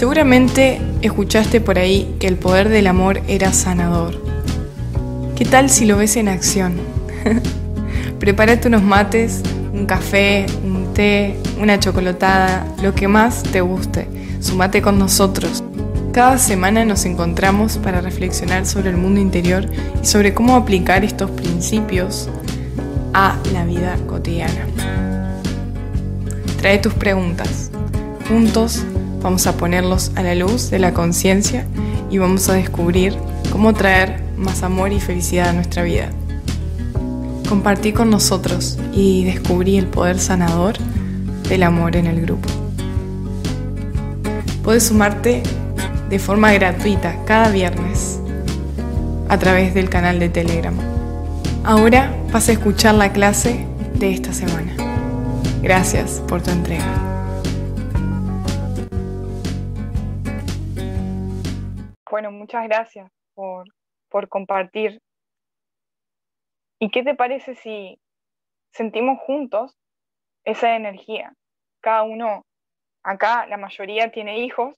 Seguramente 0.00 0.80
escuchaste 1.02 1.60
por 1.60 1.78
ahí 1.78 2.16
que 2.18 2.26
el 2.26 2.36
poder 2.36 2.70
del 2.70 2.86
amor 2.86 3.20
era 3.28 3.52
sanador. 3.52 4.14
¿Qué 5.36 5.44
tal 5.44 5.68
si 5.68 5.84
lo 5.84 5.98
ves 5.98 6.16
en 6.16 6.28
acción? 6.28 6.80
Prepárate 8.18 8.68
unos 8.68 8.82
mates, 8.82 9.42
un 9.74 9.84
café, 9.84 10.46
un 10.64 10.94
té, 10.94 11.36
una 11.60 11.78
chocolatada, 11.78 12.66
lo 12.82 12.94
que 12.94 13.08
más 13.08 13.42
te 13.42 13.60
guste. 13.60 14.08
Sumate 14.40 14.80
con 14.80 14.98
nosotros. 14.98 15.62
Cada 16.12 16.38
semana 16.38 16.86
nos 16.86 17.04
encontramos 17.04 17.76
para 17.76 18.00
reflexionar 18.00 18.64
sobre 18.64 18.88
el 18.88 18.96
mundo 18.96 19.20
interior 19.20 19.66
y 20.02 20.06
sobre 20.06 20.32
cómo 20.32 20.56
aplicar 20.56 21.04
estos 21.04 21.30
principios 21.30 22.30
a 23.12 23.36
la 23.52 23.66
vida 23.66 23.98
cotidiana. 24.06 24.66
Trae 26.56 26.78
tus 26.78 26.94
preguntas. 26.94 27.70
Juntos 28.30 28.82
vamos 29.22 29.46
a 29.46 29.56
ponerlos 29.56 30.12
a 30.16 30.22
la 30.22 30.34
luz 30.34 30.70
de 30.70 30.78
la 30.78 30.92
conciencia 30.92 31.66
y 32.10 32.18
vamos 32.18 32.48
a 32.48 32.54
descubrir 32.54 33.14
cómo 33.52 33.74
traer 33.74 34.22
más 34.36 34.62
amor 34.62 34.92
y 34.92 35.00
felicidad 35.00 35.50
a 35.50 35.52
nuestra 35.52 35.82
vida. 35.82 36.10
Compartí 37.48 37.92
con 37.92 38.10
nosotros 38.10 38.78
y 38.92 39.24
descubrí 39.24 39.76
el 39.76 39.86
poder 39.86 40.18
sanador 40.18 40.74
del 41.48 41.62
amor 41.62 41.96
en 41.96 42.06
el 42.06 42.20
grupo. 42.22 42.48
Puedes 44.62 44.84
sumarte 44.84 45.42
de 46.08 46.18
forma 46.18 46.52
gratuita 46.52 47.16
cada 47.24 47.50
viernes 47.50 48.20
a 49.28 49.38
través 49.38 49.74
del 49.74 49.88
canal 49.88 50.18
de 50.18 50.28
Telegram. 50.28 50.74
Ahora 51.64 52.14
vas 52.32 52.48
a 52.48 52.52
escuchar 52.52 52.94
la 52.94 53.12
clase 53.12 53.66
de 53.94 54.12
esta 54.12 54.32
semana. 54.32 54.74
Gracias 55.62 56.22
por 56.26 56.42
tu 56.42 56.50
entrega. 56.50 57.09
Muchas 62.32 62.64
gracias 62.64 63.10
por, 63.34 63.66
por 64.08 64.28
compartir. 64.28 65.00
¿Y 66.78 66.90
qué 66.90 67.02
te 67.02 67.14
parece 67.14 67.54
si 67.54 68.00
sentimos 68.72 69.18
juntos 69.20 69.76
esa 70.44 70.76
energía? 70.76 71.34
Cada 71.80 72.02
uno, 72.02 72.46
acá 73.02 73.46
la 73.46 73.56
mayoría 73.56 74.10
tiene 74.10 74.38
hijos. 74.40 74.74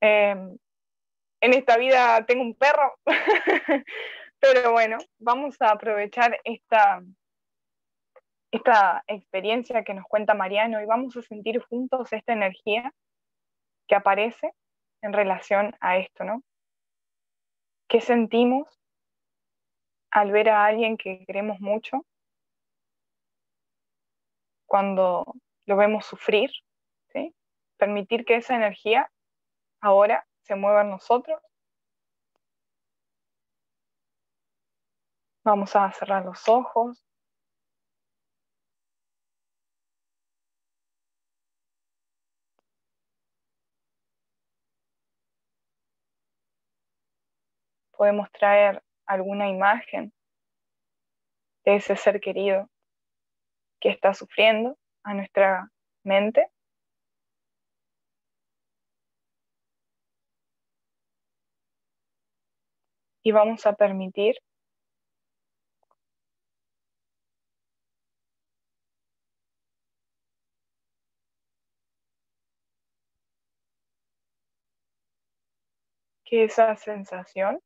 Em, 0.00 0.56
en 1.40 1.54
esta 1.54 1.76
vida 1.76 2.24
tengo 2.26 2.42
un 2.42 2.54
perro, 2.54 2.94
pero 4.40 4.72
bueno, 4.72 4.98
vamos 5.18 5.60
a 5.60 5.70
aprovechar 5.70 6.38
esta, 6.44 7.02
esta 8.50 9.04
experiencia 9.06 9.84
que 9.84 9.94
nos 9.94 10.06
cuenta 10.06 10.34
Mariano 10.34 10.80
y 10.80 10.86
vamos 10.86 11.16
a 11.16 11.22
sentir 11.22 11.60
juntos 11.60 12.12
esta 12.12 12.32
energía 12.32 12.92
que 13.86 13.94
aparece 13.94 14.52
en 15.02 15.12
relación 15.12 15.74
a 15.80 15.98
esto, 15.98 16.24
¿no? 16.24 16.42
¿Qué 17.88 18.00
sentimos 18.00 18.68
al 20.10 20.30
ver 20.30 20.50
a 20.50 20.64
alguien 20.64 20.96
que 20.96 21.24
queremos 21.26 21.60
mucho? 21.60 22.04
Cuando 24.66 25.34
lo 25.66 25.76
vemos 25.76 26.04
sufrir, 26.04 26.50
¿sí? 27.12 27.34
Permitir 27.78 28.24
que 28.24 28.36
esa 28.36 28.56
energía 28.56 29.10
ahora 29.80 30.26
se 30.42 30.54
mueva 30.54 30.82
en 30.82 30.90
nosotros. 30.90 31.40
Vamos 35.44 35.74
a 35.76 35.90
cerrar 35.92 36.24
los 36.24 36.46
ojos. 36.48 37.07
Podemos 47.98 48.30
traer 48.30 48.80
alguna 49.06 49.50
imagen 49.50 50.12
de 51.64 51.76
ese 51.76 51.96
ser 51.96 52.20
querido 52.20 52.70
que 53.80 53.90
está 53.90 54.14
sufriendo 54.14 54.78
a 55.02 55.14
nuestra 55.14 55.68
mente. 56.04 56.46
Y 63.24 63.32
vamos 63.32 63.66
a 63.66 63.72
permitir 63.74 64.36
que 76.24 76.44
esa 76.44 76.76
sensación 76.76 77.60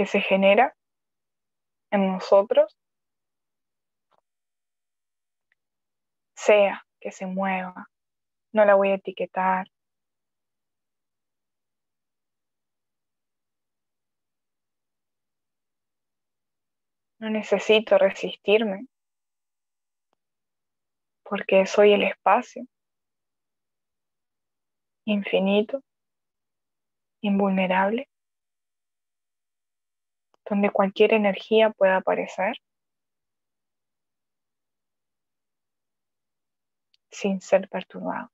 que 0.00 0.06
se 0.06 0.22
genera 0.22 0.74
en 1.90 2.10
nosotros 2.10 2.74
sea 6.34 6.86
que 6.98 7.12
se 7.12 7.26
mueva. 7.26 7.90
No 8.50 8.64
la 8.64 8.76
voy 8.76 8.92
a 8.92 8.94
etiquetar. 8.94 9.66
No 17.18 17.28
necesito 17.28 17.98
resistirme 17.98 18.86
porque 21.24 21.66
soy 21.66 21.92
el 21.92 22.04
espacio 22.04 22.64
infinito, 25.04 25.82
invulnerable 27.20 28.08
donde 30.50 30.70
cualquier 30.70 31.14
energía 31.14 31.70
pueda 31.70 31.96
aparecer 31.96 32.56
sin 37.10 37.40
ser 37.40 37.68
perturbado. 37.68 38.30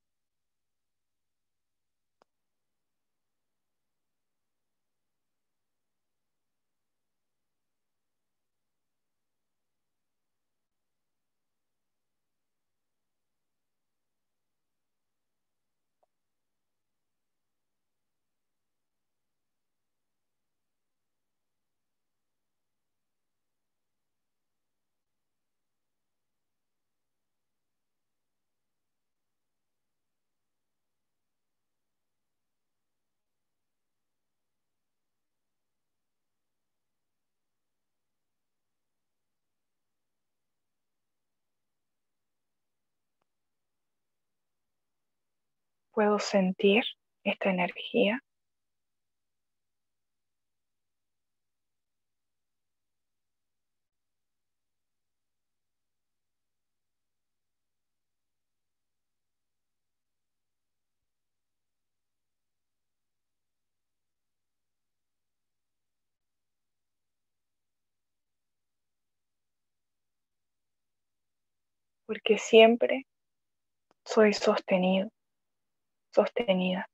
Puedo 45.96 46.18
sentir 46.18 46.84
esta 47.24 47.48
energía. 47.48 48.20
Porque 72.06 72.38
siempre 72.38 73.06
soy 74.04 74.32
sostenido 74.32 75.08
sostenida. 76.16 76.88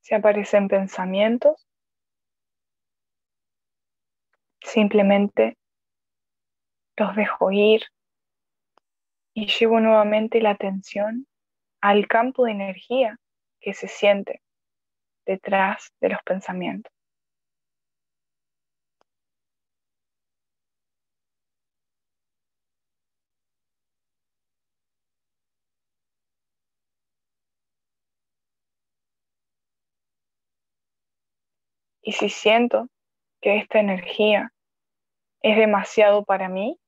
Si 0.00 0.14
aparecen 0.14 0.68
pensamientos, 0.68 1.66
simplemente 4.60 5.56
los 6.96 7.16
dejo 7.16 7.50
ir 7.50 7.82
y 9.34 9.46
llevo 9.46 9.80
nuevamente 9.80 10.40
la 10.40 10.50
atención 10.50 11.26
al 11.80 12.06
campo 12.06 12.44
de 12.44 12.52
energía 12.52 13.18
que 13.60 13.74
se 13.74 13.88
siente 13.88 14.40
detrás 15.26 15.92
de 16.00 16.10
los 16.10 16.22
pensamientos. 16.24 16.93
Y 32.06 32.12
si 32.12 32.28
siento 32.28 32.88
que 33.40 33.56
esta 33.56 33.80
energía 33.80 34.52
es 35.40 35.56
demasiado 35.56 36.22
para 36.22 36.50
mí, 36.50 36.78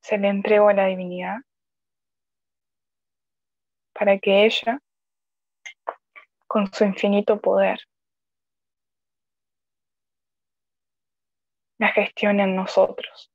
se 0.00 0.18
le 0.18 0.28
entrego 0.28 0.68
a 0.68 0.74
la 0.74 0.86
divinidad 0.86 1.38
para 3.92 4.18
que 4.20 4.44
ella, 4.44 4.80
con 6.46 6.72
su 6.72 6.84
infinito 6.84 7.40
poder, 7.40 7.80
la 11.78 11.88
gestione 11.88 12.44
en 12.44 12.54
nosotros. 12.54 13.31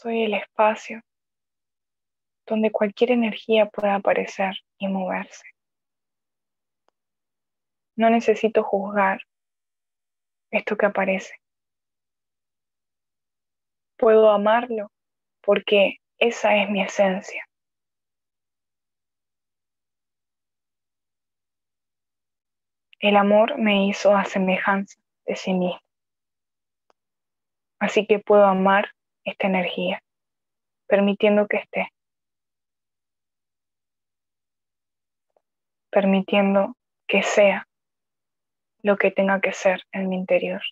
Soy 0.00 0.22
el 0.22 0.34
espacio 0.34 1.02
donde 2.46 2.70
cualquier 2.70 3.10
energía 3.10 3.66
pueda 3.66 3.96
aparecer 3.96 4.54
y 4.78 4.86
moverse. 4.86 5.44
No 7.96 8.08
necesito 8.08 8.62
juzgar 8.62 9.18
esto 10.52 10.76
que 10.76 10.86
aparece. 10.86 11.34
Puedo 13.96 14.30
amarlo 14.30 14.92
porque 15.40 15.96
esa 16.18 16.54
es 16.54 16.70
mi 16.70 16.80
esencia. 16.80 17.44
El 23.00 23.16
amor 23.16 23.58
me 23.58 23.88
hizo 23.88 24.16
a 24.16 24.24
semejanza 24.24 24.96
de 25.26 25.34
sí 25.34 25.54
mismo. 25.54 25.80
Así 27.80 28.06
que 28.06 28.20
puedo 28.20 28.44
amar 28.44 28.92
esta 29.28 29.46
energía, 29.46 30.02
permitiendo 30.86 31.46
que 31.46 31.58
esté, 31.58 31.92
permitiendo 35.90 36.74
que 37.06 37.22
sea 37.22 37.66
lo 38.82 38.96
que 38.96 39.10
tenga 39.10 39.40
que 39.40 39.52
ser 39.52 39.82
en 39.92 40.08
mi 40.08 40.16
interior. 40.16 40.62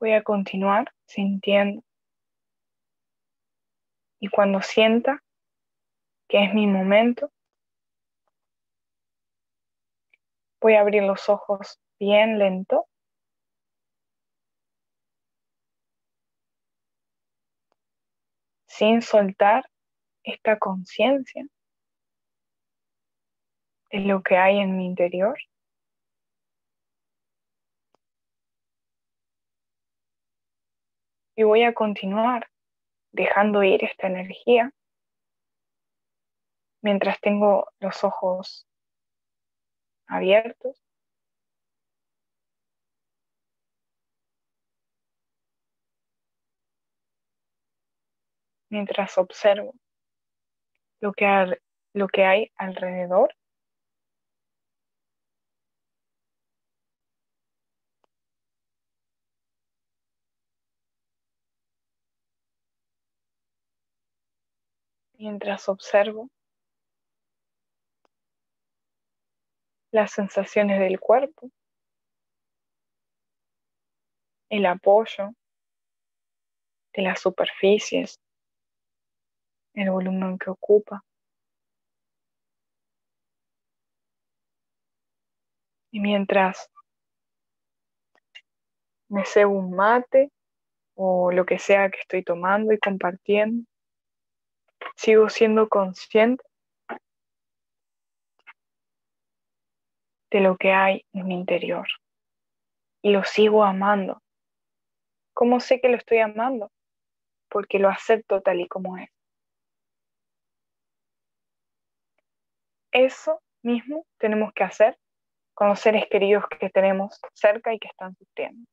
Voy 0.00 0.12
a 0.12 0.22
continuar 0.22 0.92
sintiendo. 1.06 1.82
Y 4.20 4.28
cuando 4.28 4.60
sienta 4.62 5.22
que 6.28 6.44
es 6.44 6.54
mi 6.54 6.66
momento, 6.66 7.30
voy 10.60 10.74
a 10.74 10.80
abrir 10.80 11.02
los 11.02 11.28
ojos 11.28 11.78
bien 11.98 12.38
lento. 12.38 12.86
Sin 18.66 19.02
soltar 19.02 19.64
esta 20.24 20.58
conciencia 20.58 21.46
de 23.90 24.00
lo 24.00 24.22
que 24.22 24.36
hay 24.36 24.58
en 24.58 24.76
mi 24.76 24.86
interior. 24.86 25.38
Y 31.36 31.42
voy 31.42 31.64
a 31.64 31.74
continuar 31.74 32.48
dejando 33.12 33.62
ir 33.62 33.84
esta 33.84 34.06
energía 34.06 34.72
mientras 36.82 37.18
tengo 37.20 37.66
los 37.80 38.04
ojos 38.04 38.66
abiertos. 40.06 40.80
Mientras 48.70 49.16
observo 49.18 49.72
lo 51.00 51.12
que, 51.12 51.26
lo 51.94 52.08
que 52.08 52.24
hay 52.24 52.52
alrededor. 52.56 53.34
Mientras 65.24 65.70
observo 65.70 66.28
las 69.90 70.12
sensaciones 70.12 70.78
del 70.78 71.00
cuerpo, 71.00 71.50
el 74.50 74.66
apoyo 74.66 75.30
de 76.92 77.02
las 77.02 77.20
superficies, 77.20 78.20
el 79.72 79.90
volumen 79.90 80.38
que 80.38 80.50
ocupa. 80.50 81.02
Y 85.90 86.00
mientras 86.00 86.68
me 89.08 89.24
cebo 89.24 89.52
un 89.52 89.74
mate 89.74 90.30
o 90.94 91.32
lo 91.32 91.46
que 91.46 91.58
sea 91.58 91.88
que 91.88 92.00
estoy 92.00 92.22
tomando 92.22 92.74
y 92.74 92.78
compartiendo, 92.78 93.64
sigo 94.96 95.28
siendo 95.28 95.68
consciente 95.68 96.44
de 100.30 100.40
lo 100.40 100.56
que 100.56 100.72
hay 100.72 101.04
en 101.12 101.28
mi 101.28 101.34
interior 101.34 101.86
y 103.02 103.10
lo 103.10 103.22
sigo 103.22 103.62
amando. 103.62 104.20
¿Cómo 105.32 105.60
sé 105.60 105.80
que 105.80 105.88
lo 105.88 105.96
estoy 105.96 106.18
amando? 106.18 106.72
Porque 107.48 107.78
lo 107.78 107.88
acepto 107.88 108.40
tal 108.40 108.60
y 108.60 108.68
como 108.68 108.96
es. 108.98 109.10
Eso 112.92 113.40
mismo 113.62 114.06
tenemos 114.18 114.52
que 114.54 114.64
hacer 114.64 114.98
con 115.54 115.68
los 115.68 115.80
seres 115.80 116.06
queridos 116.10 116.44
que 116.58 116.70
tenemos 116.70 117.20
cerca 117.32 117.72
y 117.72 117.78
que 117.78 117.88
están 117.88 118.16
sufriendo. 118.16 118.68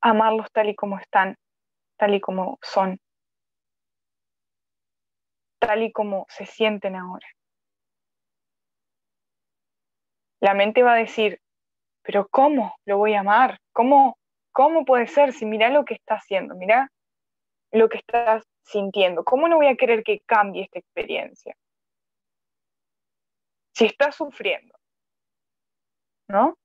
Amarlos 0.00 0.50
tal 0.52 0.68
y 0.68 0.74
como 0.74 0.98
están, 0.98 1.36
tal 1.96 2.14
y 2.14 2.20
como 2.20 2.58
son, 2.62 2.98
tal 5.66 5.82
y 5.82 5.92
como 5.92 6.26
se 6.28 6.46
sienten 6.46 6.96
ahora. 6.96 7.26
La 10.40 10.54
mente 10.54 10.82
va 10.82 10.94
a 10.94 10.96
decir, 10.96 11.40
pero 12.02 12.28
¿cómo 12.28 12.76
lo 12.84 12.98
voy 12.98 13.14
a 13.14 13.20
amar? 13.20 13.58
¿Cómo, 13.72 14.18
cómo 14.52 14.84
puede 14.84 15.06
ser 15.06 15.32
si 15.32 15.46
mira 15.46 15.70
lo 15.70 15.84
que 15.84 15.94
está 15.94 16.16
haciendo, 16.16 16.54
mira 16.54 16.90
lo 17.72 17.88
que 17.88 17.98
estás 17.98 18.44
sintiendo? 18.62 19.24
¿Cómo 19.24 19.48
no 19.48 19.56
voy 19.56 19.68
a 19.68 19.76
querer 19.76 20.04
que 20.04 20.20
cambie 20.20 20.64
esta 20.64 20.78
experiencia? 20.78 21.56
Si 23.72 23.86
está 23.86 24.12
sufriendo, 24.12 24.74
¿no? 26.28 26.56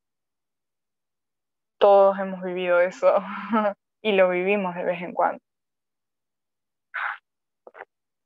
Todos 1.80 2.20
hemos 2.20 2.44
vivido 2.44 2.82
eso 2.82 3.24
y 4.02 4.12
lo 4.12 4.30
vivimos 4.30 4.76
de 4.76 4.84
vez 4.84 5.02
en 5.02 5.14
cuando. 5.14 5.42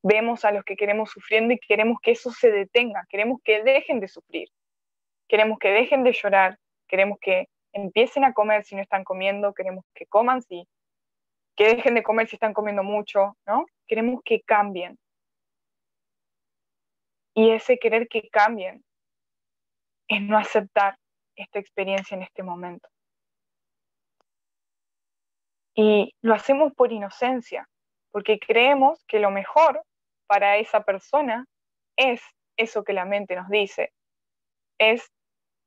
Vemos 0.03 0.43
a 0.43 0.51
los 0.51 0.65
que 0.65 0.75
queremos 0.75 1.11
sufriendo 1.11 1.53
y 1.53 1.59
queremos 1.59 1.97
que 2.01 2.11
eso 2.11 2.29
se 2.31 2.51
detenga, 2.51 3.05
queremos 3.09 3.39
que 3.43 3.63
dejen 3.63 4.01
de 4.01 4.09
sufrir, 4.09 4.49
queremos 5.29 5.57
que 5.59 5.69
dejen 5.69 6.03
de 6.03 6.11
llorar, 6.11 6.59
queremos 6.87 7.17
que 7.21 7.47
empiecen 7.71 8.25
a 8.25 8.33
comer 8.33 8.65
si 8.65 8.75
no 8.75 8.81
están 8.81 9.03
comiendo, 9.03 9.53
queremos 9.53 9.85
que 9.95 10.05
coman 10.05 10.41
si, 10.41 10.67
que 11.55 11.75
dejen 11.75 11.95
de 11.95 12.03
comer 12.03 12.27
si 12.27 12.35
están 12.35 12.53
comiendo 12.53 12.83
mucho, 12.83 13.37
¿no? 13.47 13.65
Queremos 13.87 14.21
que 14.23 14.41
cambien. 14.41 14.97
Y 17.33 17.51
ese 17.51 17.79
querer 17.79 18.07
que 18.07 18.29
cambien 18.29 18.83
es 20.07 20.21
no 20.21 20.37
aceptar 20.37 20.97
esta 21.35 21.59
experiencia 21.59 22.15
en 22.15 22.23
este 22.23 22.43
momento. 22.43 22.89
Y 25.75 26.13
lo 26.21 26.35
hacemos 26.35 26.73
por 26.73 26.91
inocencia, 26.91 27.67
porque 28.11 28.37
creemos 28.37 29.03
que 29.07 29.19
lo 29.19 29.31
mejor 29.31 29.83
para 30.27 30.57
esa 30.57 30.83
persona 30.83 31.45
es 31.95 32.21
eso 32.57 32.83
que 32.83 32.93
la 32.93 33.05
mente 33.05 33.35
nos 33.35 33.49
dice, 33.49 33.93
es 34.77 35.11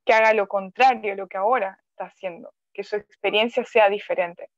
que 0.04 0.12
haga 0.12 0.32
lo 0.32 0.48
contrario 0.48 1.12
a 1.12 1.16
lo 1.16 1.26
que 1.26 1.36
ahora 1.36 1.82
está 1.90 2.04
haciendo, 2.04 2.54
que 2.72 2.84
su 2.84 2.96
experiencia 2.96 3.64
sea 3.64 3.88
diferente. 3.88 4.50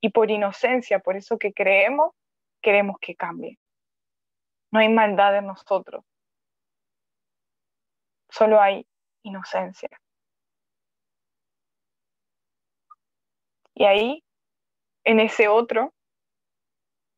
Y 0.00 0.10
por 0.10 0.30
inocencia, 0.30 0.98
por 1.00 1.16
eso 1.16 1.38
que 1.38 1.52
creemos, 1.52 2.12
queremos 2.62 2.96
que 3.00 3.16
cambie. 3.16 3.58
No 4.70 4.80
hay 4.80 4.88
maldad 4.88 5.36
en 5.38 5.46
nosotros, 5.46 6.04
solo 8.28 8.60
hay 8.60 8.86
inocencia. 9.22 9.88
Y 13.74 13.84
ahí, 13.84 14.24
en 15.04 15.20
ese 15.20 15.48
otro, 15.48 15.92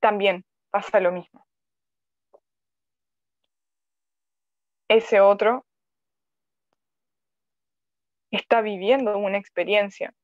también 0.00 0.44
pasa 0.70 1.00
lo 1.00 1.12
mismo. 1.12 1.47
Ese 4.88 5.20
otro 5.20 5.66
está 8.30 8.60
viviendo 8.60 9.16
una 9.18 9.38
experiencia. 9.38 10.14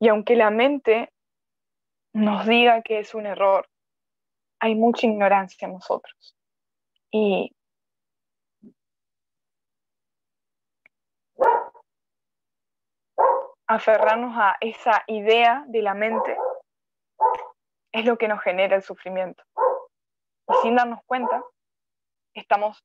Y 0.00 0.08
aunque 0.08 0.36
la 0.36 0.50
mente 0.50 1.12
nos 2.12 2.46
diga 2.46 2.82
que 2.82 3.00
es 3.00 3.14
un 3.14 3.26
error, 3.26 3.68
hay 4.60 4.74
mucha 4.74 5.06
ignorancia 5.06 5.66
en 5.66 5.74
nosotros. 5.74 6.36
Y 7.10 7.54
aferrarnos 13.66 14.34
a 14.36 14.56
esa 14.60 15.04
idea 15.06 15.64
de 15.68 15.82
la 15.82 15.94
mente 15.94 16.36
es 17.92 18.04
lo 18.04 18.16
que 18.16 18.28
nos 18.28 18.42
genera 18.42 18.76
el 18.76 18.82
sufrimiento. 18.82 19.42
Y 20.48 20.54
sin 20.62 20.76
darnos 20.76 21.00
cuenta, 21.06 21.42
estamos 22.34 22.84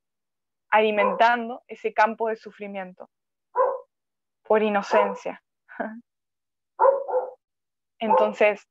alimentando 0.69 1.63
ese 1.67 1.93
campo 1.93 2.29
de 2.29 2.35
sufrimiento 2.35 3.09
por 4.43 4.61
inocencia. 4.61 5.41
Entonces, 7.99 8.67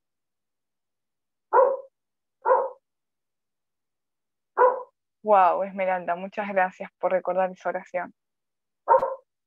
wow, 5.23 5.63
Esmeralda, 5.63 6.15
muchas 6.15 6.47
gracias 6.49 6.91
por 6.99 7.11
recordar 7.11 7.49
esa 7.51 7.69
oración. 7.69 8.13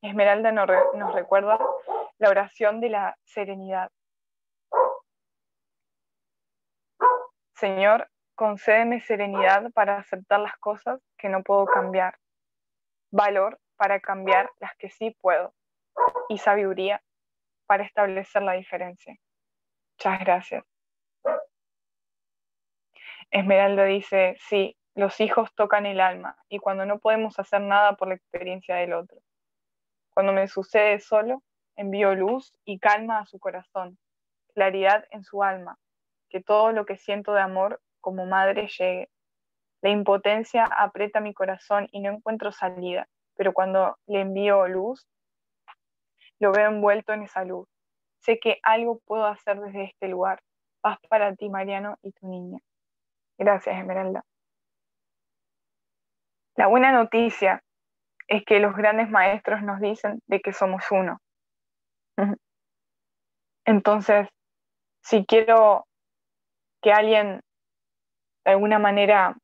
Esmeralda 0.03 0.53
nos, 0.53 1.15
recuerda 1.15 1.59
la 2.19 2.31
oración 2.31 2.81
de 2.81 2.91
la 2.91 3.17
serenidad. 3.25 3.91
Señor, 7.55 8.09
concédeme 8.37 9.01
serenidad 9.01 9.73
para 9.73 9.97
aceptar 9.97 10.41
las 10.41 10.57
cosas 10.59 11.01
que 11.19 11.29
no 11.29 11.43
puedo 11.43 11.67
cambiar, 11.67 12.19
valor 13.11 13.59
para 13.77 13.99
cambiar 14.01 14.51
las 14.61 14.77
que 14.77 14.91
sí 14.91 15.17
puedo 15.21 15.55
y 16.29 16.39
sabiduría 16.39 17.03
para 17.67 17.85
establecer 17.85 18.43
la 18.43 18.53
diferencia. 18.53 19.17
Muchas 19.99 20.21
gracias. 20.21 20.65
Esmeralda 23.31 23.85
dice, 23.85 24.37
sí, 24.39 24.77
los 24.95 25.19
hijos 25.21 25.53
tocan 25.55 25.87
el 25.87 26.01
alma 26.01 26.37
y 26.49 26.59
cuando 26.59 26.87
no 26.87 26.99
podemos 26.99 27.39
hacer 27.39 27.63
nada 27.63 27.97
por 27.97 28.09
la 28.09 28.15
experiencia 28.15 28.77
del 28.77 28.93
otro. 28.93 29.19
Cuando 30.15 30.33
me 30.33 30.47
sucede 30.47 31.01
solo, 31.01 31.43
envío 31.75 32.15
luz 32.15 32.55
y 32.65 32.79
calma 32.79 33.19
a 33.19 33.27
su 33.27 33.39
corazón, 33.39 33.99
claridad 34.55 35.05
en 35.11 35.25
su 35.25 35.43
alma, 35.43 35.79
que 36.29 36.43
todo 36.43 36.73
lo 36.73 36.87
que 36.87 36.97
siento 36.97 37.33
de 37.33 37.41
amor 37.41 37.81
como 38.07 38.25
madre 38.25 38.69
llegue. 38.69 39.09
La 39.83 39.91
impotencia 39.91 40.63
aprieta 40.63 41.19
mi 41.19 41.35
corazón 41.35 41.89
y 41.91 41.99
no 41.99 42.13
encuentro 42.13 42.53
salida, 42.53 43.09
pero 43.35 43.53
cuando 43.53 43.99
le 44.07 44.21
envío 44.21 44.69
luz, 44.69 45.09
lo 46.39 46.53
veo 46.53 46.69
envuelto 46.69 47.13
en 47.13 47.25
esa 47.25 47.45
luz. 47.45 47.69
Sé 48.21 48.39
que 48.39 48.61
algo 48.63 49.01
puedo 49.01 49.27
hacer 49.27 49.59
desde 49.59 49.87
este 49.87 50.07
lugar. 50.07 50.41
Paz 50.83 51.01
para 51.09 51.35
ti, 51.35 51.49
Mariano, 51.49 51.99
y 52.01 52.13
tu 52.13 52.29
niña. 52.29 52.61
Gracias, 53.39 53.77
Esmeralda. 53.77 54.23
La 56.55 56.69
buena 56.69 56.93
noticia 56.93 57.61
es 58.29 58.45
que 58.45 58.61
los 58.61 58.77
grandes 58.77 59.11
maestros 59.11 59.63
nos 59.63 59.81
dicen 59.81 60.23
de 60.29 60.41
que 60.41 60.53
somos 60.53 60.85
uno. 60.93 61.21
Entonces, 63.65 64.29
si 65.03 65.27
quiero 65.27 65.89
que 66.81 66.93
alguien 66.93 67.41
de 68.47 68.53
alguna 68.53 68.79
manera 68.79 69.37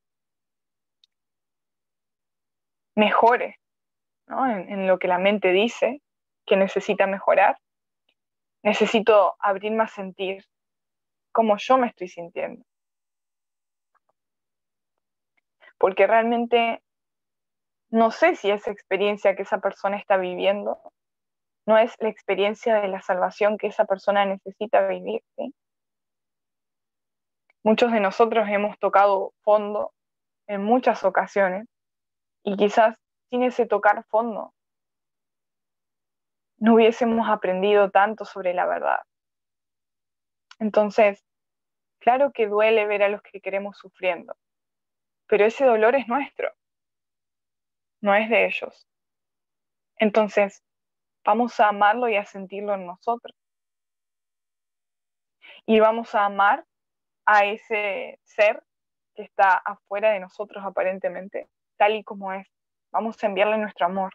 mejore 2.94 3.58
en, 4.28 4.86
lo 4.86 5.00
que 5.00 5.08
la 5.08 5.18
mente 5.18 5.50
dice 5.50 6.00
que 6.46 6.56
necesita 6.56 7.08
mejorar, 7.08 7.58
necesito 8.62 9.34
abrirme 9.40 9.82
a 9.82 9.88
sentir 9.88 10.44
como 11.32 11.56
yo 11.56 11.78
me 11.78 11.88
estoy 11.88 12.06
sintiendo. 12.06 12.64
Porque 15.78 16.06
realmente 16.06 16.80
no 17.90 18.12
sé 18.12 18.36
si 18.36 18.52
esa 18.52 18.70
experiencia 18.70 19.34
que 19.34 19.42
esa 19.42 19.58
persona 19.58 19.96
está 19.96 20.16
viviendo 20.16 20.80
no 21.66 21.76
es 21.76 21.96
la 21.98 22.08
experiencia 22.08 22.80
de 22.80 22.86
la 22.86 23.02
salvación 23.02 23.58
que 23.58 23.66
esa 23.66 23.84
persona 23.84 24.24
necesita 24.24 24.86
vivir. 24.86 25.22
Muchos 27.64 27.92
de 27.92 28.00
nosotros 28.00 28.48
hemos 28.48 28.76
tocado 28.78 29.34
fondo 29.42 29.92
en 30.48 30.64
muchas 30.64 31.04
ocasiones 31.04 31.68
y 32.42 32.56
quizás 32.56 32.96
sin 33.30 33.44
ese 33.44 33.66
tocar 33.66 34.04
fondo 34.04 34.52
no 36.58 36.74
hubiésemos 36.74 37.28
aprendido 37.28 37.90
tanto 37.90 38.24
sobre 38.24 38.54
la 38.54 38.66
verdad. 38.66 39.00
Entonces, 40.58 41.24
claro 41.98 42.32
que 42.32 42.46
duele 42.46 42.86
ver 42.86 43.02
a 43.02 43.08
los 43.08 43.22
que 43.22 43.40
queremos 43.40 43.78
sufriendo, 43.78 44.36
pero 45.26 45.44
ese 45.44 45.64
dolor 45.64 45.94
es 45.94 46.06
nuestro, 46.06 46.52
no 48.00 48.14
es 48.14 48.28
de 48.28 48.46
ellos. 48.46 48.86
Entonces, 49.96 50.62
vamos 51.24 51.58
a 51.60 51.68
amarlo 51.68 52.08
y 52.08 52.16
a 52.16 52.24
sentirlo 52.24 52.74
en 52.74 52.86
nosotros. 52.86 53.36
Y 55.66 55.80
vamos 55.80 56.14
a 56.14 56.24
amar 56.26 56.64
a 57.26 57.44
ese 57.44 58.18
ser 58.24 58.62
que 59.14 59.22
está 59.22 59.54
afuera 59.54 60.10
de 60.10 60.20
nosotros 60.20 60.64
aparentemente, 60.64 61.48
tal 61.76 61.94
y 61.94 62.04
como 62.04 62.32
es. 62.32 62.46
Vamos 62.90 63.22
a 63.22 63.26
enviarle 63.26 63.58
nuestro 63.58 63.86
amor. 63.86 64.12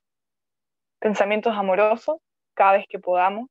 Pensamientos 1.00 1.56
amorosos 1.56 2.18
cada 2.54 2.74
vez 2.74 2.86
que 2.90 3.00
podamos. 3.00 3.50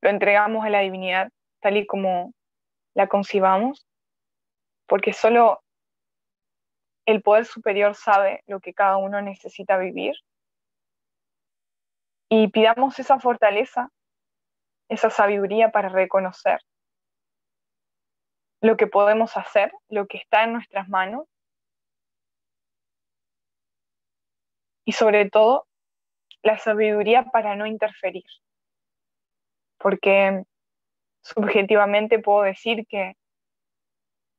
Lo 0.00 0.10
entregamos 0.10 0.64
a 0.64 0.70
la 0.70 0.80
divinidad 0.80 1.30
tal 1.60 1.76
y 1.76 1.86
como 1.86 2.32
la 2.94 3.08
concibamos, 3.08 3.86
porque 4.86 5.12
solo 5.12 5.62
el 7.06 7.22
poder 7.22 7.44
superior 7.44 7.94
sabe 7.94 8.42
lo 8.46 8.60
que 8.60 8.74
cada 8.74 8.96
uno 8.96 9.20
necesita 9.22 9.78
vivir. 9.78 10.14
Y 12.28 12.48
pidamos 12.48 12.98
esa 12.98 13.20
fortaleza, 13.20 13.90
esa 14.88 15.10
sabiduría 15.10 15.70
para 15.70 15.88
reconocer 15.88 16.60
lo 18.60 18.76
que 18.76 18.86
podemos 18.86 19.36
hacer, 19.36 19.72
lo 19.88 20.06
que 20.06 20.18
está 20.18 20.44
en 20.44 20.54
nuestras 20.54 20.88
manos. 20.88 21.26
Y 24.84 24.92
sobre 24.92 25.28
todo, 25.28 25.66
la 26.42 26.58
sabiduría 26.58 27.24
para 27.24 27.56
no 27.56 27.66
interferir. 27.66 28.24
Porque 29.78 30.44
subjetivamente 31.22 32.18
puedo 32.18 32.42
decir 32.42 32.86
que, 32.88 33.14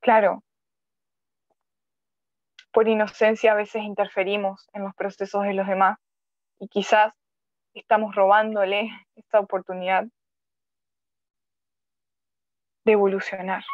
claro, 0.00 0.42
por 2.72 2.88
inocencia 2.88 3.52
a 3.52 3.56
veces 3.56 3.82
interferimos 3.82 4.68
en 4.72 4.84
los 4.84 4.94
procesos 4.94 5.44
de 5.44 5.54
los 5.54 5.66
demás 5.66 5.98
y 6.58 6.68
quizás 6.68 7.12
estamos 7.74 8.14
robándole 8.14 8.90
esta 9.16 9.40
oportunidad 9.40 10.04
de 12.84 12.92
evolucionar 12.92 13.64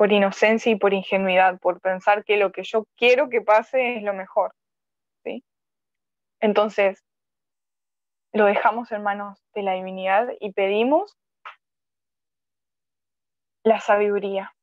por 0.00 0.12
inocencia 0.12 0.72
y 0.72 0.76
por 0.76 0.94
ingenuidad, 0.94 1.58
por 1.60 1.78
pensar 1.82 2.24
que 2.24 2.38
lo 2.38 2.52
que 2.52 2.62
yo 2.62 2.86
quiero 2.96 3.28
que 3.28 3.42
pase 3.42 3.98
es 3.98 4.02
lo 4.02 4.14
mejor. 4.14 4.54
¿sí? 5.24 5.44
Entonces, 6.40 7.04
lo 8.32 8.46
dejamos 8.46 8.90
en 8.92 9.02
manos 9.02 9.44
de 9.52 9.62
la 9.62 9.74
divinidad 9.74 10.28
y 10.40 10.52
pedimos 10.54 11.18
la 13.62 13.78
sabiduría. 13.78 14.54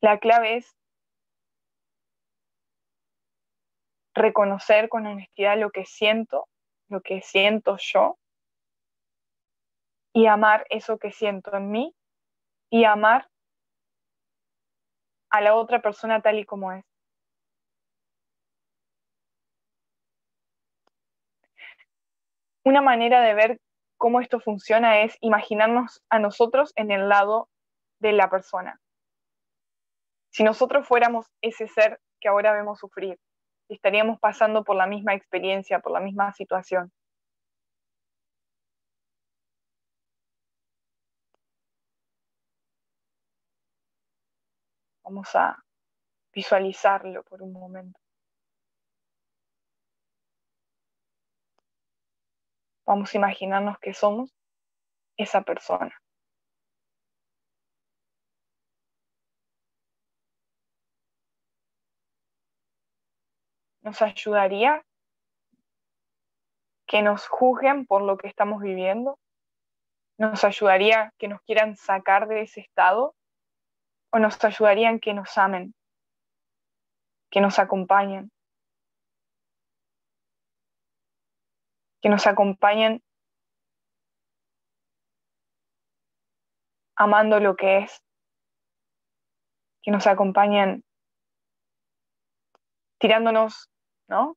La 0.00 0.18
clave 0.18 0.56
es 0.56 0.76
reconocer 4.12 4.88
con 4.88 5.06
honestidad 5.06 5.56
lo 5.56 5.70
que 5.70 5.84
siento, 5.84 6.48
lo 6.88 7.00
que 7.00 7.22
siento 7.22 7.76
yo, 7.78 8.18
y 10.12 10.26
amar 10.26 10.66
eso 10.68 10.98
que 10.98 11.12
siento 11.12 11.56
en 11.56 11.70
mí 11.70 11.94
y 12.72 12.86
amar 12.86 13.28
a 15.30 15.42
la 15.42 15.54
otra 15.54 15.82
persona 15.82 16.22
tal 16.22 16.38
y 16.38 16.46
como 16.46 16.72
es. 16.72 16.84
Una 22.64 22.80
manera 22.80 23.20
de 23.20 23.34
ver 23.34 23.60
cómo 23.98 24.20
esto 24.20 24.40
funciona 24.40 25.02
es 25.02 25.18
imaginarnos 25.20 26.02
a 26.08 26.18
nosotros 26.18 26.72
en 26.76 26.90
el 26.90 27.10
lado 27.10 27.50
de 28.00 28.12
la 28.12 28.30
persona. 28.30 28.80
Si 30.30 30.42
nosotros 30.42 30.88
fuéramos 30.88 31.26
ese 31.42 31.68
ser 31.68 32.00
que 32.20 32.28
ahora 32.28 32.54
vemos 32.54 32.78
sufrir, 32.78 33.18
estaríamos 33.68 34.18
pasando 34.18 34.64
por 34.64 34.76
la 34.76 34.86
misma 34.86 35.12
experiencia, 35.12 35.80
por 35.80 35.92
la 35.92 36.00
misma 36.00 36.32
situación. 36.32 36.90
Vamos 45.04 45.34
a 45.34 45.62
visualizarlo 46.32 47.22
por 47.24 47.42
un 47.42 47.52
momento. 47.52 47.98
Vamos 52.84 53.14
a 53.14 53.16
imaginarnos 53.18 53.78
que 53.78 53.94
somos 53.94 54.30
esa 55.16 55.42
persona. 55.42 55.92
Nos 63.82 64.00
ayudaría 64.00 64.84
que 66.86 67.02
nos 67.02 67.26
juzguen 67.26 67.86
por 67.86 68.02
lo 68.02 68.16
que 68.16 68.28
estamos 68.28 68.62
viviendo. 68.62 69.18
Nos 70.18 70.44
ayudaría 70.44 71.12
que 71.18 71.26
nos 71.26 71.40
quieran 71.42 71.76
sacar 71.76 72.28
de 72.28 72.42
ese 72.42 72.60
estado 72.60 73.14
o 74.12 74.18
nos 74.18 74.42
ayudarían 74.44 75.00
que 75.00 75.14
nos 75.14 75.36
amen, 75.38 75.74
que 77.30 77.40
nos 77.40 77.58
acompañen, 77.58 78.30
que 82.02 82.08
nos 82.10 82.26
acompañen 82.26 83.02
amando 86.94 87.40
lo 87.40 87.56
que 87.56 87.78
es, 87.78 88.02
que 89.82 89.90
nos 89.90 90.06
acompañen 90.06 90.84
tirándonos, 92.98 93.70
¿no? 94.08 94.36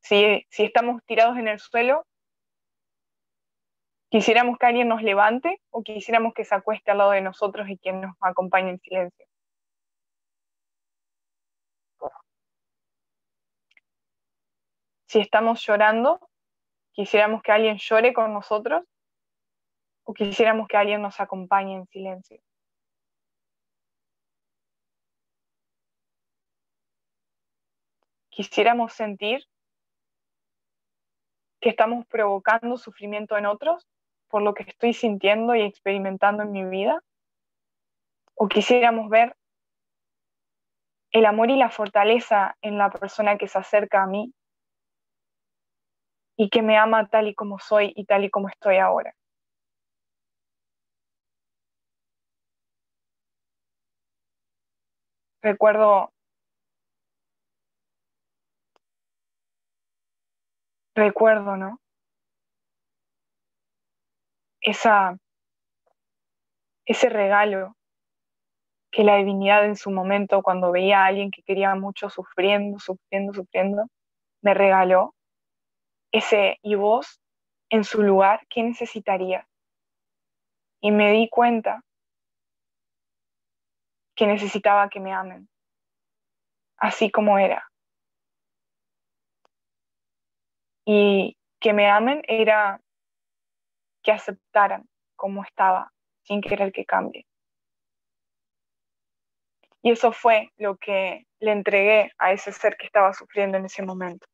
Si, 0.00 0.46
si 0.48 0.64
estamos 0.64 1.04
tirados 1.04 1.36
en 1.36 1.46
el 1.46 1.58
suelo, 1.58 2.07
quisiéramos 4.10 4.58
que 4.58 4.66
alguien 4.66 4.88
nos 4.88 5.02
levante 5.02 5.60
o 5.70 5.82
quisiéramos 5.82 6.34
que 6.34 6.44
se 6.44 6.54
acueste 6.54 6.90
al 6.90 6.98
lado 6.98 7.10
de 7.12 7.20
nosotros 7.20 7.68
y 7.68 7.78
quien 7.78 8.00
nos 8.00 8.16
acompañe 8.20 8.70
en 8.70 8.80
silencio. 8.80 9.26
Si 15.06 15.20
estamos 15.20 15.64
llorando, 15.66 16.20
quisiéramos 16.92 17.42
que 17.42 17.52
alguien 17.52 17.78
llore 17.78 18.12
con 18.12 18.32
nosotros 18.32 18.84
o 20.04 20.12
quisiéramos 20.12 20.68
que 20.68 20.76
alguien 20.76 21.00
nos 21.00 21.18
acompañe 21.20 21.74
en 21.76 21.86
silencio. 21.86 22.40
Quisiéramos 28.28 28.92
sentir 28.92 29.44
que 31.60 31.70
estamos 31.70 32.06
provocando 32.06 32.76
sufrimiento 32.76 33.36
en 33.36 33.46
otros 33.46 33.88
por 34.28 34.42
lo 34.42 34.54
que 34.54 34.62
estoy 34.64 34.92
sintiendo 34.92 35.54
y 35.54 35.62
experimentando 35.62 36.42
en 36.42 36.52
mi 36.52 36.64
vida? 36.64 37.00
¿O 38.34 38.48
quisiéramos 38.48 39.08
ver 39.08 39.34
el 41.12 41.26
amor 41.26 41.50
y 41.50 41.56
la 41.56 41.70
fortaleza 41.70 42.56
en 42.62 42.78
la 42.78 42.90
persona 42.90 43.38
que 43.38 43.48
se 43.48 43.58
acerca 43.58 44.02
a 44.02 44.06
mí 44.06 44.32
y 46.36 46.50
que 46.50 46.62
me 46.62 46.76
ama 46.76 47.08
tal 47.08 47.28
y 47.28 47.34
como 47.34 47.58
soy 47.58 47.92
y 47.96 48.04
tal 48.04 48.24
y 48.24 48.30
como 48.30 48.48
estoy 48.48 48.76
ahora? 48.76 49.14
Recuerdo 55.42 56.12
recuerdo, 60.94 61.56
¿no? 61.56 61.80
Esa, 64.70 65.16
ese 66.84 67.08
regalo 67.08 67.74
que 68.90 69.04
la 69.04 69.16
divinidad 69.16 69.64
en 69.64 69.76
su 69.76 69.90
momento, 69.90 70.42
cuando 70.42 70.72
veía 70.72 71.02
a 71.02 71.06
alguien 71.06 71.30
que 71.30 71.42
quería 71.42 71.74
mucho 71.74 72.10
sufriendo, 72.10 72.78
sufriendo, 72.78 73.32
sufriendo, 73.32 73.86
me 74.42 74.54
regaló 74.54 75.14
ese 76.12 76.58
y 76.62 76.74
vos 76.74 77.20
en 77.70 77.84
su 77.84 78.02
lugar, 78.02 78.46
¿qué 78.48 78.62
necesitaría? 78.62 79.46
Y 80.80 80.90
me 80.90 81.12
di 81.12 81.28
cuenta 81.28 81.82
que 84.14 84.26
necesitaba 84.26 84.88
que 84.88 85.00
me 85.00 85.12
amen, 85.12 85.48
así 86.76 87.10
como 87.10 87.38
era. 87.38 87.70
Y 90.86 91.36
que 91.60 91.72
me 91.72 91.90
amen 91.90 92.22
era 92.26 92.80
que 94.08 94.12
aceptaran 94.12 94.88
como 95.16 95.44
estaba, 95.44 95.92
sin 96.22 96.40
querer 96.40 96.72
que 96.72 96.86
cambie. 96.86 97.26
Y 99.82 99.90
eso 99.90 100.12
fue 100.12 100.50
lo 100.56 100.78
que 100.78 101.26
le 101.40 101.52
entregué 101.52 102.10
a 102.16 102.32
ese 102.32 102.52
ser 102.52 102.78
que 102.78 102.86
estaba 102.86 103.12
sufriendo 103.12 103.58
en 103.58 103.66
ese 103.66 103.82
momento. 103.82 104.26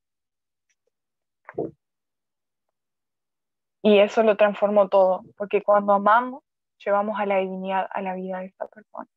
Y 3.82 3.98
eso 3.98 4.22
lo 4.22 4.36
transformó 4.36 4.88
todo, 4.88 5.24
porque 5.36 5.60
cuando 5.60 5.92
amamos, 5.92 6.44
llevamos 6.78 7.18
a 7.18 7.26
la 7.26 7.38
divinidad 7.38 7.88
a 7.90 8.00
la 8.00 8.14
vida 8.14 8.38
de 8.38 8.46
esta 8.46 8.68
persona. 8.68 9.08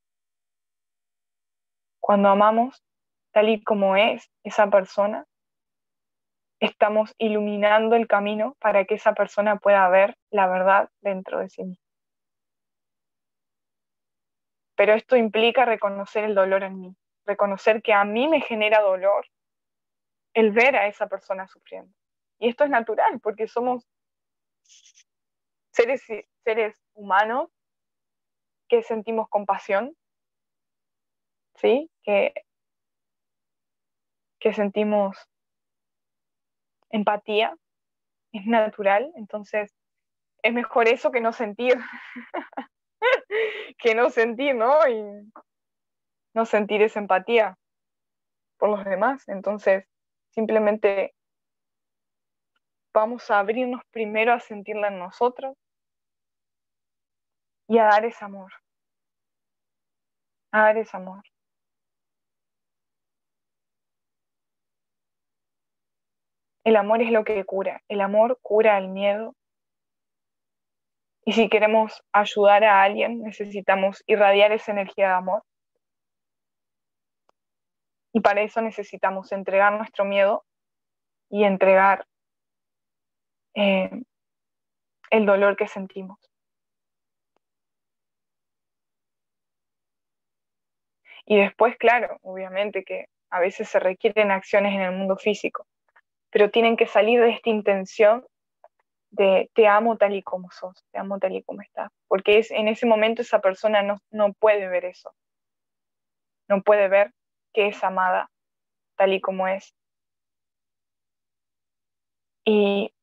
Cuando 1.99 2.29
amamos 2.29 2.83
tal 3.31 3.49
y 3.49 3.63
como 3.63 3.95
es 3.95 4.27
esa 4.41 4.71
persona, 4.71 5.23
estamos 6.59 7.13
iluminando 7.17 7.95
el 7.95 8.07
camino 8.07 8.55
para 8.59 8.85
que 8.85 8.95
esa 8.95 9.13
persona 9.13 9.57
pueda 9.57 9.87
ver 9.89 10.17
la 10.31 10.47
verdad 10.47 10.89
dentro 11.01 11.39
de 11.39 11.49
sí 11.49 11.63
misma. 11.63 11.83
Pero 14.75 14.93
esto 14.93 15.15
implica 15.15 15.65
reconocer 15.65 16.23
el 16.23 16.35
dolor 16.35 16.63
en 16.63 16.79
mí, 16.79 16.95
reconocer 17.25 17.81
que 17.81 17.93
a 17.93 18.05
mí 18.05 18.27
me 18.27 18.41
genera 18.41 18.81
dolor 18.81 19.25
el 20.33 20.51
ver 20.51 20.75
a 20.75 20.87
esa 20.87 21.07
persona 21.07 21.47
sufriendo. 21.47 21.91
Y 22.39 22.49
esto 22.49 22.63
es 22.63 22.69
natural 22.69 23.19
porque 23.19 23.47
somos 23.47 23.87
seres, 25.71 26.03
seres 26.43 26.79
humanos 26.93 27.49
que 28.67 28.83
sentimos 28.83 29.29
compasión, 29.29 29.95
¿sí? 31.55 31.89
Que, 32.03 32.33
que 34.39 34.53
sentimos 34.53 35.17
empatía, 36.89 37.55
es 38.31 38.45
natural, 38.45 39.11
entonces 39.15 39.73
es 40.43 40.53
mejor 40.53 40.87
eso 40.87 41.11
que 41.11 41.21
no 41.21 41.33
sentir, 41.33 41.75
que 43.79 43.95
no 43.95 44.09
sentir, 44.09 44.55
¿no? 44.55 44.87
Y 44.87 45.31
no 46.33 46.45
sentir 46.45 46.81
esa 46.81 46.99
empatía 46.99 47.57
por 48.57 48.69
los 48.69 48.85
demás. 48.85 49.27
Entonces, 49.27 49.85
simplemente 50.29 51.13
vamos 52.93 53.29
a 53.29 53.39
abrirnos 53.39 53.81
primero 53.91 54.33
a 54.33 54.39
sentirla 54.39 54.87
en 54.87 54.99
nosotros 54.99 55.55
y 57.67 57.77
a 57.77 57.85
dar 57.85 58.05
ese 58.05 58.23
amor. 58.23 58.51
A 60.51 60.61
dar 60.61 60.77
ese 60.77 60.95
amor. 60.95 61.23
El 66.67 66.75
amor 66.75 67.01
es 67.01 67.11
lo 67.11 67.23
que 67.23 67.45
cura. 67.45 67.81
El 67.87 68.01
amor 68.01 68.39
cura 68.41 68.77
el 68.77 68.89
miedo. 68.89 69.33
Y 71.23 71.31
si 71.31 71.47
queremos 71.47 72.03
ayudar 72.11 72.65
a 72.65 72.83
alguien, 72.83 73.21
necesitamos 73.21 74.03
irradiar 74.05 74.51
esa 74.51 74.73
energía 74.73 75.07
de 75.07 75.13
amor. 75.13 75.43
Y 78.11 78.19
para 78.19 78.41
eso 78.41 78.59
necesitamos 78.61 79.31
entregar 79.31 79.71
nuestro 79.77 80.03
miedo 80.03 80.43
y 81.29 81.45
entregar 81.45 82.05
eh, 83.55 84.03
el 85.09 85.25
dolor 85.25 85.55
que 85.55 85.69
sentimos. 85.69 86.19
Y 91.25 91.37
después, 91.37 91.77
claro, 91.77 92.17
obviamente 92.23 92.83
que 92.83 93.05
a 93.29 93.39
veces 93.39 93.69
se 93.69 93.79
requieren 93.79 94.31
acciones 94.31 94.73
en 94.73 94.81
el 94.81 94.91
mundo 94.91 95.15
físico 95.15 95.65
pero 96.29 96.51
tienen 96.51 96.77
que 96.77 96.87
salir 96.87 97.21
de 97.21 97.29
esta 97.29 97.49
intención 97.49 98.25
de 99.09 99.49
te 99.53 99.67
amo 99.67 99.97
tal 99.97 100.15
y 100.15 100.23
como 100.23 100.51
sos, 100.51 100.85
te 100.91 100.99
amo 100.99 101.19
tal 101.19 101.35
y 101.35 101.43
como 101.43 101.61
estás, 101.61 101.89
porque 102.07 102.39
es, 102.39 102.51
en 102.51 102.67
ese 102.67 102.85
momento 102.85 103.21
esa 103.21 103.39
persona 103.39 103.81
no, 103.81 103.97
no 104.11 104.33
puede 104.33 104.67
ver 104.67 104.85
eso, 104.85 105.13
no 106.47 106.61
puede 106.61 106.87
ver 106.89 107.13
que 107.53 107.67
es 107.67 107.83
amada 107.83 108.29
tal 108.95 109.13
y 109.13 109.21
como 109.21 109.47
es. 109.47 109.73
Y 112.45 112.93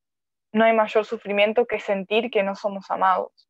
no 0.52 0.64
hay 0.64 0.72
mayor 0.72 1.04
sufrimiento 1.04 1.66
que 1.66 1.80
sentir 1.80 2.30
que 2.30 2.42
no 2.42 2.54
somos 2.54 2.90
amados. 2.90 3.48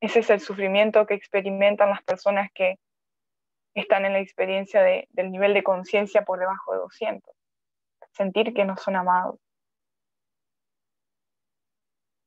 Ese 0.00 0.20
es 0.20 0.30
el 0.30 0.40
sufrimiento 0.40 1.06
que 1.06 1.14
experimentan 1.14 1.90
las 1.90 2.02
personas 2.02 2.50
que 2.52 2.78
están 3.74 4.04
en 4.04 4.12
la 4.12 4.20
experiencia 4.20 4.82
del 4.82 5.30
nivel 5.30 5.54
de 5.54 5.62
conciencia 5.62 6.24
por 6.24 6.38
debajo 6.38 6.72
de 6.72 6.78
200 6.78 7.35
sentir 8.16 8.54
que 8.54 8.64
no 8.64 8.76
son 8.76 8.96
amados. 8.96 9.38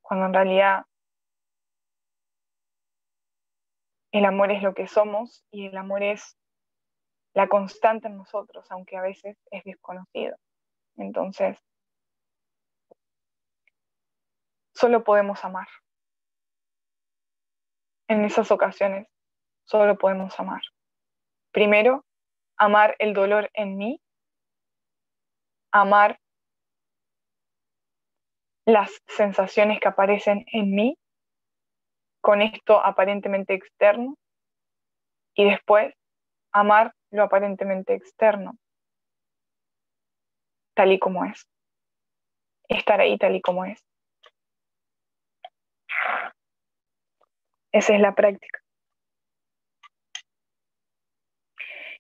Cuando 0.01 0.27
en 0.27 0.33
realidad 0.33 0.85
el 4.11 4.25
amor 4.25 4.51
es 4.51 4.61
lo 4.63 4.73
que 4.73 4.87
somos 4.87 5.43
y 5.51 5.67
el 5.67 5.77
amor 5.77 6.03
es 6.03 6.37
la 7.33 7.47
constante 7.47 8.07
en 8.07 8.17
nosotros, 8.17 8.65
aunque 8.69 8.97
a 8.97 9.01
veces 9.01 9.37
es 9.51 9.63
desconocido. 9.63 10.35
Entonces, 10.97 11.57
solo 14.73 15.03
podemos 15.03 15.43
amar. 15.45 15.67
En 18.07 18.25
esas 18.25 18.49
ocasiones, 18.51 19.07
solo 19.63 19.97
podemos 19.97 20.39
amar. 20.39 20.61
Primero, 21.51 22.05
amar 22.57 22.95
el 22.99 23.13
dolor 23.13 23.49
en 23.53 23.77
mí 23.77 24.01
amar 25.71 26.19
las 28.65 28.91
sensaciones 29.07 29.79
que 29.79 29.87
aparecen 29.87 30.45
en 30.51 30.71
mí 30.71 30.97
con 32.21 32.41
esto 32.41 32.83
aparentemente 32.83 33.53
externo 33.53 34.15
y 35.35 35.49
después 35.49 35.93
amar 36.51 36.93
lo 37.11 37.23
aparentemente 37.23 37.93
externo 37.93 38.57
tal 40.75 40.93
y 40.93 40.99
como 40.99 41.25
es. 41.25 41.45
Estar 42.69 43.01
ahí 43.01 43.17
tal 43.17 43.35
y 43.35 43.41
como 43.41 43.65
es. 43.65 43.83
Esa 47.73 47.95
es 47.95 47.99
la 47.99 48.15
práctica. 48.15 48.59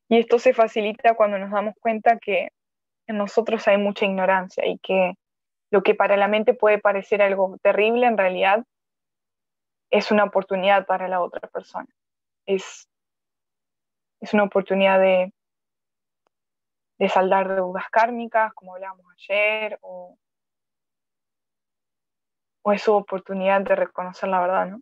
Y 0.07 0.19
esto 0.19 0.39
se 0.39 0.53
facilita 0.53 1.13
cuando 1.15 1.37
nos 1.37 1.51
damos 1.51 1.75
cuenta 1.79 2.17
que 2.19 2.49
en 3.09 3.17
nosotros 3.17 3.67
hay 3.67 3.77
mucha 3.77 4.05
ignorancia 4.05 4.65
y 4.67 4.77
que 4.77 5.15
lo 5.71 5.81
que 5.81 5.95
para 5.95 6.15
la 6.15 6.27
mente 6.27 6.53
puede 6.53 6.77
parecer 6.77 7.21
algo 7.23 7.57
terrible, 7.61 8.05
en 8.05 8.17
realidad 8.17 8.63
es 9.89 10.11
una 10.11 10.25
oportunidad 10.25 10.85
para 10.85 11.07
la 11.07 11.21
otra 11.21 11.47
persona. 11.49 11.87
Es, 12.45 12.87
es 14.21 14.33
una 14.33 14.43
oportunidad 14.43 14.99
de, 14.99 15.33
de 16.99 17.09
saldar 17.09 17.55
deudas 17.55 17.89
kármicas, 17.89 18.53
como 18.53 18.75
hablábamos 18.75 19.05
ayer, 19.13 19.79
o, 19.81 20.15
o 22.61 22.71
es 22.71 22.83
su 22.83 22.93
oportunidad 22.93 23.61
de 23.61 23.75
reconocer 23.75 24.29
la 24.29 24.39
verdad, 24.39 24.67
¿no? 24.67 24.81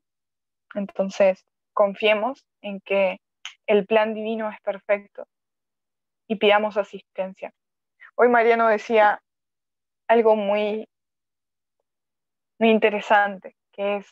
Entonces, 0.76 1.46
confiemos 1.74 2.46
en 2.62 2.82
que 2.82 3.22
el 3.68 3.86
plan 3.86 4.14
divino 4.14 4.50
es 4.50 4.60
perfecto 4.60 5.26
y 6.28 6.36
pidamos 6.36 6.76
asistencia. 6.76 7.54
Hoy 8.20 8.30
Mariano 8.30 8.68
decía 8.68 9.22
algo 10.08 10.36
muy, 10.36 10.90
muy 12.58 12.72
interesante, 12.72 13.56
que 13.72 13.98
es, 13.98 14.08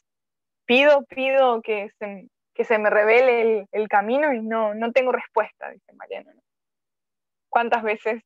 pido, 0.66 1.04
pido 1.06 1.60
que 1.64 1.90
se, 1.98 2.30
que 2.54 2.66
se 2.66 2.78
me 2.78 2.92
revele 2.92 3.68
el, 3.72 3.88
camino 3.88 4.32
y 4.32 4.42
no, 4.42 4.76
no 4.76 4.92
tengo 4.92 5.12
respuesta, 5.12 5.72
dice 5.72 5.92
Mariano. 5.94 6.32
¿Cuántas 7.50 7.82
veces 7.82 8.22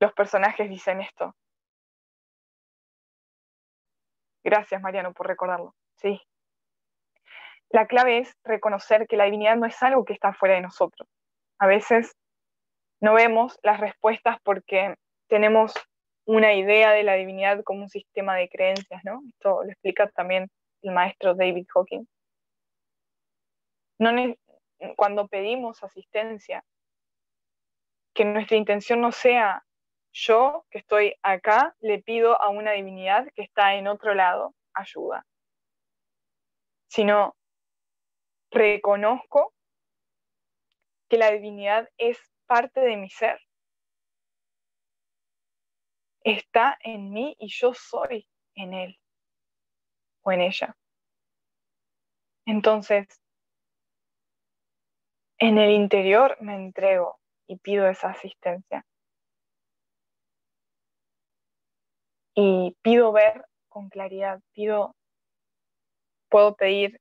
los 0.00 0.14
personajes 0.14 0.70
dicen 0.70 1.02
esto? 1.02 1.34
Gracias, 4.42 4.80
Mariano, 4.80 5.12
por 5.12 5.26
recordarlo. 5.26 5.74
Sí. 5.96 6.22
La 7.68 7.86
clave 7.86 8.20
es 8.20 8.34
reconocer 8.44 9.06
que 9.06 9.18
la 9.18 9.24
divinidad 9.24 9.56
no 9.56 9.66
es 9.66 9.82
algo 9.82 10.06
que 10.06 10.14
está 10.14 10.32
fuera 10.32 10.54
de 10.54 10.62
nosotros. 10.62 11.06
A 11.58 11.66
veces 11.66 12.16
no 13.00 13.14
vemos 13.14 13.58
las 13.62 13.80
respuestas 13.80 14.38
porque 14.42 14.94
tenemos 15.28 15.74
una 16.24 16.54
idea 16.54 16.92
de 16.92 17.02
la 17.04 17.14
divinidad 17.14 17.62
como 17.62 17.82
un 17.82 17.88
sistema 17.88 18.36
de 18.36 18.48
creencias, 18.48 19.02
¿no? 19.04 19.22
Esto 19.28 19.62
lo 19.62 19.70
explica 19.70 20.08
también 20.10 20.48
el 20.82 20.92
maestro 20.92 21.34
David 21.34 21.66
Hawking. 21.72 22.06
Cuando 24.96 25.28
pedimos 25.28 25.82
asistencia, 25.82 26.64
que 28.14 28.24
nuestra 28.24 28.56
intención 28.56 29.00
no 29.00 29.12
sea 29.12 29.64
yo 30.12 30.64
que 30.70 30.78
estoy 30.78 31.14
acá, 31.22 31.76
le 31.80 32.02
pido 32.02 32.40
a 32.40 32.48
una 32.48 32.72
divinidad 32.72 33.28
que 33.34 33.42
está 33.42 33.74
en 33.74 33.86
otro 33.86 34.14
lado 34.14 34.54
ayuda, 34.74 35.26
sino 36.88 37.36
reconozco 38.50 39.52
que 41.08 41.18
la 41.18 41.30
divinidad 41.30 41.88
es 41.98 42.18
parte 42.46 42.80
de 42.80 42.96
mi 42.96 43.10
ser. 43.10 43.38
Está 46.24 46.76
en 46.80 47.10
mí 47.10 47.36
y 47.38 47.48
yo 47.48 47.72
soy 47.74 48.28
en 48.54 48.74
él 48.74 48.98
o 50.22 50.32
en 50.32 50.40
ella. 50.40 50.76
Entonces, 52.46 53.06
en 55.38 55.58
el 55.58 55.70
interior 55.70 56.36
me 56.40 56.54
entrego 56.54 57.18
y 57.46 57.58
pido 57.58 57.88
esa 57.88 58.10
asistencia. 58.10 58.84
Y 62.34 62.76
pido 62.82 63.12
ver 63.12 63.46
con 63.68 63.88
claridad, 63.88 64.40
pido, 64.52 64.94
puedo 66.28 66.54
pedir 66.54 67.00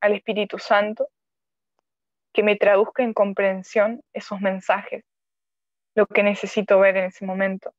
al 0.00 0.14
Espíritu 0.14 0.58
Santo 0.58 1.08
que 2.32 2.42
me 2.42 2.56
traduzca 2.56 3.02
en 3.02 3.12
comprensión 3.12 4.02
esos 4.12 4.40
mensajes, 4.40 5.04
lo 5.94 6.06
que 6.06 6.22
necesito 6.22 6.78
ver 6.80 6.96
en 6.96 7.04
ese 7.04 7.26
momento, 7.26 7.74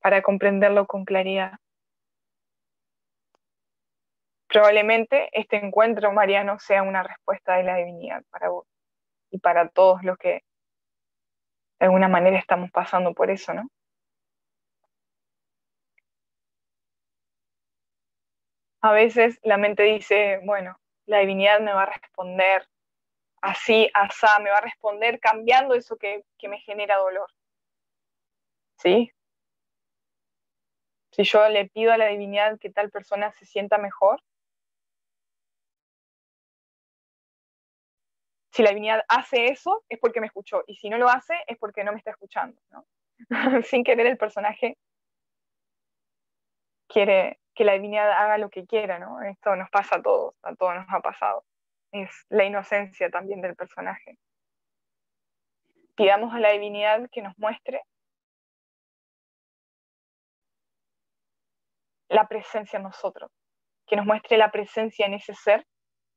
para 0.00 0.22
comprenderlo 0.22 0.86
con 0.86 1.04
claridad. 1.04 1.58
Probablemente 4.48 5.30
este 5.32 5.56
encuentro 5.56 6.12
mariano 6.12 6.58
sea 6.58 6.82
una 6.82 7.02
respuesta 7.02 7.56
de 7.56 7.64
la 7.64 7.76
divinidad 7.76 8.22
para 8.30 8.50
vos 8.50 8.66
y 9.30 9.38
para 9.38 9.68
todos 9.68 10.04
los 10.04 10.16
que 10.16 10.44
de 11.80 11.86
alguna 11.86 12.08
manera 12.08 12.38
estamos 12.38 12.70
pasando 12.70 13.14
por 13.14 13.30
eso, 13.30 13.52
¿no? 13.52 13.68
A 18.82 18.92
veces 18.92 19.40
la 19.42 19.56
mente 19.56 19.82
dice, 19.82 20.40
bueno, 20.44 20.78
la 21.06 21.18
divinidad 21.18 21.58
me 21.60 21.72
va 21.72 21.84
a 21.84 21.86
responder 21.86 22.68
así, 23.44 23.90
asá, 23.92 24.38
me 24.40 24.50
va 24.50 24.58
a 24.58 24.62
responder 24.62 25.20
cambiando 25.20 25.74
eso 25.74 25.96
que, 25.96 26.24
me 26.48 26.58
genera 26.60 26.96
dolor. 26.96 27.30
¿Sí? 28.78 29.10
Si 31.12 31.24
yo 31.24 31.48
le 31.48 31.68
pido 31.68 31.92
a 31.92 31.98
la 31.98 32.06
divinidad 32.06 32.58
que 32.58 32.70
tal 32.70 32.90
persona 32.90 33.30
se 33.32 33.44
sienta 33.44 33.78
mejor, 33.78 34.22
si 38.52 38.62
la 38.62 38.70
divinidad 38.70 39.04
hace 39.08 39.48
eso, 39.48 39.84
es 39.88 39.98
porque 39.98 40.20
me 40.20 40.26
escuchó, 40.26 40.64
y 40.66 40.76
si 40.76 40.88
no 40.88 40.96
lo 40.98 41.08
hace, 41.08 41.34
es 41.46 41.58
porque 41.58 41.84
no 41.84 41.92
me 41.92 41.98
está 41.98 42.12
escuchando. 42.12 42.60
¿no? 42.70 42.86
Sin 43.62 43.84
querer 43.84 44.06
el 44.06 44.16
personaje 44.16 44.78
quiere 46.88 47.40
que 47.54 47.64
la 47.64 47.74
divinidad 47.74 48.10
haga 48.10 48.38
lo 48.38 48.50
que 48.50 48.66
quiera, 48.66 48.98
¿no? 48.98 49.22
Esto 49.22 49.54
nos 49.56 49.70
pasa 49.70 49.96
a 49.96 50.02
todos, 50.02 50.34
a 50.42 50.54
todos 50.54 50.74
nos 50.74 50.86
ha 50.88 51.00
pasado 51.00 51.44
es 51.94 52.26
la 52.28 52.44
inocencia 52.44 53.08
también 53.10 53.40
del 53.40 53.54
personaje. 53.54 54.18
Pidamos 55.94 56.34
a 56.34 56.40
la 56.40 56.50
divinidad 56.50 57.08
que 57.12 57.22
nos 57.22 57.38
muestre 57.38 57.82
la 62.08 62.26
presencia 62.28 62.78
en 62.78 62.82
nosotros, 62.82 63.30
que 63.86 63.96
nos 63.96 64.06
muestre 64.06 64.36
la 64.36 64.50
presencia 64.50 65.06
en 65.06 65.14
ese 65.14 65.34
ser 65.34 65.66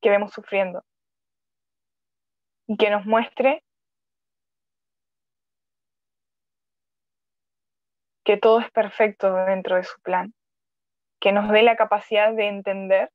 que 0.02 0.10
vemos 0.10 0.34
sufriendo 0.34 0.84
y 2.68 2.76
que 2.78 2.90
nos 2.90 3.06
muestre 3.06 3.63
que 8.26 8.38
todo 8.38 8.60
es 8.60 8.70
perfecto 8.72 9.34
dentro 9.46 9.78
de 9.78 9.84
su 9.84 10.02
plan, 10.02 10.34
que 11.22 11.32
nos 11.32 11.50
dé 11.50 11.62
la 11.62 11.78
capacidad 11.78 12.34
de 12.34 12.48
entender, 12.48 13.10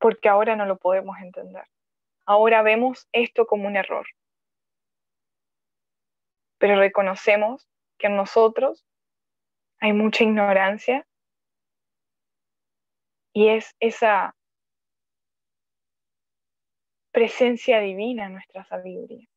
porque 0.00 0.28
ahora 0.28 0.56
no 0.56 0.66
lo 0.66 0.78
podemos 0.78 1.16
entender. 1.18 1.64
Ahora 2.26 2.62
vemos 2.62 3.08
esto 3.12 3.46
como 3.46 3.68
un 3.68 3.76
error, 3.76 4.06
pero 6.58 6.76
reconocemos 6.76 7.68
que 7.98 8.08
en 8.08 8.16
nosotros 8.16 8.84
hay 9.78 9.92
mucha 9.92 10.24
ignorancia 10.24 11.06
y 13.32 13.48
es 13.48 13.76
esa 13.78 14.34
presencia 17.12 17.80
divina 17.80 18.26
en 18.26 18.34
nuestra 18.34 18.64
sabiduría. 18.64 19.29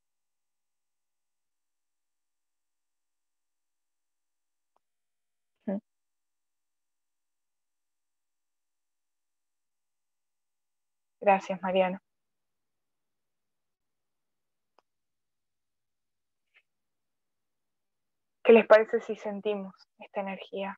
Gracias, 11.24 11.62
Mariano. 11.62 12.00
¿Qué 18.44 18.52
les 18.54 18.68
parece 18.68 19.00
si 19.02 19.16
sentimos 19.16 19.74
esta 20.00 20.20
energía? 20.22 20.78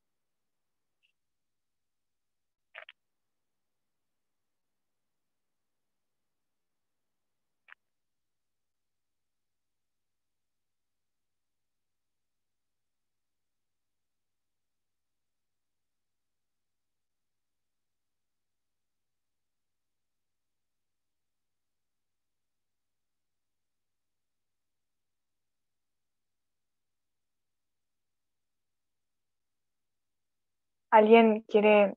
¿Alguien 30.91 31.41
quiere 31.47 31.95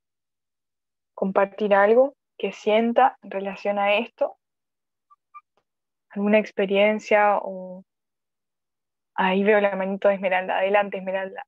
compartir 1.15 1.75
algo 1.75 2.15
que 2.39 2.53
sienta 2.53 3.19
en 3.23 3.33
relación 3.33 3.79
a 3.79 3.95
esto? 3.95 4.37
¿Alguna 6.11 6.39
experiencia 6.39 7.39
o... 7.43 7.85
Ahí 9.17 9.43
veo 9.43 9.61
la 9.61 9.75
manito 9.75 10.09
de 10.09 10.15
Esmeralda. 10.15 10.59
Adelante, 10.59 10.99
Esmeralda. 10.99 11.45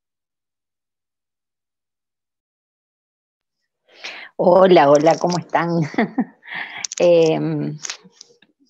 Hola, 4.37 4.91
hola, 4.91 5.17
¿cómo 5.19 5.39
están? 5.39 5.71
Em, 6.99 7.79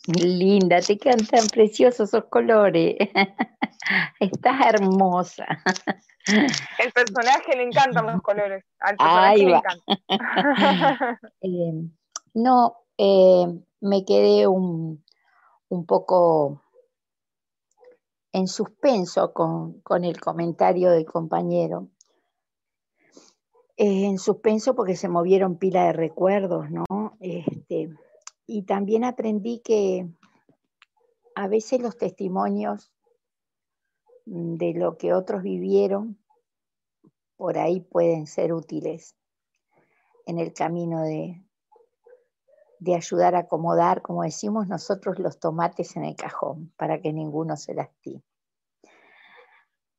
linda, 0.07 0.81
te 0.81 0.99
quedan 0.99 1.25
tan 1.27 1.47
preciosos 1.47 2.09
esos 2.09 2.25
colores. 2.25 2.97
Estás 4.21 4.67
hermosa. 4.67 5.47
El 6.27 6.93
personaje 6.93 7.57
le 7.57 7.63
encantan 7.63 8.07
los 8.07 8.21
colores. 8.23 8.65
Al 8.81 8.97
personaje 8.97 9.39
le 9.39 9.57
encanta. 9.57 11.21
Eh, 11.41 11.73
no, 12.35 12.77
eh, 12.99 13.47
me 13.81 14.05
quedé 14.05 14.47
un, 14.47 15.03
poco 15.87 16.63
en 18.33 18.49
suspenso 18.49 19.33
con, 19.33 20.05
el 20.05 20.21
comentario 20.21 20.91
del 20.91 21.07
compañero. 21.07 21.89
Eh, 23.77 24.07
en 24.07 24.19
suspenso 24.19 24.75
porque 24.75 24.97
se 24.97 25.09
movieron 25.09 25.59
pila 25.59 25.87
de 25.87 25.93
recuerdos, 25.93 26.71
¿no? 26.71 27.17
Este, 27.21 27.91
y 28.47 28.63
también 28.63 29.05
aprendí 29.05 29.61
que 29.61 30.09
a 31.35 31.49
veces 31.49 31.81
los 31.81 31.97
testimonios 31.97 32.91
de 34.27 34.75
lo 34.75 34.99
que 34.99 35.15
otros 35.15 35.43
vivieron, 35.43 36.19
por 37.37 37.59
ahí 37.59 37.81
pueden 37.81 38.27
ser 38.27 38.53
útiles 38.53 39.15
en 40.27 40.39
el 40.39 40.53
camino 40.53 41.03
de, 41.03 41.43
de 42.81 42.95
ayudar 42.95 43.35
a 43.35 43.41
acomodar, 43.41 44.03
como 44.03 44.23
decimos 44.23 44.67
nosotros, 44.67 45.19
los 45.19 45.39
tomates 45.39 45.97
en 45.97 46.05
el 46.05 46.17
cajón 46.17 46.73
para 46.77 47.01
que 47.01 47.13
ninguno 47.13 47.57
se 47.57 47.75
lastime. 47.75 48.23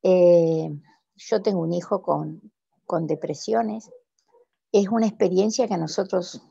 Eh, 0.02 0.70
yo 1.16 1.42
tengo 1.42 1.60
un 1.60 1.72
hijo 1.72 2.02
con, 2.02 2.52
con 2.84 3.06
depresiones. 3.06 3.90
Es 4.70 4.88
una 4.88 5.06
experiencia 5.06 5.66
que 5.66 5.74
a 5.74 5.78
nosotros 5.78 6.42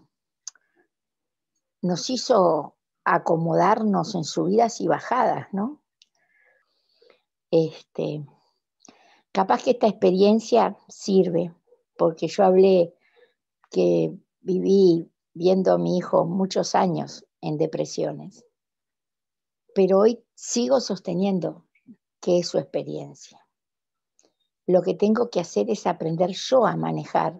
nos 1.82 2.10
hizo 2.10 2.76
acomodarnos 3.06 4.16
en 4.16 4.24
subidas 4.24 4.82
y 4.82 4.88
bajadas, 4.88 5.48
¿no? 5.54 5.82
Este, 7.52 8.26
capaz 9.32 9.64
que 9.64 9.72
esta 9.72 9.88
experiencia 9.88 10.78
sirve, 10.90 11.56
porque 11.98 12.28
yo 12.28 12.44
hablé 12.44 12.94
que 13.72 14.14
viví 14.42 15.10
viendo 15.34 15.74
a 15.74 15.78
mi 15.78 15.98
hijo 15.98 16.26
muchos 16.26 16.76
años 16.76 17.26
en 17.42 17.58
depresiones, 17.58 18.46
pero 19.74 20.00
hoy 20.00 20.24
sigo 20.34 20.82
sosteniendo 20.82 21.66
que 22.20 22.40
es 22.40 22.48
su 22.50 22.58
experiencia. 22.58 23.40
Lo 24.66 24.82
que 24.82 24.96
tengo 24.96 25.30
que 25.30 25.40
hacer 25.40 25.70
es 25.70 25.88
aprender 25.88 26.32
yo 26.32 26.66
a 26.66 26.76
manejar 26.76 27.40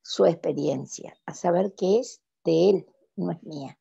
su 0.00 0.24
experiencia, 0.24 1.14
a 1.26 1.34
saber 1.34 1.74
que 1.74 1.98
es 1.98 2.22
de 2.44 2.70
él, 2.70 2.86
no 3.16 3.30
es 3.30 3.42
mía. 3.42 3.78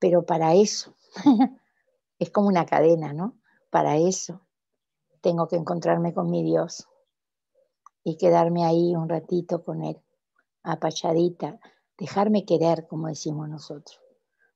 Pero 0.00 0.26
para 0.26 0.54
eso 0.54 0.96
es 2.18 2.30
como 2.30 2.48
una 2.48 2.66
cadena, 2.66 3.12
¿no? 3.12 3.38
Para 3.70 3.96
eso 3.96 4.46
tengo 5.20 5.48
que 5.48 5.56
encontrarme 5.56 6.14
con 6.14 6.30
mi 6.30 6.42
Dios 6.42 6.86
y 8.04 8.16
quedarme 8.16 8.64
ahí 8.64 8.94
un 8.94 9.08
ratito 9.08 9.64
con 9.64 9.82
Él, 9.82 10.00
apachadita, 10.62 11.58
dejarme 11.98 12.44
querer, 12.44 12.86
como 12.86 13.08
decimos 13.08 13.48
nosotros, 13.48 14.00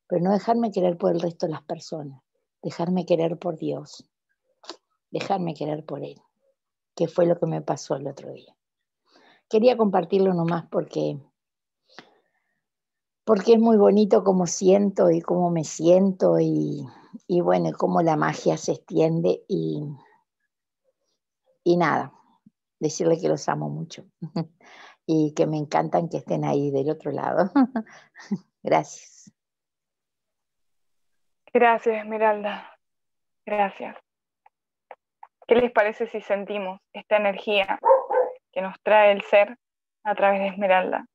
pero 0.07 0.23
no 0.23 0.33
dejarme 0.33 0.71
querer 0.71 0.97
por 0.99 1.13
el 1.13 1.21
resto 1.21 1.47
de 1.47 1.53
las 1.53 1.63
personas, 1.63 2.23
dejarme 2.63 3.07
querer 3.07 3.39
por 3.39 3.57
Dios. 3.57 4.07
dejarme 5.11 5.55
querer 5.55 5.85
por 5.85 6.05
él, 6.05 6.21
que 6.95 7.09
fue 7.09 7.27
lo 7.27 7.39
que 7.39 7.47
me 7.47 7.63
pasó 7.63 7.97
el 7.97 8.07
otro 8.07 8.33
día. 8.33 8.57
Quería 9.49 9.77
compartirlo 9.77 10.33
nomás 10.35 10.67
porque, 10.71 11.19
porque 13.31 13.53
es 13.53 13.61
muy 13.61 13.77
bonito 13.77 14.25
cómo 14.25 14.49
siento 14.49 15.09
y 15.09 15.21
cómo 15.21 15.51
me 15.51 15.63
siento 15.63 16.41
y, 16.41 16.85
bueno, 17.29 17.71
cómo 17.79 18.03
la 18.03 18.17
magia 18.17 18.57
se 18.57 18.73
extiende 18.73 19.45
y, 19.47 19.85
y 21.63 21.77
nada, 21.77 22.13
decirle 22.81 23.21
que 23.21 23.29
los 23.29 23.49
amo 23.49 23.69
mucho 23.69 24.05
y 25.07 25.33
que 25.35 25.47
me 25.47 25.59
encantan 25.59 26.09
que 26.09 26.17
estén 26.17 26.45
ahí 26.45 26.73
del 26.73 26.91
otro 26.91 27.13
lado. 27.13 27.53
Gracias. 28.65 29.33
Gracias, 31.53 31.99
Esmeralda. 31.99 32.77
Gracias. 33.47 33.97
¿Qué 35.47 35.55
les 35.55 35.71
parece 35.71 36.09
si 36.09 36.21
sentimos 36.21 36.81
esta 36.93 37.19
energía 37.19 37.79
que 38.51 38.61
nos 38.61 38.75
trae 38.83 39.13
el 39.13 39.23
ser 39.23 39.57
a 40.03 40.17
través 40.17 40.41
de 40.41 40.49
Esmeralda? 40.49 41.07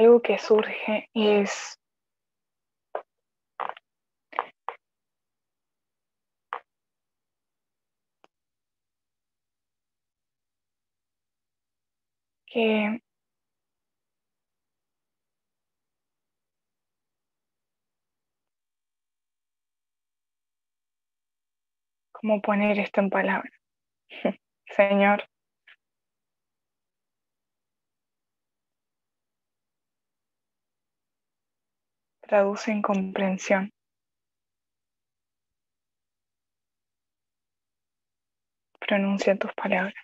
Algo 0.00 0.22
que 0.22 0.38
surge 0.38 1.10
es 1.12 1.78
que 12.46 13.00
cómo 22.12 22.40
poner 22.40 22.78
esto 22.78 23.00
en 23.00 23.10
palabras. 23.10 23.52
Señor, 24.76 25.29
traduce 32.30 32.70
en 32.70 32.80
comprensión. 32.80 33.72
Pronuncia 38.78 39.36
tus 39.36 39.52
palabras. 39.54 39.94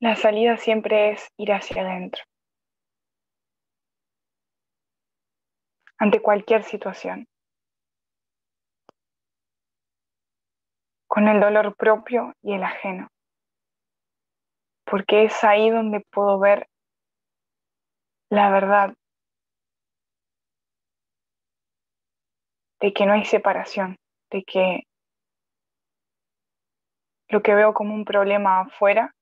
La 0.00 0.14
salida 0.14 0.56
siempre 0.56 1.10
es 1.10 1.28
ir 1.36 1.52
hacia 1.52 1.82
adentro. 1.82 2.22
Ante 5.98 6.22
cualquier 6.22 6.62
situación. 6.62 7.26
Con 11.08 11.26
el 11.26 11.40
dolor 11.40 11.74
propio 11.74 12.32
y 12.42 12.52
el 12.54 12.62
ajeno. 12.62 13.08
Porque 14.84 15.24
es 15.24 15.42
ahí 15.42 15.68
donde 15.68 16.00
puedo 16.12 16.38
ver 16.38 16.68
la 18.30 18.50
verdad 18.50 18.94
de 22.80 22.92
que 22.92 23.04
no 23.04 23.14
hay 23.14 23.24
separación, 23.24 23.96
de 24.30 24.44
que 24.44 24.82
lo 27.28 27.42
que 27.42 27.54
veo 27.56 27.74
como 27.74 27.94
un 27.94 28.04
problema 28.04 28.60
afuera 28.60 29.12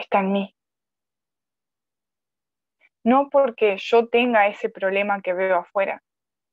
está 0.00 0.20
en 0.20 0.32
mí. 0.32 0.56
No 3.04 3.30
porque 3.30 3.76
yo 3.78 4.08
tenga 4.08 4.46
ese 4.48 4.68
problema 4.68 5.22
que 5.22 5.32
veo 5.32 5.56
afuera, 5.58 6.02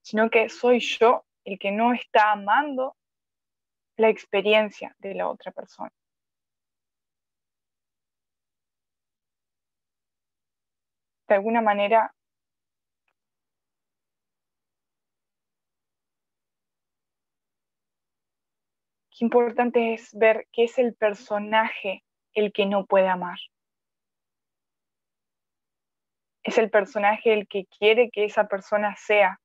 sino 0.01 0.29
que 0.29 0.49
soy 0.49 0.79
yo 0.79 1.25
el 1.43 1.59
que 1.59 1.71
no 1.71 1.93
está 1.93 2.31
amando 2.31 2.95
la 3.97 4.09
experiencia 4.09 4.95
de 4.99 5.15
la 5.15 5.27
otra 5.29 5.51
persona. 5.51 5.91
De 11.27 11.35
alguna 11.35 11.61
manera, 11.61 12.13
qué 19.11 19.25
importante 19.25 19.93
es 19.93 20.13
ver 20.13 20.47
qué 20.53 20.65
es 20.65 20.77
el 20.77 20.95
personaje 20.95 22.03
el 22.37 22.53
que 22.53 22.65
no 22.65 22.85
puede 22.85 23.07
amar. 23.07 23.37
Es 26.43 26.57
el 26.57 26.69
personaje 26.69 27.33
el 27.33 27.47
que 27.47 27.65
quiere 27.65 28.09
que 28.11 28.25
esa 28.25 28.47
persona 28.47 28.95
sea 28.95 29.39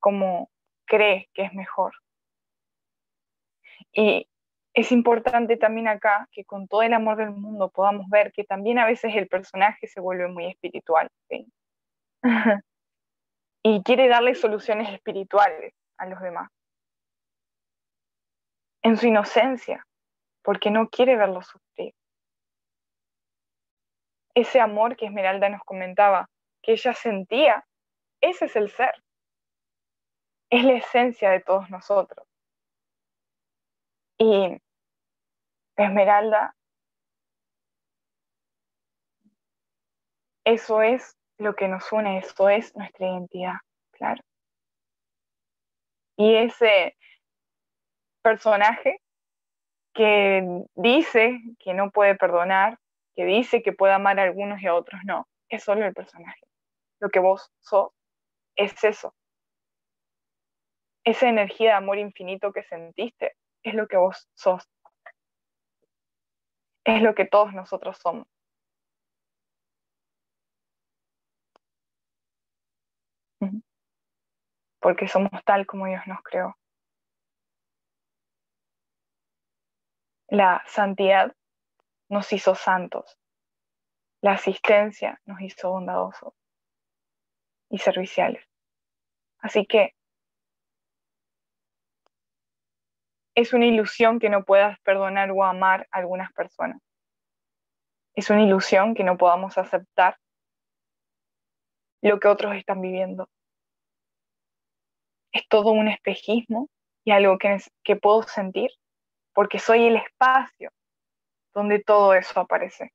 como 0.00 0.50
cree 0.86 1.28
que 1.34 1.42
es 1.42 1.52
mejor. 1.52 1.92
Y 3.92 4.26
es 4.72 4.92
importante 4.92 5.56
también 5.56 5.88
acá 5.88 6.26
que 6.32 6.44
con 6.44 6.68
todo 6.68 6.82
el 6.82 6.94
amor 6.94 7.16
del 7.16 7.30
mundo 7.30 7.68
podamos 7.70 8.08
ver 8.08 8.32
que 8.32 8.44
también 8.44 8.78
a 8.78 8.86
veces 8.86 9.14
el 9.14 9.28
personaje 9.28 9.86
se 9.86 10.00
vuelve 10.00 10.28
muy 10.28 10.46
espiritual. 10.46 11.08
y 13.62 13.82
quiere 13.82 14.08
darle 14.08 14.34
soluciones 14.34 14.90
espirituales 14.92 15.74
a 15.98 16.06
los 16.06 16.20
demás. 16.20 16.50
En 18.82 18.96
su 18.96 19.06
inocencia, 19.06 19.84
porque 20.48 20.70
no 20.70 20.88
quiere 20.88 21.14
verlo 21.14 21.42
sufrir. 21.42 21.94
Ese 24.34 24.62
amor 24.62 24.96
que 24.96 25.04
Esmeralda 25.04 25.50
nos 25.50 25.62
comentaba, 25.62 26.30
que 26.62 26.72
ella 26.72 26.94
sentía, 26.94 27.66
ese 28.22 28.46
es 28.46 28.56
el 28.56 28.70
ser. 28.70 28.94
Es 30.48 30.64
la 30.64 30.72
esencia 30.72 31.28
de 31.28 31.40
todos 31.40 31.68
nosotros. 31.68 32.26
Y 34.16 34.58
Esmeralda, 35.76 36.56
eso 40.44 40.80
es 40.80 41.14
lo 41.36 41.54
que 41.54 41.68
nos 41.68 41.92
une, 41.92 42.20
eso 42.20 42.48
es 42.48 42.74
nuestra 42.74 43.06
identidad, 43.06 43.56
claro. 43.90 44.22
Y 46.16 46.36
ese 46.36 46.96
personaje 48.22 49.02
que 49.98 50.64
dice 50.76 51.40
que 51.58 51.74
no 51.74 51.90
puede 51.90 52.14
perdonar, 52.14 52.78
que 53.16 53.24
dice 53.24 53.64
que 53.64 53.72
puede 53.72 53.94
amar 53.94 54.20
a 54.20 54.22
algunos 54.22 54.62
y 54.62 54.68
a 54.68 54.74
otros 54.76 55.00
no, 55.04 55.26
es 55.48 55.64
solo 55.64 55.84
el 55.84 55.92
personaje. 55.92 56.40
Lo 57.00 57.10
que 57.10 57.18
vos 57.18 57.50
sos 57.58 57.90
es 58.54 58.84
eso. 58.84 59.12
Esa 61.02 61.28
energía 61.28 61.70
de 61.70 61.74
amor 61.74 61.98
infinito 61.98 62.52
que 62.52 62.62
sentiste 62.62 63.34
es 63.64 63.74
lo 63.74 63.88
que 63.88 63.96
vos 63.96 64.28
sos. 64.34 64.68
Es 66.84 67.02
lo 67.02 67.16
que 67.16 67.24
todos 67.24 67.52
nosotros 67.52 67.98
somos. 67.98 68.28
Porque 74.78 75.08
somos 75.08 75.32
tal 75.44 75.66
como 75.66 75.86
Dios 75.86 76.06
nos 76.06 76.22
creó. 76.22 76.56
La 80.28 80.62
santidad 80.66 81.34
nos 82.10 82.32
hizo 82.32 82.54
santos. 82.54 83.18
La 84.20 84.32
asistencia 84.32 85.20
nos 85.24 85.40
hizo 85.40 85.70
bondadosos 85.70 86.34
y 87.70 87.78
serviciales. 87.78 88.44
Así 89.40 89.64
que 89.64 89.94
es 93.34 93.54
una 93.54 93.66
ilusión 93.66 94.18
que 94.18 94.28
no 94.28 94.44
puedas 94.44 94.78
perdonar 94.80 95.30
o 95.30 95.44
amar 95.44 95.88
a 95.92 95.98
algunas 95.98 96.30
personas. 96.32 96.80
Es 98.14 98.28
una 98.28 98.42
ilusión 98.42 98.94
que 98.94 99.04
no 99.04 99.16
podamos 99.16 99.56
aceptar 99.56 100.18
lo 102.02 102.20
que 102.20 102.28
otros 102.28 102.54
están 102.54 102.82
viviendo. 102.82 103.30
Es 105.32 105.46
todo 105.48 105.70
un 105.70 105.88
espejismo 105.88 106.68
y 107.04 107.12
algo 107.12 107.38
que, 107.38 107.56
que 107.82 107.96
puedo 107.96 108.24
sentir 108.24 108.70
porque 109.38 109.60
soy 109.60 109.86
el 109.86 109.94
espacio 109.94 110.72
donde 111.54 111.78
todo 111.78 112.12
eso 112.12 112.40
aparece. 112.40 112.92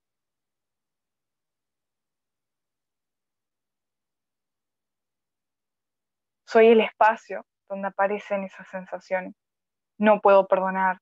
Soy 6.46 6.68
el 6.68 6.82
espacio 6.82 7.46
donde 7.70 7.88
aparecen 7.88 8.44
esas 8.44 8.68
sensaciones 8.68 9.34
no 9.98 10.20
puedo 10.20 10.46
perdonar, 10.46 10.98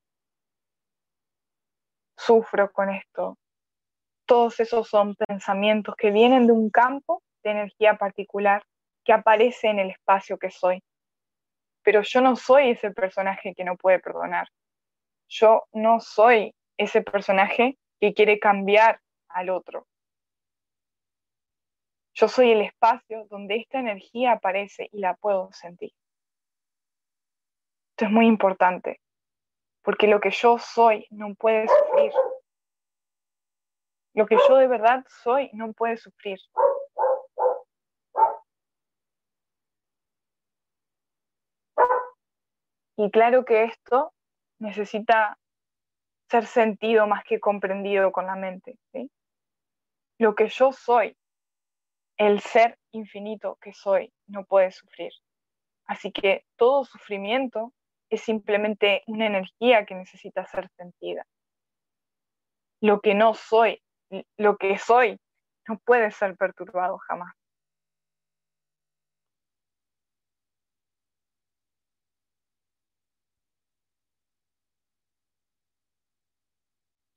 sufro 2.16 2.72
con 2.72 2.92
esto. 2.92 3.36
Todos 4.28 4.60
esos 4.60 4.88
son 4.88 5.16
pensamientos 5.16 5.96
que 5.96 6.12
vienen 6.12 6.46
de 6.46 6.54
un 6.54 6.70
campo 6.70 7.24
de 7.44 7.50
energía 7.50 7.96
particular 7.96 8.62
que 9.04 9.14
aparece 9.14 9.70
en 9.70 9.80
el 9.80 9.89
espacio 9.89 10.38
que 10.38 10.52
soy. 10.52 10.84
Pero 11.82 12.04
yo 12.04 12.22
no 12.22 12.36
soy 12.36 12.70
ese 12.70 12.92
personaje 12.92 13.56
que 13.56 13.64
no 13.64 13.76
puede 13.76 13.98
perdonar. 13.98 14.48
Yo 15.32 15.63
no 15.71 15.99
soy 15.99 16.53
ese 16.77 17.01
personaje 17.01 17.77
que 17.99 18.13
quiere 18.13 18.39
cambiar 18.39 18.99
al 19.29 19.49
otro. 19.49 19.88
Yo 22.13 22.27
soy 22.27 22.51
el 22.51 22.61
espacio 22.61 23.25
donde 23.29 23.55
esta 23.55 23.79
energía 23.79 24.34
aparece 24.34 24.89
y 24.91 24.99
la 24.99 25.15
puedo 25.15 25.51
sentir 25.53 25.93
es 28.05 28.11
muy 28.11 28.27
importante, 28.27 28.99
porque 29.84 30.07
lo 30.07 30.19
que 30.19 30.32
yo 30.32 30.57
soy 30.57 31.07
no 31.09 31.34
puede 31.36 31.67
sufrir. 31.67 32.11
Lo 34.13 34.25
que 34.25 34.38
yo 34.47 34.57
de 34.57 34.67
verdad 34.67 35.05
soy 35.23 35.49
no 35.53 35.71
puede 35.73 35.97
sufrir. 35.97 36.39
Y 42.97 43.09
claro 43.09 43.45
que 43.45 43.63
esto 43.63 44.13
necesita 44.62 45.38
ser 46.30 46.45
sentido 46.45 47.07
más 47.07 47.24
que 47.24 47.39
comprendido 47.39 48.12
con 48.12 48.26
la 48.26 48.36
mente. 48.36 48.78
Lo 50.18 50.36
que 50.36 50.47
yo 50.47 50.72
soy, 50.72 51.18
el 52.18 52.39
ser 52.39 52.78
infinito 52.91 53.57
que 53.59 53.74
soy, 53.74 54.14
no 54.28 54.45
puede 54.45 54.72
sufrir. 54.72 55.12
Así 55.86 56.12
que 56.12 56.45
todo 56.55 56.86
sufrimiento 56.86 57.74
es 58.09 58.22
simplemente 58.22 59.03
una 59.07 59.26
energía 59.26 59.86
que 59.86 59.95
necesita 59.95 60.45
ser 60.45 60.70
sentida. 60.78 61.26
Lo 62.82 63.01
que 63.01 63.16
no 63.16 63.34
soy, 63.34 63.82
lo 64.38 64.57
que 64.57 64.78
soy, 64.78 65.20
no 65.68 65.80
puede 65.80 66.12
ser 66.12 66.38
perturbado 66.38 66.97
jamás. 66.99 67.34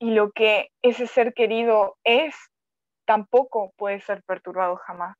Y 0.05 0.11
lo 0.11 0.31
que 0.33 0.69
ese 0.83 1.07
ser 1.07 1.33
querido 1.33 1.97
es, 2.03 2.35
tampoco 3.07 3.73
puede 3.75 4.01
ser 4.01 4.21
perturbado 4.21 4.75
jamás 4.75 5.17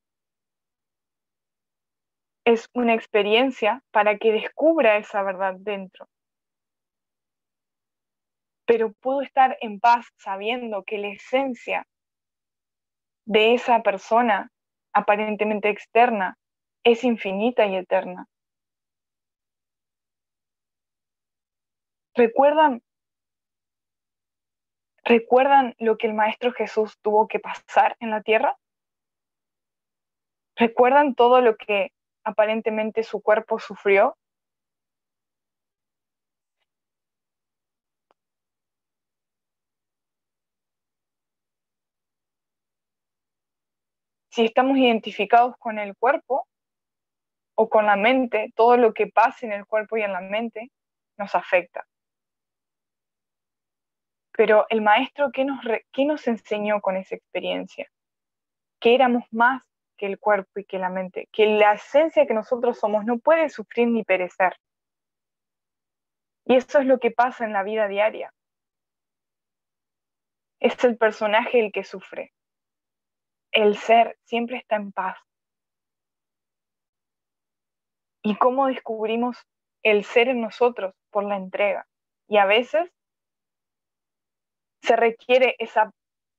es 2.46 2.70
una 2.76 2.94
experiencia 2.94 3.82
para 3.92 4.20
que 4.20 4.32
descubra 4.32 4.98
esa 4.98 5.24
verdad 5.24 5.56
dentro. 5.58 6.08
Pero 8.68 8.94
puedo 9.02 9.22
estar 9.22 9.58
en 9.62 9.80
paz 9.80 10.06
sabiendo 10.18 10.84
que 10.84 11.00
la 11.00 11.08
esencia 11.08 11.88
de 13.26 13.56
esa 13.56 13.82
persona 13.82 14.52
aparentemente 14.94 15.70
externa 15.70 16.38
es 16.84 17.04
infinita 17.04 17.66
y 17.66 17.76
eterna. 17.76 18.28
¿Recuerdan, 22.14 22.84
¿Recuerdan 25.08 25.76
lo 25.78 26.00
que 26.00 26.08
el 26.08 26.16
Maestro 26.16 26.52
Jesús 26.52 26.98
tuvo 27.04 27.28
que 27.28 27.40
pasar 27.40 27.96
en 28.00 28.10
la 28.10 28.24
tierra? 28.24 28.58
¿Recuerdan 30.56 31.14
todo 31.14 31.42
lo 31.42 31.58
que 31.58 31.92
aparentemente 32.24 33.04
su 33.04 33.22
cuerpo 33.22 33.60
sufrió? 33.60 34.18
Si 44.32 44.44
estamos 44.44 44.78
identificados 44.78 45.56
con 45.60 45.78
el 45.78 45.96
cuerpo 45.96 46.48
o 47.56 47.70
con 47.70 47.86
la 47.86 47.96
mente, 47.96 48.52
todo 48.56 48.76
lo 48.76 48.94
que 48.94 49.06
pasa 49.06 49.46
en 49.46 49.52
el 49.54 49.68
cuerpo 49.68 49.98
y 49.98 50.02
en 50.02 50.14
la 50.14 50.22
mente 50.22 50.72
nos 51.18 51.36
afecta. 51.36 51.86
Pero 54.36 54.66
el 54.70 54.82
maestro, 54.82 55.32
¿qué 55.32 55.46
nos, 55.46 55.60
qué 55.94 56.06
nos 56.06 56.28
enseñó 56.28 56.82
con 56.82 56.98
esa 56.98 57.16
experiencia? 57.16 57.90
Que 58.80 58.94
éramos 58.94 59.24
más 59.32 59.64
que 59.98 60.06
el 60.08 60.20
cuerpo 60.20 60.60
y 60.60 60.66
que 60.66 60.78
la 60.78 60.90
mente, 60.90 61.30
que 61.32 61.46
la 61.46 61.74
esencia 61.74 62.28
que 62.28 62.34
nosotros 62.34 62.78
somos 62.78 63.06
no 63.06 63.18
puede 63.20 63.50
sufrir 63.50 63.88
ni 63.88 64.04
perecer. 64.04 64.58
Y 66.46 66.56
eso 66.56 66.80
es 66.80 66.86
lo 66.86 67.00
que 67.00 67.12
pasa 67.12 67.46
en 67.46 67.54
la 67.54 67.64
vida 67.64 67.88
diaria. 67.88 68.34
Es 70.60 70.84
el 70.84 70.98
personaje 70.98 71.60
el 71.60 71.72
que 71.72 71.84
sufre. 71.84 72.34
El 73.52 73.78
ser 73.78 74.18
siempre 74.24 74.58
está 74.58 74.76
en 74.76 74.92
paz. 74.92 75.18
¿Y 78.22 78.36
cómo 78.36 78.68
descubrimos 78.68 79.38
el 79.82 80.04
ser 80.04 80.28
en 80.28 80.42
nosotros? 80.42 80.94
Por 81.10 81.24
la 81.24 81.38
entrega. 81.38 81.88
Y 82.28 82.38
a 82.38 82.46
veces 82.46 82.92
se 84.86 84.96
requiere 84.96 85.56
esa 85.60 85.92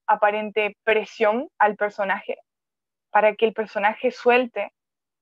aparente 0.07 0.77
presión 0.85 1.49
al 1.59 1.77
personaje 1.77 2.39
para 3.11 3.35
que 3.35 3.45
el 3.47 3.53
personaje 3.53 4.11
suelte 4.11 4.73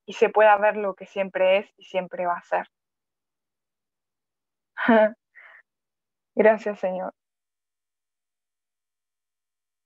y 0.06 0.12
se 0.12 0.28
pueda 0.28 0.56
ver 0.58 0.76
lo 0.76 0.94
que 0.94 1.06
siempre 1.06 1.58
es 1.58 1.72
y 1.78 1.84
siempre 1.84 2.26
va 2.26 2.34
a 2.34 2.42
ser. 2.42 2.68
Gracias, 6.34 6.80
Señor. 6.80 7.14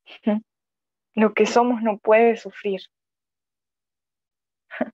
Lo 1.15 1.35
que 1.35 1.47
somos 1.47 1.83
no 1.83 1.99
puede 1.99 2.37
sufrir. 2.37 2.81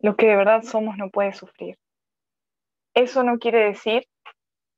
Lo 0.00 0.16
que 0.16 0.26
de 0.26 0.36
verdad 0.36 0.62
somos 0.62 0.96
no 0.98 1.10
puede 1.10 1.32
sufrir. 1.32 1.78
Eso 2.94 3.22
no 3.22 3.38
quiere 3.38 3.64
decir 3.64 4.06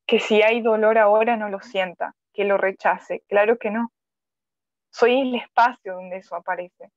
que 0.08 0.20
si 0.20 0.42
hay 0.42 0.62
dolor 0.62 0.96
ahora 0.96 1.36
no 1.36 1.50
lo 1.50 1.60
sienta, 1.60 2.14
que 2.32 2.44
lo 2.44 2.56
rechace. 2.56 3.22
Claro 3.28 3.58
que 3.58 3.70
no. 3.70 3.92
Soy 4.90 5.20
el 5.20 5.34
espacio 5.34 5.94
donde 5.94 6.16
eso 6.16 6.34
aparece, 6.34 6.90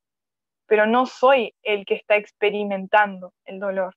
pero 0.66 0.88
no 0.88 1.06
soy 1.06 1.54
el 1.62 1.86
que 1.86 1.96
está 1.96 2.16
experimentando 2.16 3.34
el 3.44 3.60
dolor. 3.60 3.96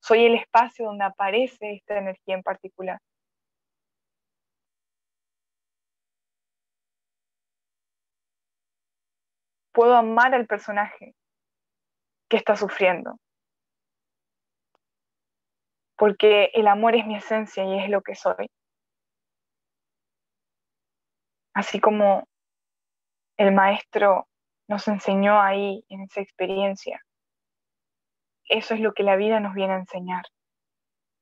Soy 0.00 0.24
el 0.24 0.36
espacio 0.36 0.86
donde 0.86 1.04
aparece 1.04 1.72
esta 1.72 1.98
energía 1.98 2.36
en 2.36 2.44
particular. 2.44 3.00
Puedo 9.72 9.94
amar 9.96 10.34
al 10.34 10.46
personaje 10.46 11.14
que 12.28 12.36
está 12.36 12.54
sufriendo, 12.56 13.18
porque 15.98 16.52
el 16.54 16.68
amor 16.68 16.94
es 16.94 17.04
mi 17.04 17.16
esencia 17.16 17.64
y 17.64 17.76
es 17.80 17.90
lo 17.90 18.02
que 18.02 18.14
soy. 18.14 18.48
Así 21.52 21.80
como 21.80 22.28
el 23.36 23.52
maestro 23.52 24.28
nos 24.68 24.86
enseñó 24.86 25.40
ahí 25.40 25.84
en 25.88 26.02
esa 26.02 26.20
experiencia. 26.20 27.04
Eso 28.44 28.74
es 28.74 28.80
lo 28.80 28.94
que 28.94 29.02
la 29.02 29.16
vida 29.16 29.40
nos 29.40 29.54
viene 29.54 29.74
a 29.74 29.78
enseñar, 29.78 30.22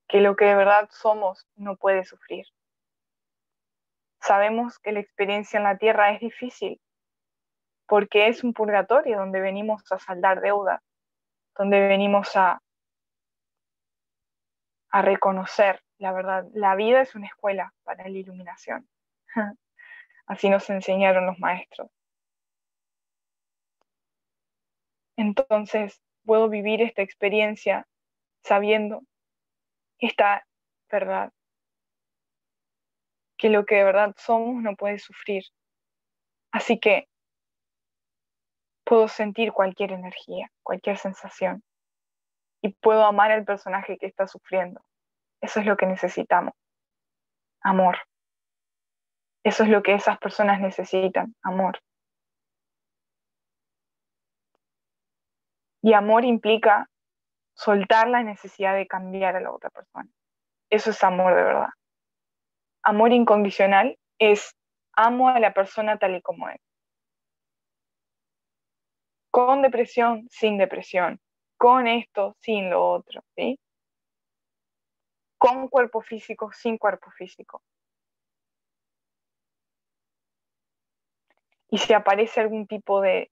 que 0.09 0.21
lo 0.21 0.37
que 0.37 0.45
de 0.45 0.55
verdad 0.55 0.89
somos 0.93 1.47
no 1.57 1.77
puede 1.77 2.05
sufrir. 2.05 2.45
Sabemos 4.21 4.79
que 4.79 4.93
la 4.93 5.01
experiencia 5.01 5.57
en 5.57 5.65
la 5.65 5.79
tierra 5.79 6.13
es 6.13 6.21
difícil, 6.21 6.81
porque 7.89 8.29
es 8.29 8.45
un 8.45 8.53
purgatorio 8.53 9.17
donde 9.17 9.41
venimos 9.41 9.91
a 9.91 9.99
saldar 9.99 10.43
deuda, 10.43 10.83
donde 11.57 11.89
venimos 11.89 12.37
a 12.37 12.61
a 14.91 15.03
reconocer 15.03 15.83
la 15.99 16.13
verdad. 16.13 16.47
La 16.53 16.75
vida 16.75 17.01
es 17.01 17.15
una 17.15 17.27
escuela 17.27 17.73
para 17.85 18.09
la 18.09 18.19
iluminación. 18.19 18.89
Así 20.27 20.49
nos 20.51 20.69
enseñaron 20.71 21.27
los 21.27 21.39
maestros. 21.39 21.91
Entonces 25.17 26.01
puedo 26.25 26.49
vivir 26.49 26.83
esta 26.83 27.03
experiencia 27.03 27.87
sabiendo 28.43 29.03
esta 29.99 30.47
verdad, 30.91 31.33
que 33.39 33.49
lo 33.49 33.65
que 33.65 33.77
de 33.77 33.85
verdad 33.85 34.15
somos 34.19 34.63
no 34.63 34.77
puede 34.77 34.99
sufrir. 34.99 35.45
Así 36.53 36.79
que 36.79 37.09
puedo 38.85 39.09
sentir 39.09 39.53
cualquier 39.53 39.93
energía, 39.93 40.51
cualquier 40.63 40.99
sensación 40.99 41.63
y 42.67 42.75
puedo 42.81 43.05
amar 43.05 43.31
al 43.31 43.45
personaje 43.45 43.97
que 43.97 44.07
está 44.07 44.27
sufriendo. 44.27 44.85
Eso 45.41 45.61
es 45.61 45.67
lo 45.67 45.77
que 45.77 45.87
necesitamos. 45.87 46.53
Amor. 47.63 47.99
Eso 49.45 49.63
es 49.63 49.69
lo 49.69 49.85
que 49.85 49.95
esas 49.95 50.19
personas 50.19 50.61
necesitan, 50.61 51.37
amor. 51.43 51.79
Y 55.81 55.93
amor 55.93 56.25
implica 56.25 56.91
soltar 57.55 58.09
la 58.09 58.25
necesidad 58.25 58.75
de 58.75 58.89
cambiar 58.89 59.37
a 59.37 59.41
la 59.41 59.53
otra 59.53 59.71
persona. 59.71 60.11
Eso 60.69 60.91
es 60.91 61.05
amor 61.05 61.37
de 61.37 61.43
verdad. 61.45 61.69
Amor 62.83 63.13
incondicional 63.13 63.97
es 64.19 64.57
amo 64.93 65.29
a 65.29 65.39
la 65.39 65.55
persona 65.55 65.99
tal 65.99 66.17
y 66.17 66.23
como 66.23 66.49
es. 66.49 66.61
Con 69.31 69.63
depresión, 69.63 70.27
sin 70.31 70.59
depresión 70.59 71.21
con 71.57 71.87
esto, 71.87 72.37
sin 72.41 72.71
lo 72.71 72.87
otro, 72.87 73.23
¿sí? 73.35 73.59
Con 75.39 75.69
cuerpo 75.69 76.01
físico, 76.01 76.51
sin 76.53 76.79
cuerpo 76.79 77.11
físico. 77.11 77.63
Y 81.69 81.79
si 81.79 81.93
aparece 81.93 82.41
algún 82.41 82.67
tipo 82.67 83.01
de 83.01 83.31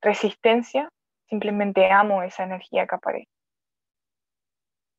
resistencia, 0.00 0.90
simplemente 1.28 1.90
amo 1.90 2.22
esa 2.22 2.44
energía 2.44 2.86
que 2.86 2.94
aparece. 2.94 3.30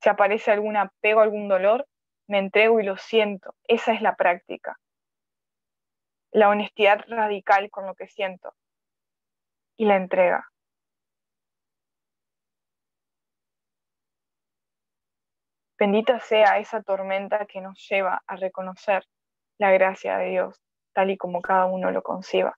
Si 0.02 0.10
aparece 0.10 0.52
algún 0.52 0.78
apego, 0.78 1.22
algún 1.22 1.48
dolor, 1.48 1.88
me 2.28 2.40
entrego 2.40 2.80
y 2.80 2.84
lo 2.84 2.98
siento. 2.98 3.56
Esa 3.68 3.94
es 3.94 4.02
la 4.02 4.16
práctica. 4.16 4.78
La 6.32 6.50
honestidad 6.50 7.06
radical 7.08 7.70
con 7.72 7.86
lo 7.86 7.96
que 7.96 8.08
siento 8.08 8.54
y 9.78 9.86
la 9.86 9.96
entrega. 9.96 10.50
Bendita 15.80 16.20
sea 16.20 16.58
esa 16.60 16.82
tormenta 16.82 17.46
que 17.46 17.62
nos 17.62 17.88
lleva 17.90 18.22
a 18.28 18.36
reconocer 18.36 19.04
la 19.60 19.72
gracia 19.72 20.18
de 20.18 20.30
Dios, 20.30 20.60
tal 20.94 21.12
y 21.12 21.18
como 21.18 21.42
cada 21.42 21.66
uno 21.66 21.92
lo 21.92 22.02
conciba. 22.04 22.58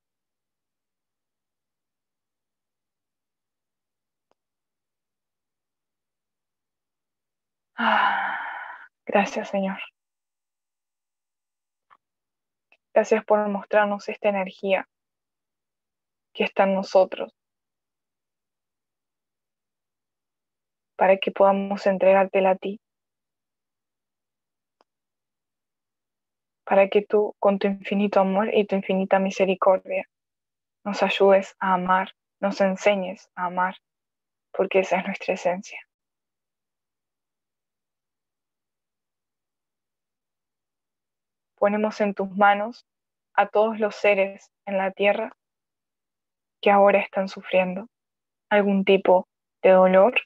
Ah, 7.78 8.38
gracias 9.06 9.50
Señor. 9.50 9.80
Gracias 12.94 13.24
por 13.26 13.48
mostrarnos 13.48 14.08
esta 14.10 14.30
energía 14.30 14.88
que 16.34 16.44
está 16.44 16.64
en 16.64 16.76
nosotros 16.76 17.34
para 20.98 21.18
que 21.18 21.32
podamos 21.32 21.88
entregártela 21.88 22.52
a 22.52 22.56
ti. 22.56 22.82
Para 26.70 26.88
que 26.88 27.02
tú, 27.02 27.36
con 27.40 27.58
tu 27.58 27.66
infinito 27.66 28.20
amor 28.20 28.54
y 28.54 28.64
tu 28.68 28.76
infinita 28.76 29.18
misericordia, 29.18 30.08
nos 30.86 31.02
ayudes 31.02 31.56
a 31.60 31.74
amar, 31.74 32.14
nos 32.40 32.62
enseñes 32.62 33.28
a 33.34 33.46
amar, 33.46 33.76
porque 34.52 34.82
esa 34.82 35.00
es 35.00 35.08
nuestra 35.08 35.34
esencia. 35.34 35.80
Ponemos 41.58 42.00
en 42.02 42.14
tus 42.14 42.30
manos 42.38 42.86
a 43.34 43.48
todos 43.48 43.80
los 43.80 43.96
seres 43.96 44.52
en 44.68 44.78
la 44.78 44.92
tierra 44.92 45.36
que 46.62 46.70
ahora 46.70 47.00
están 47.00 47.30
sufriendo 47.30 47.88
algún 48.48 48.86
tipo 48.86 49.28
de 49.64 49.72
dolor 49.72 50.22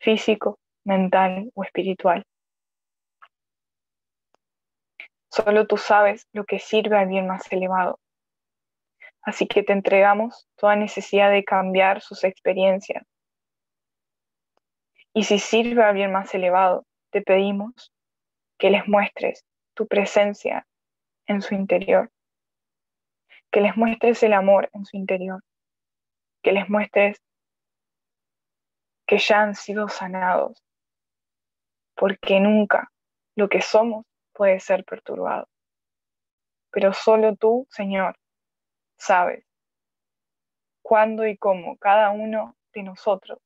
físico, 0.00 0.58
mental 0.82 1.50
o 1.52 1.62
espiritual. 1.62 2.24
Solo 5.32 5.66
tú 5.66 5.78
sabes 5.78 6.28
lo 6.34 6.44
que 6.44 6.58
sirve 6.58 6.98
al 6.98 7.08
bien 7.08 7.26
más 7.26 7.50
elevado. 7.50 7.98
Así 9.22 9.46
que 9.46 9.62
te 9.62 9.72
entregamos 9.72 10.46
toda 10.56 10.76
necesidad 10.76 11.30
de 11.30 11.42
cambiar 11.42 12.02
sus 12.02 12.22
experiencias. 12.22 13.02
Y 15.14 15.24
si 15.24 15.38
sirve 15.38 15.82
al 15.82 15.94
bien 15.94 16.12
más 16.12 16.34
elevado, 16.34 16.84
te 17.10 17.22
pedimos 17.22 17.94
que 18.58 18.68
les 18.68 18.86
muestres 18.86 19.46
tu 19.72 19.86
presencia 19.86 20.66
en 21.26 21.40
su 21.40 21.54
interior, 21.54 22.10
que 23.50 23.62
les 23.62 23.74
muestres 23.74 24.22
el 24.22 24.34
amor 24.34 24.68
en 24.74 24.84
su 24.84 24.98
interior, 24.98 25.42
que 26.42 26.52
les 26.52 26.68
muestres 26.68 27.22
que 29.06 29.16
ya 29.16 29.40
han 29.40 29.54
sido 29.54 29.88
sanados, 29.88 30.62
porque 31.94 32.38
nunca 32.38 32.92
lo 33.34 33.48
que 33.48 33.62
somos 33.62 34.04
puede 34.32 34.60
ser 34.60 34.84
perturbado. 34.84 35.48
Pero 36.70 36.92
solo 36.92 37.36
tú, 37.36 37.66
Señor, 37.70 38.18
sabes 38.98 39.44
cuándo 40.82 41.26
y 41.26 41.36
cómo 41.36 41.76
cada 41.78 42.10
uno 42.10 42.56
de 42.72 42.82
nosotros 42.82 43.38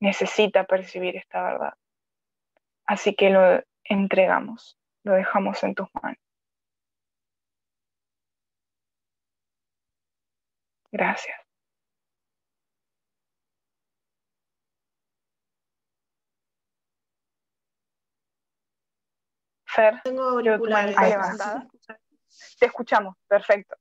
necesita 0.00 0.64
percibir 0.64 1.16
esta 1.16 1.42
verdad. 1.42 1.74
Así 2.86 3.14
que 3.14 3.30
lo 3.30 3.62
entregamos, 3.84 4.78
lo 5.02 5.14
dejamos 5.14 5.62
en 5.64 5.74
tus 5.74 5.88
manos. 5.94 6.18
Gracias. 10.92 11.43
Fer, 19.74 20.00
Tengo 20.04 20.40
manita 20.70 21.08
levantada. 21.08 21.66
Te 22.58 22.66
escuchamos, 22.66 23.16
perfecto. 23.26 23.76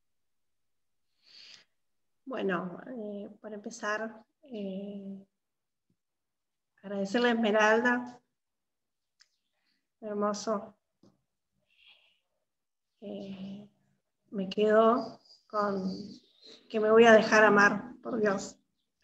Bueno, 2.25 2.79
eh, 2.87 3.29
para 3.39 3.55
empezar, 3.55 4.25
eh, 4.43 5.23
agradecerle 6.81 7.29
a 7.29 7.33
Esmeralda, 7.33 8.19
hermoso. 10.01 10.75
Eh, 13.01 13.69
me 14.31 14.49
quedo 14.49 15.19
con 15.47 15.91
que 16.69 16.79
me 16.79 16.89
voy 16.89 17.05
a 17.05 17.11
dejar 17.11 17.43
amar, 17.43 17.93
por 18.01 18.19
Dios. 18.19 18.57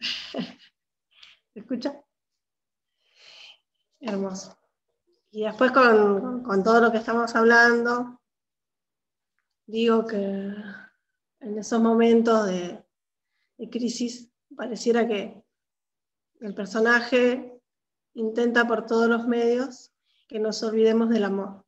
¿Se 1.52 1.60
escucha? 1.60 2.02
Hermoso. 4.00 4.59
Y 5.30 5.44
después 5.44 5.70
con, 5.70 6.42
con 6.42 6.62
todo 6.62 6.80
lo 6.80 6.90
que 6.90 6.98
estamos 6.98 7.34
hablando, 7.36 8.20
digo 9.66 10.06
que 10.06 10.16
en 10.18 11.58
esos 11.58 11.80
momentos 11.80 12.46
de, 12.46 12.84
de 13.56 13.70
crisis 13.70 14.30
pareciera 14.56 15.06
que 15.06 15.42
el 16.40 16.54
personaje 16.54 17.60
intenta 18.14 18.66
por 18.66 18.86
todos 18.86 19.08
los 19.08 19.26
medios 19.26 19.92
que 20.26 20.40
nos 20.40 20.62
olvidemos 20.62 21.08
del 21.10 21.24
amor. 21.24 21.64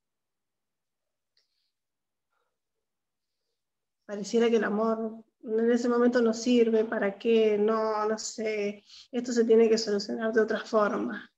Pareciera 4.06 4.50
que 4.50 4.56
el 4.56 4.64
amor 4.64 5.24
en 5.44 5.70
ese 5.70 5.88
momento 5.88 6.20
no 6.22 6.32
sirve, 6.34 6.84
¿para 6.84 7.18
qué? 7.18 7.58
No, 7.58 8.06
no 8.08 8.18
sé, 8.18 8.84
esto 9.10 9.32
se 9.32 9.44
tiene 9.44 9.68
que 9.68 9.78
solucionar 9.78 10.32
de 10.32 10.40
otra 10.40 10.60
forma. 10.60 11.30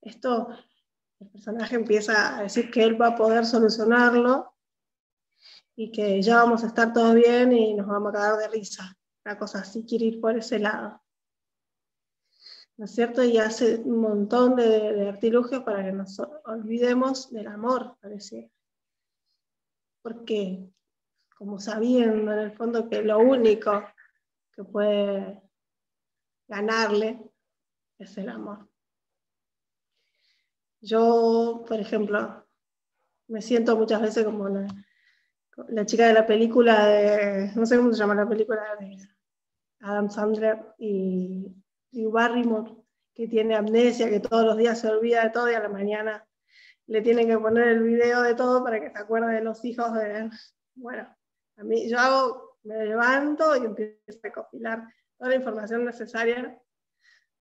Esto, 0.00 0.48
el 1.22 1.28
personaje 1.28 1.76
empieza 1.76 2.36
a 2.36 2.42
decir 2.42 2.70
que 2.70 2.82
él 2.82 3.00
va 3.00 3.08
a 3.08 3.16
poder 3.16 3.46
solucionarlo 3.46 4.52
y 5.76 5.92
que 5.92 6.20
ya 6.20 6.36
vamos 6.36 6.64
a 6.64 6.66
estar 6.66 6.92
todos 6.92 7.14
bien 7.14 7.52
y 7.52 7.74
nos 7.74 7.86
vamos 7.86 8.10
a 8.10 8.18
cagar 8.18 8.38
de 8.38 8.48
risa. 8.48 8.96
Una 9.24 9.38
cosa 9.38 9.60
así, 9.60 9.84
quiere 9.86 10.06
ir 10.06 10.20
por 10.20 10.36
ese 10.36 10.58
lado. 10.58 11.00
¿No 12.76 12.86
es 12.86 12.90
cierto? 12.90 13.22
Y 13.22 13.38
hace 13.38 13.76
un 13.76 14.00
montón 14.00 14.56
de, 14.56 14.92
de 14.92 15.08
artilugios 15.08 15.62
para 15.62 15.84
que 15.84 15.92
nos 15.92 16.18
olvidemos 16.44 17.30
del 17.30 17.46
amor, 17.46 17.96
parece. 18.00 18.50
Porque, 20.02 20.68
como 21.36 21.60
sabiendo 21.60 22.32
en 22.32 22.38
el 22.38 22.52
fondo 22.52 22.88
que 22.88 23.02
lo 23.02 23.20
único 23.20 23.84
que 24.52 24.64
puede 24.64 25.40
ganarle 26.48 27.22
es 27.98 28.18
el 28.18 28.28
amor. 28.28 28.71
Yo, 30.82 31.64
por 31.66 31.78
ejemplo, 31.78 32.44
me 33.28 33.40
siento 33.40 33.76
muchas 33.76 34.02
veces 34.02 34.24
como 34.24 34.48
la, 34.48 34.66
la 35.68 35.86
chica 35.86 36.08
de 36.08 36.12
la 36.12 36.26
película 36.26 36.86
de, 36.86 37.52
no 37.54 37.64
sé 37.64 37.76
cómo 37.76 37.92
se 37.92 37.98
llama 37.98 38.16
la 38.16 38.28
película 38.28 38.62
de 38.80 38.98
Adam 39.80 40.10
Sandler 40.10 40.58
y 40.78 41.54
Drew 41.92 42.10
Barrymore, 42.10 42.72
que 43.14 43.28
tiene 43.28 43.54
amnesia, 43.54 44.10
que 44.10 44.18
todos 44.18 44.44
los 44.44 44.56
días 44.56 44.80
se 44.80 44.88
olvida 44.88 45.22
de 45.22 45.30
todo 45.30 45.48
y 45.48 45.54
a 45.54 45.60
la 45.60 45.68
mañana 45.68 46.26
le 46.88 47.00
tienen 47.00 47.28
que 47.28 47.38
poner 47.38 47.68
el 47.68 47.82
video 47.84 48.22
de 48.22 48.34
todo 48.34 48.64
para 48.64 48.80
que 48.80 48.90
se 48.90 48.98
acuerde 48.98 49.34
de 49.34 49.44
los 49.44 49.64
hijos 49.64 49.94
de... 49.94 50.30
Bueno, 50.74 51.06
a 51.58 51.62
mí 51.62 51.88
yo 51.88 51.96
hago, 51.96 52.58
me 52.64 52.84
levanto 52.86 53.54
y 53.54 53.66
empiezo 53.66 54.00
a 54.08 54.20
recopilar 54.20 54.82
toda 55.16 55.30
la 55.30 55.36
información 55.36 55.84
necesaria 55.84 56.60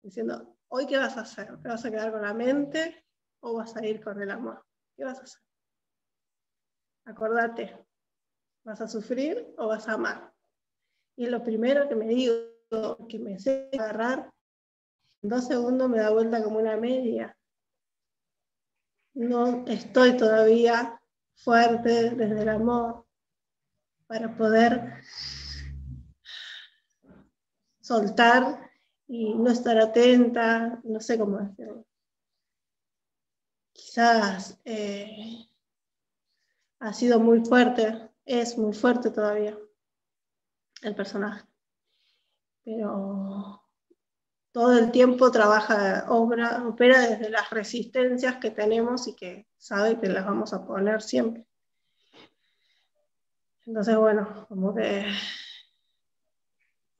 diciendo, 0.03 0.59
hoy 0.69 0.87
qué 0.87 0.99
vas 0.99 1.17
a 1.17 1.23
hacer, 1.23 1.57
¿te 1.63 1.69
vas 1.69 1.85
a 1.87 1.91
quedar 1.91 2.13
con 2.13 2.21
la 2.21 2.35
mente 2.35 3.03
o 3.41 3.55
vas 3.55 3.77
a 3.77 3.85
ir 3.85 4.03
con 4.03 4.21
el 4.21 4.31
amor? 4.31 4.65
¿Qué 4.97 5.05
vas 5.05 5.19
a 5.19 5.23
hacer? 5.23 5.43
Acordate, 7.07 7.77
¿vas 8.65 8.81
a 8.81 8.89
sufrir 8.89 9.55
o 9.59 9.69
vas 9.69 9.89
a 9.89 9.95
amar? 9.95 10.33
Y 11.17 11.27
lo 11.27 11.43
primero 11.43 11.89
que 11.89 11.97
me 11.97 12.07
digo, 12.07 12.35
que 13.09 13.19
me 13.19 13.39
sé 13.39 13.69
agarrar, 13.73 14.33
en 15.23 15.29
dos 15.29 15.47
segundos 15.47 15.89
me 15.89 15.99
da 15.99 16.11
vuelta 16.11 16.43
como 16.43 16.59
una 16.59 16.77
media. 16.77 17.37
No 19.15 19.67
estoy 19.67 20.17
todavía 20.17 21.01
fuerte 21.35 22.11
desde 22.11 22.43
el 22.43 22.49
amor 22.49 23.07
para 24.07 24.37
poder 24.37 25.03
soltar 27.81 28.71
y 29.09 29.35
no 29.35 29.51
estar 29.51 29.79
atenta, 29.79 30.81
no 30.85 31.01
sé 31.01 31.19
cómo 31.19 31.39
decirlo. 31.39 31.85
Quizás 33.91 34.57
eh, 34.65 35.49
ha 36.79 36.93
sido 36.93 37.19
muy 37.19 37.45
fuerte, 37.45 38.09
es 38.25 38.57
muy 38.57 38.73
fuerte 38.73 39.11
todavía 39.11 39.59
el 40.83 40.95
personaje, 40.95 41.45
pero 42.63 43.65
todo 44.53 44.79
el 44.79 44.93
tiempo 44.93 45.33
trabaja, 45.33 46.07
obra, 46.09 46.69
opera 46.69 47.01
desde 47.01 47.31
las 47.31 47.51
resistencias 47.51 48.37
que 48.37 48.53
tenemos 48.53 49.09
y 49.09 49.17
que 49.17 49.49
sabe 49.57 49.99
que 49.99 50.07
las 50.07 50.25
vamos 50.25 50.53
a 50.53 50.65
poner 50.65 51.03
siempre. 51.03 51.45
Entonces, 53.67 53.97
bueno, 53.97 54.47
como 54.49 54.73
que 54.73 55.05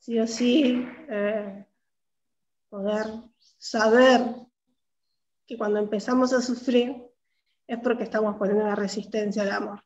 sí 0.01 0.19
o 0.19 0.27
sí 0.27 0.89
eh, 1.09 1.65
poder 2.69 3.07
saber 3.59 4.50
que 5.51 5.59
cuando 5.59 5.81
empezamos 5.81 6.33
a 6.33 6.41
sufrir 6.41 7.05
es 7.67 7.81
porque 7.81 8.05
estamos 8.05 8.37
poniendo 8.37 8.65
la 8.65 8.77
resistencia 8.77 9.43
al 9.43 9.51
amor. 9.51 9.83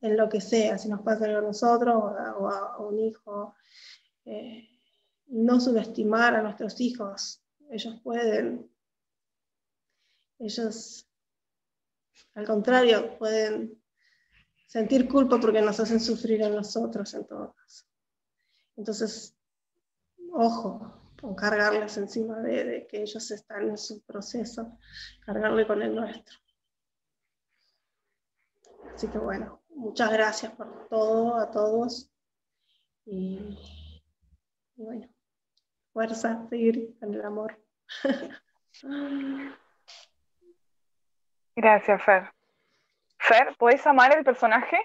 En 0.00 0.16
lo 0.16 0.28
que 0.28 0.40
sea, 0.40 0.78
si 0.78 0.88
nos 0.88 1.02
pasa 1.02 1.24
algo 1.24 1.38
a 1.38 1.42
nosotros 1.42 1.92
o 1.96 2.48
a, 2.48 2.78
un 2.78 3.00
hijo, 3.00 3.56
eh, 4.26 4.68
no 5.26 5.58
subestimar 5.58 6.36
a 6.36 6.42
nuestros 6.42 6.80
hijos. 6.80 7.42
Ellos 7.68 8.00
pueden, 8.00 8.70
ellos, 10.38 11.10
al 12.34 12.46
contrario, 12.46 13.18
pueden 13.18 13.82
sentir 14.68 15.08
culpa 15.08 15.40
porque 15.40 15.62
nos 15.62 15.80
hacen 15.80 15.98
sufrir 15.98 16.44
a 16.44 16.48
nosotros 16.48 17.12
en 17.14 17.26
todo 17.26 17.54
caso. 17.54 17.86
Entonces, 18.76 19.36
ojo, 20.30 20.95
con 21.20 21.34
cargarles 21.34 21.96
encima 21.96 22.40
de, 22.40 22.64
de, 22.64 22.86
que 22.86 23.02
ellos 23.02 23.30
están 23.30 23.68
en 23.68 23.78
su 23.78 24.02
proceso, 24.04 24.78
cargarle 25.24 25.66
con 25.66 25.82
el 25.82 25.94
nuestro. 25.94 26.38
Así 28.94 29.08
que 29.08 29.18
bueno, 29.18 29.62
muchas 29.70 30.10
gracias 30.12 30.52
por 30.52 30.88
todo, 30.88 31.36
a 31.36 31.50
todos. 31.50 32.10
Y, 33.04 33.38
y 34.76 34.82
bueno, 34.82 35.08
fuerza, 35.92 36.46
seguir 36.48 36.96
con 36.98 37.14
el 37.14 37.22
amor. 37.24 37.60
Gracias, 41.56 42.02
Fer. 42.04 42.30
Fer, 43.18 43.56
¿puedes 43.58 43.86
amar 43.86 44.16
el 44.16 44.24
personaje? 44.24 44.76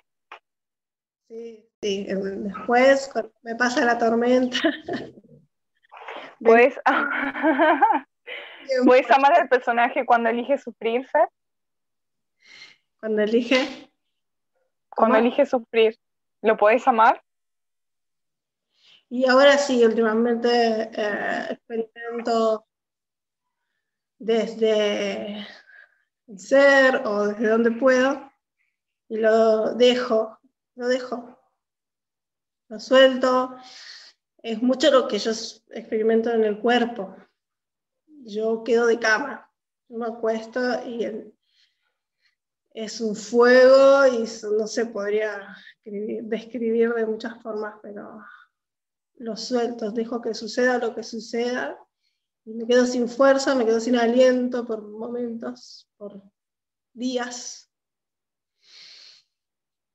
Sí, 1.28 1.70
sí, 1.82 2.06
después 2.06 3.10
me 3.42 3.56
pasa 3.56 3.84
la 3.84 3.98
tormenta. 3.98 4.58
¿Puedes, 6.44 6.80
¿Puedes 8.86 9.12
amar 9.12 9.40
al 9.40 9.48
personaje 9.48 10.06
cuando 10.06 10.30
elige 10.30 10.58
sufrir, 10.58 11.08
Fer? 11.08 11.30
Cuando 13.00 13.22
elige. 13.22 13.90
Cuando 14.90 15.18
elige 15.18 15.46
sufrir, 15.46 15.98
¿lo 16.42 16.58
puedes 16.58 16.88
amar? 16.88 17.24
Y 19.10 19.28
ahora 19.28 19.58
sí, 19.58 19.84
últimamente 19.86 20.90
eh, 20.94 21.48
experimento 21.52 22.66
desde 24.20 25.48
el 26.28 26.40
ser 26.40 27.02
o 27.06 27.28
desde 27.28 27.50
donde 27.50 27.72
puedo 27.72 28.32
y 29.10 29.18
lo 29.18 29.74
dejo, 29.76 30.40
lo 30.76 30.88
dejo. 30.88 31.38
lo 32.70 32.80
suelto. 32.80 33.58
Es 34.44 34.62
mucho 34.62 34.92
lo 34.92 35.08
que 35.08 35.20
yo 35.20 35.32
experimento 35.32 36.32
en 36.32 36.44
el 36.44 36.60
cuerpo. 36.60 37.16
Yo 38.24 38.64
quedo 38.64 38.88
de 38.88 39.00
cama, 39.00 39.50
me 39.90 40.06
acuesto 40.06 40.60
y 40.88 41.34
es 42.74 43.02
un 43.02 43.16
fuego 43.16 44.08
y 44.08 44.26
no 44.58 44.68
se 44.68 44.86
podría 44.86 45.56
describir 45.84 46.94
de 46.94 47.06
muchas 47.06 47.42
formas, 47.42 47.76
pero 47.82 48.24
lo 49.16 49.38
suelto, 49.38 49.92
dejo 49.92 50.22
que 50.22 50.34
suceda 50.34 50.78
lo 50.78 50.96
que 50.96 51.04
suceda 51.04 51.78
me 52.46 52.66
quedo 52.66 52.86
sin 52.86 53.08
fuerza, 53.08 53.56
me 53.56 53.66
quedo 53.66 53.80
sin 53.80 53.96
aliento 53.96 54.66
por 54.66 54.82
momentos, 54.82 55.88
por 55.98 56.22
días. 56.94 57.70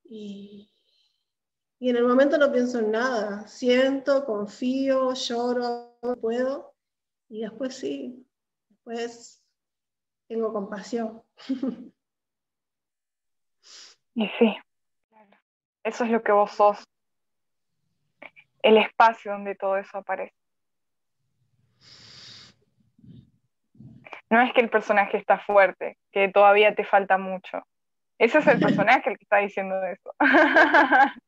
Y, 0.05 0.71
y 1.87 1.91
en 1.91 1.95
el 1.99 2.05
momento 2.05 2.37
no 2.37 2.51
pienso 2.51 2.80
en 2.80 2.91
nada, 2.91 3.47
siento, 3.47 4.24
confío, 4.24 5.14
lloro, 5.14 5.97
puedo, 6.20 6.74
y 7.28 7.43
después 7.43 7.76
sí, 7.76 8.26
después 8.68 9.41
tengo 10.26 10.53
compasión. 10.53 11.22
Y 14.18 14.26
sí, 14.39 14.57
eso 15.84 16.05
es 16.05 16.11
lo 16.11 16.22
que 16.22 16.32
vos 16.32 16.51
sos, 16.51 16.82
el 18.62 18.78
espacio 18.78 19.32
donde 19.32 19.55
todo 19.55 19.76
eso 19.76 19.99
aparece. 19.99 20.34
No 24.30 24.41
es 24.41 24.55
que 24.55 24.62
el 24.62 24.70
personaje 24.70 25.18
está 25.18 25.39
fuerte, 25.39 25.99
que 26.11 26.30
todavía 26.30 26.74
te 26.74 26.84
falta 26.84 27.18
mucho. 27.18 27.62
Ese 28.18 28.39
es 28.39 28.47
el 28.47 28.59
personaje 28.61 29.11
el 29.11 29.18
que 29.18 29.24
está 29.24 29.37
diciendo 29.37 29.76
eso. 29.84 30.14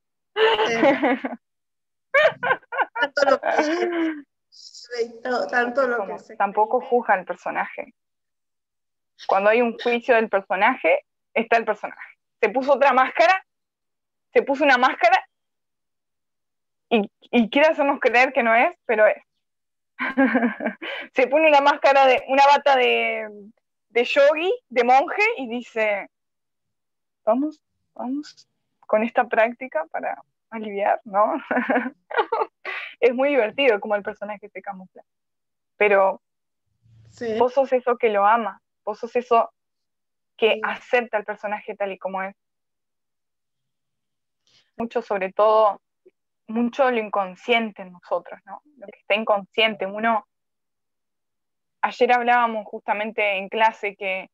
tanto 3.01 3.30
lo 3.30 3.41
que, 3.41 4.14
tanto 5.51 5.86
lo 5.86 6.07
que 6.07 6.36
Tampoco 6.36 6.80
juzga 6.80 7.14
el 7.16 7.24
personaje. 7.24 7.95
Cuando 9.26 9.51
hay 9.51 9.61
un 9.61 9.76
juicio 9.78 10.14
del 10.14 10.28
personaje, 10.28 11.05
está 11.34 11.57
el 11.57 11.64
personaje. 11.64 12.18
Se 12.41 12.49
puso 12.51 12.74
otra 12.74 12.93
máscara, 12.93 13.45
se 14.32 14.43
puso 14.43 14.64
una 14.64 14.78
máscara 14.78 15.28
y, 16.89 17.11
y 17.20 17.51
quiere 17.51 17.68
hacernos 17.68 18.01
creer 18.01 18.32
que 18.32 18.43
no 18.43 18.55
es, 18.55 18.76
pero 18.86 19.07
es. 19.07 19.22
se 21.14 21.26
pone 21.26 21.49
una 21.49 21.61
máscara 21.61 22.07
de, 22.07 22.22
una 22.28 22.47
bata 22.47 22.76
de, 22.76 23.28
de 23.91 24.05
yogi, 24.05 24.53
de 24.68 24.84
monje, 24.84 25.22
y 25.39 25.49
dice, 25.49 26.09
vamos, 27.24 27.61
vamos 27.95 28.47
con 28.89 29.05
esta 29.05 29.28
práctica 29.28 29.84
para 29.93 30.20
aliviar, 30.49 30.99
¿no? 31.05 31.34
es 33.01 33.14
muy 33.14 33.28
divertido 33.28 33.78
como 33.80 33.95
el 33.95 34.03
personaje 34.03 34.49
se 34.49 34.62
camufla. 34.62 35.05
Pero 35.76 36.22
vos 37.39 37.53
sos 37.53 37.70
eso 37.72 37.99
que 37.99 38.09
lo 38.09 38.26
ama, 38.26 38.62
vos 38.84 38.99
sos 38.99 39.14
eso 39.14 39.53
que 40.39 40.59
acepta 40.62 41.18
al 41.18 41.24
personaje 41.24 41.76
tal 41.76 41.93
y 41.93 41.99
como 41.99 42.22
es. 42.22 42.34
Mucho 44.78 45.03
sobre 45.03 45.32
todo 45.32 45.82
mucho 46.47 46.91
lo 46.91 46.99
inconsciente 46.99 47.82
en 47.82 47.93
nosotros, 47.93 48.41
¿no? 48.47 48.62
Lo 48.78 48.86
que 48.86 49.01
está 49.01 49.14
inconsciente. 49.14 49.84
Uno, 49.84 50.26
ayer 51.82 52.11
hablábamos 52.11 52.64
justamente 52.64 53.36
en 53.36 53.51
clase 53.51 53.97
que 53.97 54.30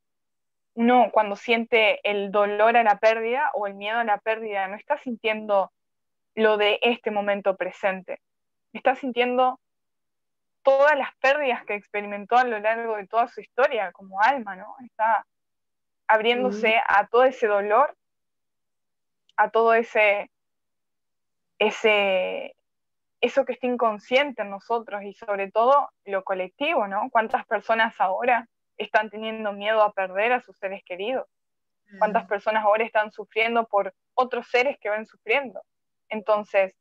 uno 0.75 1.11
cuando 1.13 1.37
siente 1.37 2.01
el 2.09 2.31
dolor 2.31 2.77
a 2.77 2.83
la 2.83 2.99
pérdida 2.99 3.51
o 3.55 3.67
el 3.67 3.75
miedo 3.75 3.99
a 3.99 4.05
la 4.05 4.19
pérdida, 4.19 4.67
no 4.69 4.77
está 4.77 4.99
sintiendo 4.99 5.73
lo 6.35 6.57
de 6.57 6.79
este 6.83 7.11
momento 7.11 7.57
presente, 7.57 8.21
está 8.73 8.95
sintiendo 8.97 9.61
todas 10.63 10.97
las 10.97 11.15
pérdidas 11.17 11.65
que 11.65 11.75
experimentó 11.75 12.37
a 12.37 12.45
lo 12.45 12.59
largo 12.59 12.97
de 12.97 13.07
toda 13.07 13.29
su 13.29 13.41
historia 13.41 13.93
como 13.93 14.21
alma, 14.21 14.57
¿no? 14.57 14.75
Está 14.85 15.27
abriéndose 16.07 16.81
a 16.87 17.07
todo 17.07 17.25
ese 17.25 17.47
dolor, 17.47 17.95
a 19.37 19.51
todo 19.51 19.75
ese 19.75 20.31
ese, 21.59 22.57
eso 23.21 23.45
que 23.45 23.53
está 23.53 23.67
inconsciente 23.67 24.43
en 24.43 24.51
nosotros 24.51 25.03
y 25.03 25.15
sobre 25.15 25.51
todo 25.51 25.91
lo 26.05 26.25
colectivo, 26.25 26.87
¿no? 26.87 27.09
¿Cuántas 27.11 27.47
personas 27.47 27.95
ahora 28.01 28.49
están 28.77 29.11
teniendo 29.11 29.53
miedo 29.53 29.83
a 29.83 29.93
perder 29.93 30.33
a 30.33 30.41
sus 30.41 30.57
seres 30.59 30.83
queridos? 30.85 31.27
¿Cuántas 31.99 32.25
mm. 32.25 32.29
personas 32.29 32.65
ahora 32.65 32.85
están 32.85 33.13
sufriendo 33.13 33.67
por 33.67 33.95
otros 34.15 34.49
seres 34.49 34.79
que 34.79 34.91
ven 34.91 35.07
sufriendo? 35.07 35.63
Entonces, 36.09 36.75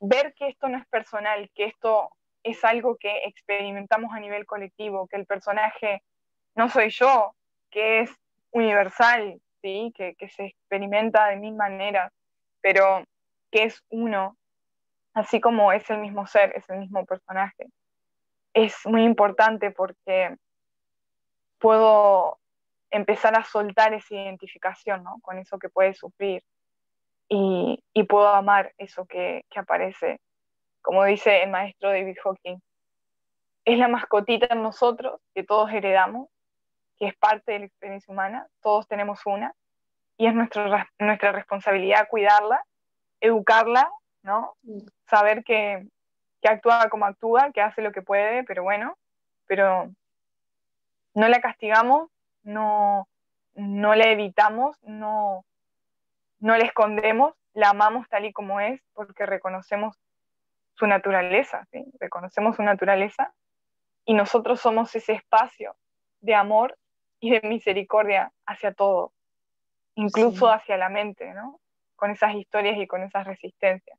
ver 0.00 0.34
que 0.34 0.48
esto 0.48 0.68
no 0.68 0.78
es 0.78 0.86
personal, 0.86 1.50
que 1.54 1.64
esto 1.64 2.10
es 2.42 2.62
algo 2.64 2.96
que 2.96 3.24
experimentamos 3.24 4.12
a 4.14 4.20
nivel 4.20 4.46
colectivo, 4.46 5.06
que 5.06 5.16
el 5.16 5.26
personaje 5.26 6.02
no 6.54 6.68
soy 6.68 6.90
yo, 6.90 7.34
que 7.70 8.00
es 8.00 8.10
universal, 8.50 9.40
¿sí? 9.62 9.92
que, 9.96 10.14
que 10.14 10.28
se 10.28 10.46
experimenta 10.46 11.28
de 11.28 11.36
mil 11.36 11.54
maneras, 11.54 12.12
pero 12.60 13.04
que 13.50 13.64
es 13.64 13.82
uno, 13.88 14.36
así 15.14 15.40
como 15.40 15.72
es 15.72 15.88
el 15.90 15.98
mismo 15.98 16.26
ser, 16.26 16.52
es 16.56 16.68
el 16.68 16.78
mismo 16.80 17.04
personaje. 17.06 17.66
Es 18.52 18.74
muy 18.84 19.02
importante 19.02 19.70
porque 19.70 20.36
puedo 21.64 22.38
empezar 22.90 23.34
a 23.38 23.44
soltar 23.44 23.94
esa 23.94 24.14
identificación 24.14 25.02
¿no? 25.02 25.18
con 25.22 25.38
eso 25.38 25.58
que 25.58 25.70
puede 25.70 25.94
sufrir 25.94 26.42
y, 27.26 27.80
puedo 28.06 28.28
amar 28.28 28.74
eso 28.76 29.06
que, 29.06 29.46
que, 29.48 29.58
aparece. 29.58 30.20
Como 30.82 31.02
dice 31.04 31.42
el 31.42 31.48
maestro 31.48 31.88
David 31.88 32.18
Hawking, 32.22 32.58
es 33.64 33.78
la 33.78 33.88
mascotita 33.88 34.48
en 34.50 34.62
nosotros 34.62 35.22
que 35.34 35.42
todos 35.42 35.72
heredamos, 35.72 36.28
que 36.98 37.06
es 37.06 37.16
parte 37.16 37.52
de 37.52 37.60
la 37.60 37.64
experiencia 37.64 38.12
humana, 38.12 38.46
todos 38.60 38.86
tenemos 38.86 39.24
una, 39.24 39.54
y 40.18 40.26
es 40.26 40.34
nuestra, 40.34 40.90
nuestra 40.98 41.32
responsabilidad 41.32 42.08
cuidarla 42.08 42.62
educarla, 43.24 43.90
¿no? 44.22 44.54
Saber 45.08 45.44
que, 45.44 45.86
actúa 46.46 46.90
como 46.90 47.06
actúa, 47.06 47.52
que 47.52 47.62
hace 47.62 47.80
lo 47.80 47.90
que 47.90 48.02
puede, 48.02 48.44
pero 48.44 48.62
bueno, 48.62 48.98
pero 49.46 49.90
no 51.14 51.28
la 51.28 51.40
castigamos, 51.40 52.10
no, 52.42 53.08
no 53.54 53.94
la 53.94 54.10
evitamos, 54.10 54.76
no, 54.82 55.44
no 56.40 56.56
la 56.56 56.64
escondemos, 56.64 57.34
la 57.54 57.70
amamos 57.70 58.08
tal 58.08 58.24
y 58.24 58.32
como 58.32 58.60
es 58.60 58.80
porque 58.92 59.26
reconocemos 59.26 59.96
su 60.74 60.86
naturaleza, 60.86 61.66
¿sí? 61.70 61.84
reconocemos 62.00 62.56
su 62.56 62.62
naturaleza 62.62 63.32
y 64.04 64.14
nosotros 64.14 64.60
somos 64.60 64.94
ese 64.94 65.12
espacio 65.12 65.76
de 66.20 66.34
amor 66.34 66.76
y 67.20 67.30
de 67.30 67.48
misericordia 67.48 68.32
hacia 68.44 68.74
todo, 68.74 69.12
incluso 69.94 70.50
hacia 70.50 70.76
la 70.76 70.88
mente, 70.88 71.32
¿no? 71.32 71.60
con 71.96 72.10
esas 72.10 72.34
historias 72.34 72.76
y 72.78 72.86
con 72.86 73.02
esas 73.02 73.24
resistencias. 73.24 73.98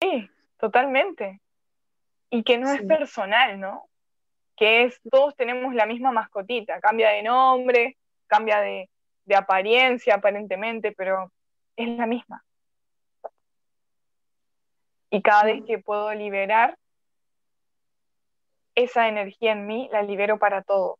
Sí, 0.00 0.30
totalmente. 0.58 1.40
Y 2.30 2.42
que 2.42 2.58
no 2.58 2.72
es 2.72 2.82
personal, 2.82 3.60
¿no? 3.60 3.88
Que 4.56 4.84
es, 4.84 5.00
todos 5.10 5.36
tenemos 5.36 5.74
la 5.74 5.86
misma 5.86 6.12
mascotita, 6.12 6.80
cambia 6.80 7.10
de 7.10 7.22
nombre, 7.22 7.96
cambia 8.26 8.60
de, 8.60 8.90
de 9.24 9.36
apariencia 9.36 10.14
aparentemente, 10.14 10.92
pero 10.92 11.32
es 11.76 11.88
la 11.88 12.06
misma. 12.06 12.44
Y 15.10 15.22
cada 15.22 15.44
vez 15.44 15.62
que 15.64 15.78
puedo 15.78 16.12
liberar 16.14 16.76
esa 18.74 19.08
energía 19.08 19.52
en 19.52 19.66
mí, 19.66 19.88
la 19.92 20.02
libero 20.02 20.38
para 20.38 20.62
todo. 20.62 20.98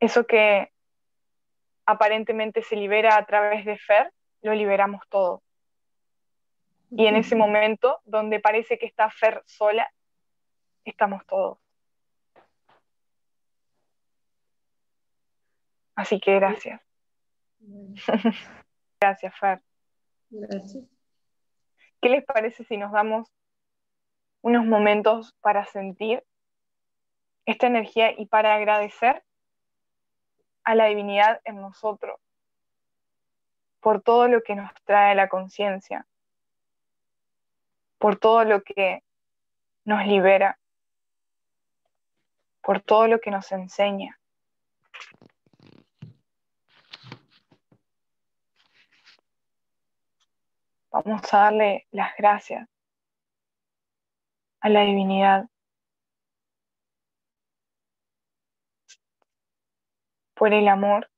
eso 0.00 0.26
que 0.26 0.70
aparentemente 1.84 2.62
se 2.62 2.76
libera 2.76 3.16
a 3.16 3.26
través 3.26 3.64
de 3.64 3.78
Fer, 3.78 4.12
lo 4.42 4.54
liberamos 4.54 5.02
todo. 5.08 5.42
Y 6.90 7.06
en 7.06 7.16
ese 7.16 7.34
momento, 7.34 8.00
donde 8.04 8.40
parece 8.40 8.78
que 8.78 8.86
está 8.86 9.10
Fer 9.10 9.42
sola, 9.46 9.92
estamos 10.84 11.26
todos. 11.26 11.58
Así 15.94 16.20
que 16.20 16.34
gracias. 16.34 16.80
gracias, 19.00 19.38
Fer. 19.38 19.62
Gracias. 20.30 20.84
¿Qué 22.00 22.08
les 22.08 22.24
parece 22.24 22.64
si 22.64 22.76
nos 22.76 22.92
damos 22.92 23.28
unos 24.42 24.64
momentos 24.64 25.34
para 25.40 25.64
sentir 25.64 26.22
esta 27.46 27.66
energía 27.66 28.12
y 28.16 28.26
para 28.26 28.54
agradecer 28.54 29.24
a 30.64 30.74
la 30.74 30.86
divinidad 30.86 31.40
en 31.44 31.60
nosotros, 31.60 32.20
por 33.80 34.02
todo 34.02 34.28
lo 34.28 34.42
que 34.42 34.56
nos 34.56 34.70
trae 34.84 35.14
la 35.14 35.28
conciencia, 35.28 36.06
por 38.06 38.20
todo 38.20 38.44
lo 38.44 38.62
que 38.62 39.02
nos 39.84 40.06
libera, 40.06 40.60
por 42.62 42.80
todo 42.80 43.08
lo 43.08 43.18
que 43.18 43.32
nos 43.32 43.50
enseña. 43.50 44.16
Vamos 50.92 51.34
a 51.34 51.36
darle 51.36 51.88
las 51.90 52.16
gracias 52.16 52.68
a 54.60 54.68
la 54.68 54.82
divinidad 54.82 55.50
por 60.34 60.54
el 60.54 60.68
amor 60.68 61.10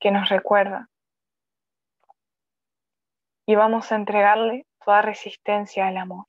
que 0.00 0.10
nos 0.10 0.28
recuerda. 0.28 0.90
Y 3.46 3.54
vamos 3.54 3.92
a 3.92 3.94
entregarle 3.94 4.66
toda 4.84 5.02
resistencia 5.02 5.86
al 5.86 5.96
amor. 5.96 6.26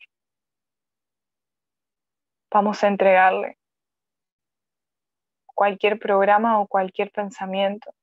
Vamos 2.51 2.83
a 2.83 2.87
entregarle 2.87 3.57
cualquier 5.55 5.99
programa 5.99 6.59
o 6.59 6.67
cualquier 6.67 7.11
pensamiento 7.11 7.93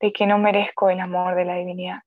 de 0.00 0.12
que 0.12 0.26
no 0.26 0.38
merezco 0.38 0.90
el 0.90 1.00
amor 1.00 1.34
de 1.34 1.44
la 1.44 1.54
divinidad. 1.54 2.02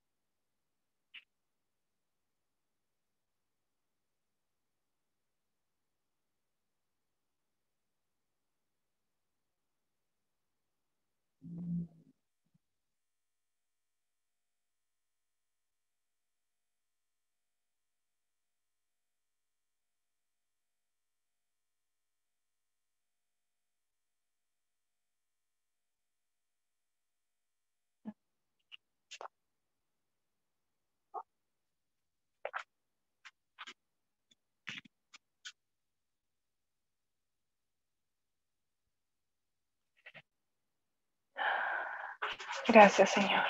Gracias, 42.68 43.10
Señor. 43.12 43.44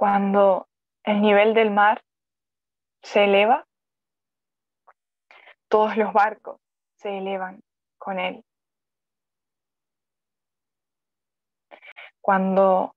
Cuando 0.00 0.66
el 1.04 1.20
nivel 1.20 1.52
del 1.52 1.70
mar 1.70 2.02
se 3.02 3.24
eleva, 3.24 3.66
todos 5.68 5.94
los 5.98 6.14
barcos 6.14 6.58
se 6.94 7.18
elevan 7.18 7.60
con 7.98 8.18
él. 8.18 8.42
Cuando 12.22 12.96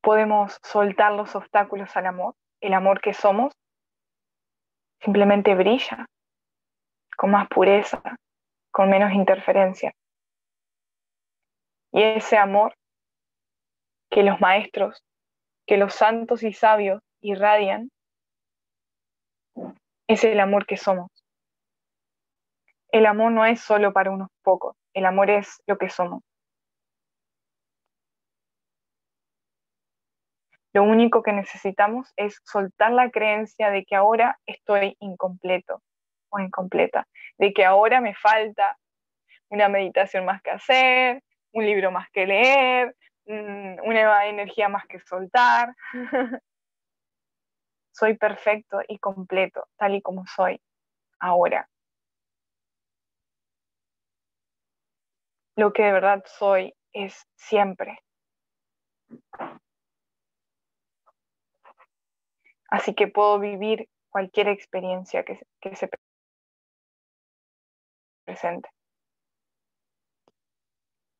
podemos 0.00 0.58
soltar 0.62 1.12
los 1.12 1.36
obstáculos 1.36 1.94
al 1.94 2.06
amor, 2.06 2.34
el 2.62 2.72
amor 2.72 3.02
que 3.02 3.12
somos 3.12 3.52
simplemente 4.98 5.54
brilla 5.54 6.06
con 7.18 7.32
más 7.32 7.48
pureza, 7.48 8.02
con 8.70 8.88
menos 8.88 9.12
interferencia. 9.12 9.92
Y 11.92 12.02
ese 12.02 12.38
amor 12.38 12.72
que 14.12 14.22
los 14.22 14.40
maestros, 14.40 15.02
que 15.66 15.78
los 15.78 15.94
santos 15.94 16.42
y 16.42 16.52
sabios 16.52 17.00
irradian, 17.22 17.90
es 20.06 20.22
el 20.24 20.38
amor 20.38 20.66
que 20.66 20.76
somos. 20.76 21.10
El 22.90 23.06
amor 23.06 23.32
no 23.32 23.46
es 23.46 23.62
solo 23.62 23.94
para 23.94 24.10
unos 24.10 24.28
pocos, 24.42 24.76
el 24.92 25.06
amor 25.06 25.30
es 25.30 25.62
lo 25.66 25.78
que 25.78 25.88
somos. 25.88 26.22
Lo 30.74 30.82
único 30.82 31.22
que 31.22 31.32
necesitamos 31.32 32.12
es 32.16 32.38
soltar 32.44 32.92
la 32.92 33.10
creencia 33.10 33.70
de 33.70 33.84
que 33.84 33.94
ahora 33.94 34.38
estoy 34.44 34.94
incompleto 35.00 35.82
o 36.28 36.38
incompleta, 36.38 37.06
de 37.38 37.54
que 37.54 37.64
ahora 37.64 38.02
me 38.02 38.14
falta 38.14 38.78
una 39.48 39.70
meditación 39.70 40.26
más 40.26 40.42
que 40.42 40.50
hacer, 40.50 41.22
un 41.52 41.64
libro 41.64 41.90
más 41.90 42.10
que 42.10 42.26
leer, 42.26 42.94
una 43.26 44.26
energía 44.26 44.68
más 44.68 44.86
que 44.86 45.00
soltar. 45.00 45.74
soy 47.92 48.16
perfecto 48.16 48.80
y 48.88 48.98
completo, 48.98 49.68
tal 49.76 49.94
y 49.94 50.02
como 50.02 50.26
soy 50.26 50.60
ahora. 51.20 51.68
Lo 55.56 55.72
que 55.72 55.82
de 55.84 55.92
verdad 55.92 56.24
soy 56.26 56.74
es 56.92 57.26
siempre. 57.36 57.98
Así 62.68 62.94
que 62.94 63.06
puedo 63.06 63.38
vivir 63.38 63.88
cualquier 64.08 64.48
experiencia 64.48 65.24
que, 65.24 65.40
que 65.60 65.76
se 65.76 65.90
presente. 68.24 68.68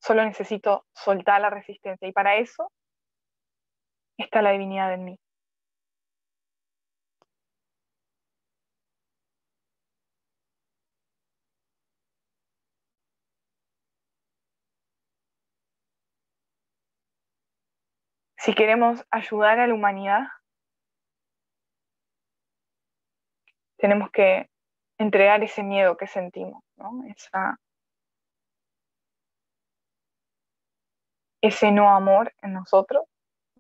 Solo 0.02 0.24
necesito 0.24 0.84
soltar 0.94 1.40
la 1.40 1.50
resistencia 1.50 2.08
y 2.08 2.12
para 2.12 2.36
eso 2.36 2.70
está 4.16 4.42
la 4.42 4.50
divinidad 4.52 4.92
en 4.94 5.04
mí. 5.04 5.18
Si 18.38 18.54
queremos 18.54 19.04
ayudar 19.10 19.60
a 19.60 19.66
la 19.68 19.74
humanidad, 19.74 20.22
tenemos 23.76 24.10
que 24.10 24.48
entregar 24.98 25.42
ese 25.44 25.62
miedo 25.62 25.96
que 25.96 26.06
sentimos, 26.08 26.62
¿no? 26.76 27.04
esa 27.08 27.56
ese 31.42 31.72
no 31.72 31.90
amor 31.94 32.32
en 32.40 32.54
nosotros, 32.54 33.04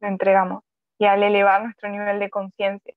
lo 0.00 0.08
entregamos. 0.08 0.64
Y 0.98 1.06
al 1.06 1.22
elevar 1.22 1.62
nuestro 1.62 1.90
nivel 1.90 2.18
de 2.20 2.30
conciencia, 2.30 2.94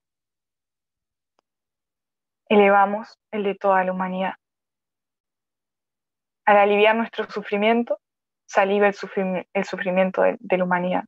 elevamos 2.47 3.17
el 3.31 3.43
de 3.43 3.55
toda 3.55 3.83
la 3.83 3.91
humanidad. 3.91 4.33
Al 6.45 6.57
aliviar 6.57 6.95
nuestro 6.95 7.29
sufrimiento, 7.29 7.99
se 8.45 8.61
alivia 8.61 8.87
el, 8.87 9.65
sufrimiento 9.65 10.21
de, 10.21 10.57
la 10.57 10.63
humanidad. 10.63 11.05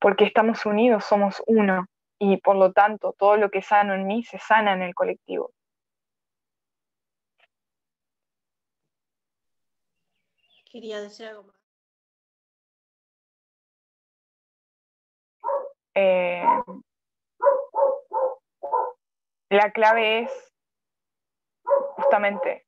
Porque 0.00 0.24
estamos 0.24 0.64
unidos, 0.64 1.04
somos 1.04 1.42
uno, 1.46 1.86
y 2.18 2.38
por 2.38 2.56
lo 2.56 2.72
tanto 2.72 3.14
todo 3.18 3.36
lo 3.36 3.50
que 3.50 3.60
sano 3.60 3.92
en 3.94 4.06
mí 4.06 4.24
se 4.24 4.38
sana 4.38 4.72
en 4.72 4.82
el 4.82 4.94
colectivo. 4.94 5.52
Quería 10.72 11.02
decir 11.02 11.26
algo 11.26 11.42
más. 11.42 11.56
Eh, 15.94 16.42
la 19.50 19.70
clave 19.70 20.20
es 20.20 20.54
justamente 21.96 22.66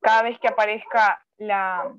cada 0.00 0.22
vez 0.22 0.36
que 0.40 0.48
aparezca 0.48 1.24
la, 1.36 1.96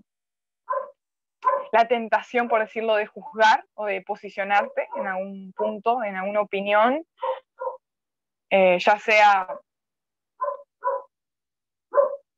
la 1.71 1.87
tentación, 1.87 2.49
por 2.49 2.59
decirlo, 2.59 2.95
de 2.95 3.07
juzgar 3.07 3.65
o 3.75 3.85
de 3.85 4.01
posicionarte 4.01 4.89
en 4.97 5.07
algún 5.07 5.53
punto, 5.53 6.03
en 6.03 6.17
alguna 6.17 6.41
opinión, 6.41 7.07
eh, 8.49 8.77
ya 8.79 8.99
sea 8.99 9.57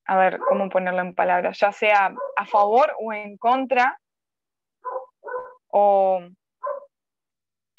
a 0.09 0.17
ver 0.17 0.39
cómo 0.39 0.69
ponerlo 0.69 1.01
en 1.01 1.13
palabras, 1.13 1.59
ya 1.59 1.71
sea 1.71 2.11
a 2.35 2.45
favor 2.47 2.91
o 2.99 3.13
en 3.13 3.37
contra, 3.37 3.99
o, 5.67 6.19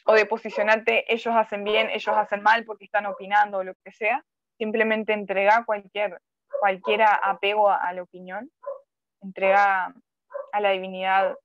o 0.06 0.12
de 0.12 0.26
posicionarte, 0.26 1.12
ellos 1.12 1.34
hacen 1.34 1.64
bien, 1.64 1.90
ellos 1.90 2.16
hacen 2.16 2.40
mal 2.44 2.64
porque 2.64 2.84
están 2.84 3.06
opinando 3.06 3.58
o 3.58 3.64
lo 3.64 3.74
que 3.84 3.90
sea. 3.90 4.24
Simplemente 4.58 5.12
entrega 5.12 5.64
cualquier, 5.64 6.20
cualquier 6.60 7.02
apego 7.02 7.68
a, 7.68 7.92
la 7.92 8.02
opinión, 8.02 8.48
entrega 9.22 9.92
a 10.52 10.60
la 10.60 10.70
divinidad 10.70 11.36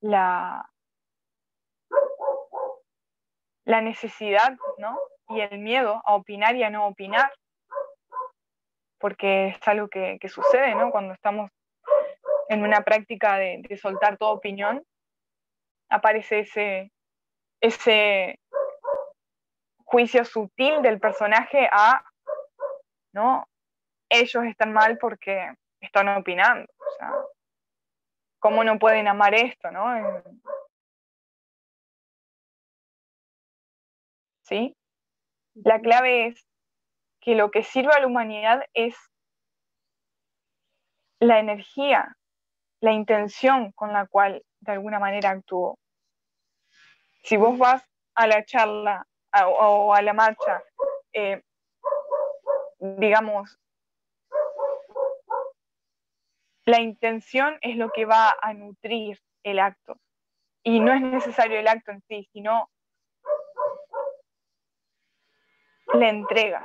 la, 0.00 0.70
la 3.64 3.80
necesidad 3.80 4.56
¿no? 4.78 4.96
y 5.30 5.40
el 5.40 5.58
miedo 5.58 6.00
a 6.04 6.14
opinar 6.14 6.54
y 6.54 6.62
a 6.62 6.70
no 6.70 6.86
opinar, 6.86 7.32
porque 8.98 9.48
es 9.48 9.68
algo 9.68 9.88
que, 9.88 10.18
sucede 10.28 10.74
¿no? 10.74 10.90
cuando 10.90 11.14
estamos 11.14 11.50
en 12.48 12.62
una 12.62 12.82
práctica 12.82 13.36
de, 13.36 13.62
de 13.68 13.76
soltar 13.76 14.16
toda 14.16 14.32
opinión, 14.32 14.84
aparece 15.88 16.40
ese, 16.40 16.92
ese 17.60 18.38
juicio 19.84 20.24
sutil 20.24 20.82
del 20.82 21.00
personaje 21.00 21.68
a, 21.72 22.04
¿no? 23.12 23.48
Ellos 24.08 24.44
están 24.44 24.72
mal 24.72 24.98
porque 24.98 25.54
están 25.80 26.08
opinando. 26.08 26.70
O 26.78 26.90
sea, 26.98 27.12
¿cómo 28.38 28.64
no 28.64 28.78
pueden 28.78 29.08
amar 29.08 29.34
esto, 29.34 29.70
no? 29.70 29.84
¿Sí? 34.42 34.76
La 35.54 35.80
clave 35.80 36.26
es 36.26 36.46
que 37.26 37.34
lo 37.34 37.50
que 37.50 37.64
sirve 37.64 37.92
a 37.92 37.98
la 37.98 38.06
humanidad 38.06 38.62
es 38.72 38.94
la 41.18 41.40
energía, 41.40 42.16
la 42.80 42.92
intención 42.92 43.72
con 43.72 43.92
la 43.92 44.06
cual 44.06 44.44
de 44.60 44.72
alguna 44.72 45.00
manera 45.00 45.30
actuó. 45.30 45.76
Si 47.24 47.36
vos 47.36 47.58
vas 47.58 47.82
a 48.14 48.28
la 48.28 48.44
charla 48.44 49.08
o 49.44 49.92
a 49.92 50.02
la 50.02 50.12
marcha, 50.12 50.62
eh, 51.12 51.42
digamos, 52.78 53.58
la 56.64 56.80
intención 56.80 57.58
es 57.60 57.76
lo 57.76 57.90
que 57.90 58.04
va 58.04 58.36
a 58.40 58.54
nutrir 58.54 59.20
el 59.42 59.58
acto. 59.58 59.96
Y 60.62 60.78
no 60.78 60.92
es 60.92 61.02
necesario 61.02 61.58
el 61.58 61.66
acto 61.66 61.90
en 61.90 62.02
sí, 62.02 62.28
sino 62.32 62.70
la 65.92 66.08
entrega, 66.08 66.64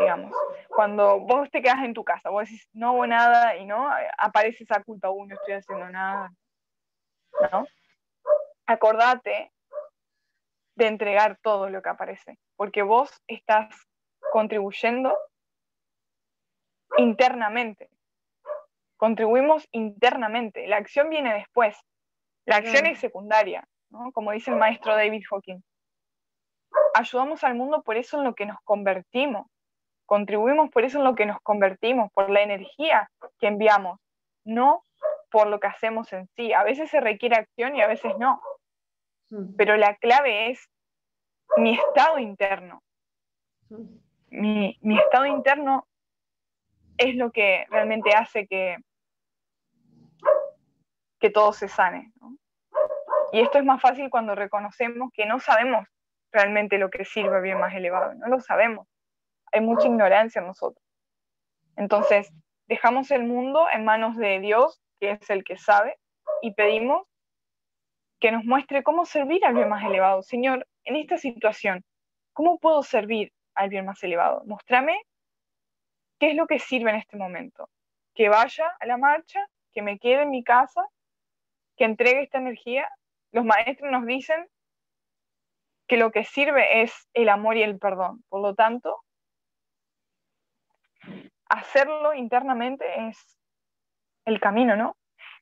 digamos. 0.00 0.34
Cuando 0.68 1.20
vos 1.20 1.50
te 1.50 1.62
quedas 1.62 1.84
en 1.84 1.94
tu 1.94 2.04
casa, 2.04 2.30
vos 2.30 2.44
decís, 2.44 2.68
no 2.72 2.90
hago 2.90 3.06
nada 3.06 3.56
y 3.56 3.66
no, 3.66 3.88
aparece 4.18 4.64
esa 4.64 4.82
culpa, 4.82 5.10
uy, 5.10 5.28
no 5.28 5.34
estoy 5.34 5.54
haciendo 5.54 5.88
nada, 5.90 6.32
¿no? 7.52 7.66
acordate 8.72 9.52
de 10.76 10.86
entregar 10.86 11.38
todo 11.42 11.68
lo 11.68 11.82
que 11.82 11.88
aparece, 11.88 12.38
porque 12.56 12.82
vos 12.82 13.10
estás 13.26 13.68
contribuyendo 14.32 15.16
internamente. 16.96 17.90
Contribuimos 18.96 19.66
internamente. 19.72 20.66
La 20.66 20.76
acción 20.76 21.10
viene 21.10 21.34
después. 21.34 21.76
La 22.46 22.56
acción 22.56 22.86
es 22.86 22.98
secundaria, 22.98 23.66
como 24.12 24.32
dice 24.32 24.50
el 24.50 24.56
maestro 24.56 24.94
David 24.94 25.22
Hawking. 25.28 25.62
Ayudamos 26.94 27.44
al 27.44 27.54
mundo 27.54 27.82
por 27.82 27.96
eso 27.96 28.18
en 28.18 28.24
lo 28.24 28.34
que 28.34 28.46
nos 28.46 28.58
convertimos. 28.62 29.46
Contribuimos 30.10 30.70
por 30.70 30.82
eso 30.84 30.98
en 30.98 31.04
lo 31.04 31.14
que 31.14 31.24
nos 31.24 31.40
convertimos, 31.40 32.10
por 32.10 32.30
la 32.30 32.42
energía 32.42 33.08
que 33.38 33.46
enviamos, 33.46 34.00
no 34.44 34.84
por 35.30 35.46
lo 35.46 35.60
que 35.60 35.68
hacemos 35.68 36.12
en 36.12 36.26
sí. 36.34 36.52
A 36.52 36.64
veces 36.64 36.90
se 36.90 36.98
requiere 36.98 37.36
acción 37.36 37.76
y 37.76 37.80
a 37.80 37.86
veces 37.86 38.18
no. 38.18 38.42
Pero 39.56 39.76
la 39.76 39.94
clave 39.94 40.50
es 40.50 40.68
mi 41.58 41.74
estado 41.74 42.18
interno. 42.18 42.82
Mi, 44.30 44.76
estado 44.98 45.26
interno 45.26 45.86
es 46.98 47.14
lo 47.14 47.30
que 47.30 47.66
realmente 47.70 48.12
hace 48.12 48.48
que, 48.48 48.78
que 51.20 51.30
todo 51.30 51.52
se 51.52 51.68
sane. 51.68 52.10
Y 53.30 53.42
esto 53.42 53.58
es 53.58 53.64
más 53.64 53.80
fácil 53.80 54.10
cuando 54.10 54.34
reconocemos 54.34 55.12
que 55.12 55.24
no 55.24 55.38
sabemos 55.38 55.86
realmente 56.32 56.78
lo 56.78 56.90
que 56.90 57.04
sirve 57.04 57.36
a 57.36 57.40
bien 57.40 57.60
más 57.60 57.72
elevado, 57.74 58.12
no 58.14 58.26
lo 58.26 58.40
sabemos. 58.40 58.89
Hay 59.52 59.60
mucha 59.60 59.86
ignorancia 59.86 60.40
en 60.40 60.46
nosotros. 60.46 60.84
Entonces, 61.76 62.32
dejamos 62.66 63.10
el 63.10 63.24
mundo 63.24 63.66
en 63.72 63.84
manos 63.84 64.16
de 64.16 64.38
Dios, 64.40 64.80
que 65.00 65.12
es 65.12 65.30
el 65.30 65.44
que 65.44 65.56
sabe, 65.56 65.98
y 66.42 66.52
pedimos 66.52 67.06
que 68.20 68.30
nos 68.30 68.44
muestre 68.44 68.82
cómo 68.82 69.06
servir 69.06 69.44
al 69.44 69.54
bien 69.54 69.68
más 69.68 69.84
elevado. 69.84 70.22
Señor, 70.22 70.66
en 70.84 70.96
esta 70.96 71.16
situación, 71.16 71.84
¿cómo 72.32 72.58
puedo 72.58 72.82
servir 72.82 73.32
al 73.54 73.70
bien 73.70 73.86
más 73.86 74.02
elevado? 74.02 74.42
Mostrame 74.46 75.00
qué 76.18 76.30
es 76.30 76.36
lo 76.36 76.46
que 76.46 76.58
sirve 76.58 76.90
en 76.90 76.96
este 76.96 77.16
momento. 77.16 77.68
Que 78.14 78.28
vaya 78.28 78.70
a 78.78 78.86
la 78.86 78.98
marcha, 78.98 79.40
que 79.72 79.82
me 79.82 79.98
quede 79.98 80.22
en 80.22 80.30
mi 80.30 80.44
casa, 80.44 80.84
que 81.76 81.84
entregue 81.84 82.22
esta 82.22 82.38
energía. 82.38 82.88
Los 83.32 83.44
maestros 83.44 83.90
nos 83.90 84.04
dicen 84.04 84.46
que 85.88 85.96
lo 85.96 86.10
que 86.10 86.24
sirve 86.24 86.82
es 86.82 87.08
el 87.14 87.30
amor 87.30 87.56
y 87.56 87.62
el 87.62 87.78
perdón. 87.78 88.22
Por 88.28 88.42
lo 88.42 88.54
tanto, 88.54 89.02
hacerlo 91.50 92.14
internamente 92.14 92.86
es 93.08 93.38
el 94.24 94.40
camino, 94.40 94.76
¿no? 94.76 94.96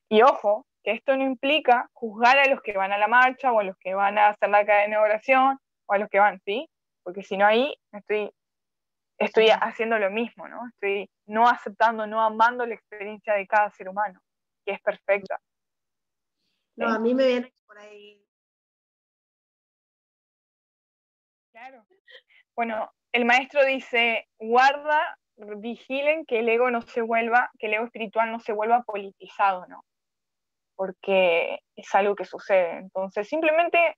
Y 0.09 0.23
ojo, 0.23 0.65
que 0.83 0.91
esto 0.91 1.15
no 1.15 1.23
implica 1.23 1.89
juzgar 1.93 2.39
a 2.39 2.47
los 2.47 2.61
que 2.61 2.75
van 2.75 2.91
a 2.91 2.97
la 2.97 3.07
marcha 3.07 3.51
o 3.51 3.59
a 3.59 3.63
los 3.63 3.77
que 3.77 3.93
van 3.93 4.17
a 4.17 4.29
hacer 4.29 4.49
la 4.49 4.65
cadena 4.65 4.97
de 4.97 5.03
oración 5.03 5.59
o 5.85 5.93
a 5.93 5.97
los 5.97 6.09
que 6.09 6.19
van, 6.19 6.41
¿sí? 6.45 6.67
Porque 7.03 7.23
si 7.23 7.37
no 7.37 7.45
ahí 7.45 7.75
estoy, 7.91 8.31
estoy 9.19 9.49
haciendo 9.49 9.99
lo 9.99 10.09
mismo, 10.09 10.47
¿no? 10.47 10.67
Estoy 10.67 11.09
no 11.27 11.47
aceptando, 11.47 12.07
no 12.07 12.21
amando 12.21 12.65
la 12.65 12.73
experiencia 12.73 13.33
de 13.35 13.45
cada 13.45 13.69
ser 13.71 13.87
humano, 13.87 14.19
que 14.65 14.73
es 14.73 14.81
perfecta. 14.81 15.39
No, 16.75 16.87
a 16.87 16.99
mí 16.99 17.13
me 17.13 17.27
viene 17.27 17.53
por 17.67 17.77
ahí. 17.77 18.25
Claro. 21.51 21.85
Bueno, 22.55 22.89
el 23.11 23.25
maestro 23.25 23.65
dice, 23.65 24.27
guarda, 24.39 25.18
vigilen 25.57 26.25
que 26.25 26.39
el 26.39 26.49
ego 26.49 26.71
no 26.71 26.81
se 26.81 27.01
vuelva, 27.01 27.49
que 27.59 27.67
el 27.67 27.75
ego 27.75 27.85
espiritual 27.85 28.31
no 28.31 28.39
se 28.39 28.53
vuelva 28.53 28.83
politizado, 28.83 29.65
¿no? 29.67 29.83
porque 30.79 31.59
es 31.75 31.93
algo 31.93 32.15
que 32.15 32.23
sucede. 32.23 32.77
Entonces, 32.77 33.27
simplemente 33.27 33.97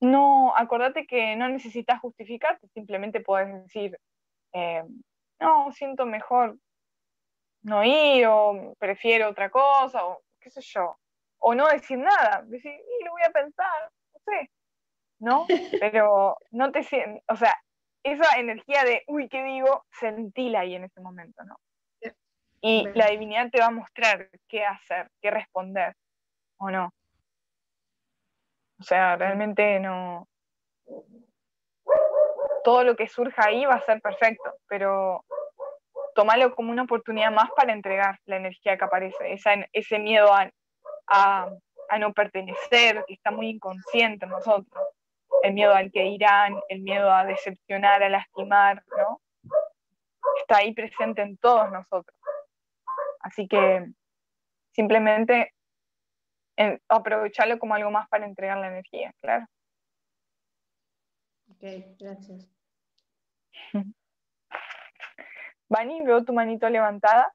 no, 0.00 0.52
acordate 0.56 1.06
que 1.06 1.36
no 1.36 1.48
necesitas 1.48 2.00
justificarte, 2.00 2.66
simplemente 2.74 3.20
puedes 3.20 3.62
decir, 3.62 3.96
eh, 4.52 4.82
no, 5.38 5.70
siento 5.70 6.06
mejor 6.06 6.58
no 7.62 7.84
ir, 7.84 8.26
o 8.26 8.74
prefiero 8.80 9.28
otra 9.28 9.48
cosa, 9.48 10.04
o 10.04 10.22
qué 10.40 10.50
sé 10.50 10.60
yo, 10.60 10.98
o 11.38 11.54
no 11.54 11.68
decir 11.68 11.98
nada, 11.98 12.42
decir, 12.46 12.72
y 12.72 13.04
lo 13.04 13.12
voy 13.12 13.22
a 13.24 13.30
pensar, 13.30 13.92
no 14.12 14.20
sé, 14.24 14.50
¿no? 15.20 15.46
Pero 15.80 16.36
no 16.50 16.72
te 16.72 16.80
o 17.28 17.36
sea, 17.36 17.56
esa 18.02 18.38
energía 18.38 18.84
de, 18.84 19.02
uy, 19.06 19.28
¿qué 19.28 19.42
digo? 19.44 19.84
Sentila 19.90 20.60
ahí 20.60 20.74
en 20.74 20.84
ese 20.84 21.00
momento, 21.00 21.44
¿no? 21.44 21.56
Y 22.64 22.88
la 22.94 23.08
divinidad 23.08 23.50
te 23.50 23.58
va 23.58 23.66
a 23.66 23.70
mostrar 23.70 24.30
qué 24.48 24.64
hacer, 24.64 25.10
qué 25.20 25.32
responder 25.32 25.96
o 26.58 26.70
no. 26.70 26.92
O 28.78 28.84
sea, 28.84 29.16
realmente 29.16 29.80
no. 29.80 30.28
Todo 32.62 32.84
lo 32.84 32.94
que 32.94 33.08
surja 33.08 33.46
ahí 33.46 33.64
va 33.64 33.74
a 33.74 33.80
ser 33.80 34.00
perfecto, 34.00 34.54
pero 34.68 35.24
tómalo 36.14 36.54
como 36.54 36.70
una 36.70 36.84
oportunidad 36.84 37.32
más 37.32 37.50
para 37.56 37.72
entregar 37.72 38.18
la 38.26 38.36
energía 38.36 38.76
que 38.76 38.84
aparece, 38.84 39.38
ese 39.72 39.98
miedo 39.98 40.32
a, 40.32 40.50
a, 41.08 41.98
no 41.98 42.12
pertenecer, 42.12 43.04
que 43.06 43.14
está 43.14 43.30
muy 43.30 43.50
inconsciente 43.50 44.24
en 44.24 44.30
nosotros, 44.30 44.81
el 45.42 45.54
miedo 45.54 45.74
al 45.74 45.90
que 45.90 46.06
irán, 46.06 46.60
el 46.68 46.82
miedo 46.82 47.12
a 47.12 47.24
decepcionar, 47.24 48.02
a 48.02 48.08
lastimar, 48.08 48.82
¿no? 48.96 49.20
Está 50.40 50.58
ahí 50.58 50.72
presente 50.72 51.22
en 51.22 51.36
todos 51.36 51.70
nosotros. 51.70 52.16
Así 53.20 53.46
que 53.48 53.86
simplemente 54.72 55.52
aprovecharlo 56.88 57.58
como 57.58 57.74
algo 57.74 57.90
más 57.90 58.08
para 58.08 58.26
entregar 58.26 58.58
la 58.58 58.68
energía, 58.68 59.12
claro. 59.20 59.46
Ok, 61.50 61.62
gracias. 61.98 62.48
Vani, 65.68 66.02
veo 66.02 66.24
tu 66.24 66.32
manito 66.32 66.68
levantada. 66.68 67.32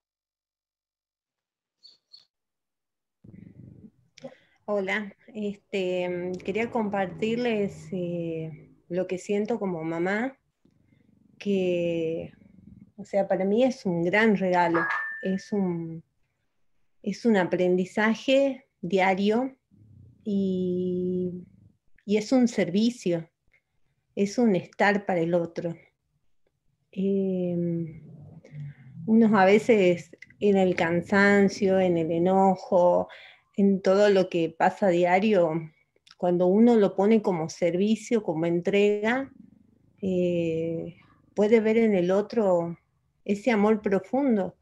Hola, 4.70 5.16
este, 5.34 6.34
quería 6.44 6.70
compartirles 6.70 7.88
eh, 7.94 8.76
lo 8.90 9.08
que 9.08 9.18
siento 9.18 9.60
como 9.60 9.82
mamá, 9.82 10.38
que, 11.40 12.34
o 12.98 13.06
sea, 13.06 13.30
para 13.30 13.46
mí 13.46 13.64
es 13.64 13.86
un 13.86 14.04
gran 14.04 14.36
regalo 14.36 14.82
es 15.24 15.54
un, 15.54 16.04
aprendizaje 17.38 18.66
diario 18.82 19.56
y 20.26 21.48
y 22.08 22.16
es 22.16 22.32
un 22.32 22.48
servicio, 22.48 23.30
es 24.16 24.38
un 24.38 24.56
estar 24.56 25.06
para 25.06 25.20
el 25.20 25.34
otro. 25.34 25.76
Em, 26.90 28.02
unos 29.06 29.34
a 29.34 29.44
veces 29.44 30.12
en 30.40 30.56
el 30.56 30.74
cansancio, 30.74 31.82
en 31.82 31.98
el 31.98 32.12
enojo, 32.12 33.10
en 33.58 33.82
todo 33.82 34.10
lo 34.10 34.30
que 34.30 34.56
pasa 34.58 34.88
a 34.88 34.92
diario, 34.92 35.52
cuando 36.18 36.46
uno 36.46 36.76
lo 36.78 36.96
pone 36.96 37.22
como 37.22 37.50
servicio, 37.50 38.24
como 38.24 38.46
entrega, 38.46 39.32
eh, 40.02 40.96
puede 41.36 41.60
ver 41.60 41.78
en 41.78 41.96
el 41.96 42.12
otro 42.12 42.78
ese 43.26 43.52
amor 43.52 43.82
profundo 43.82 44.56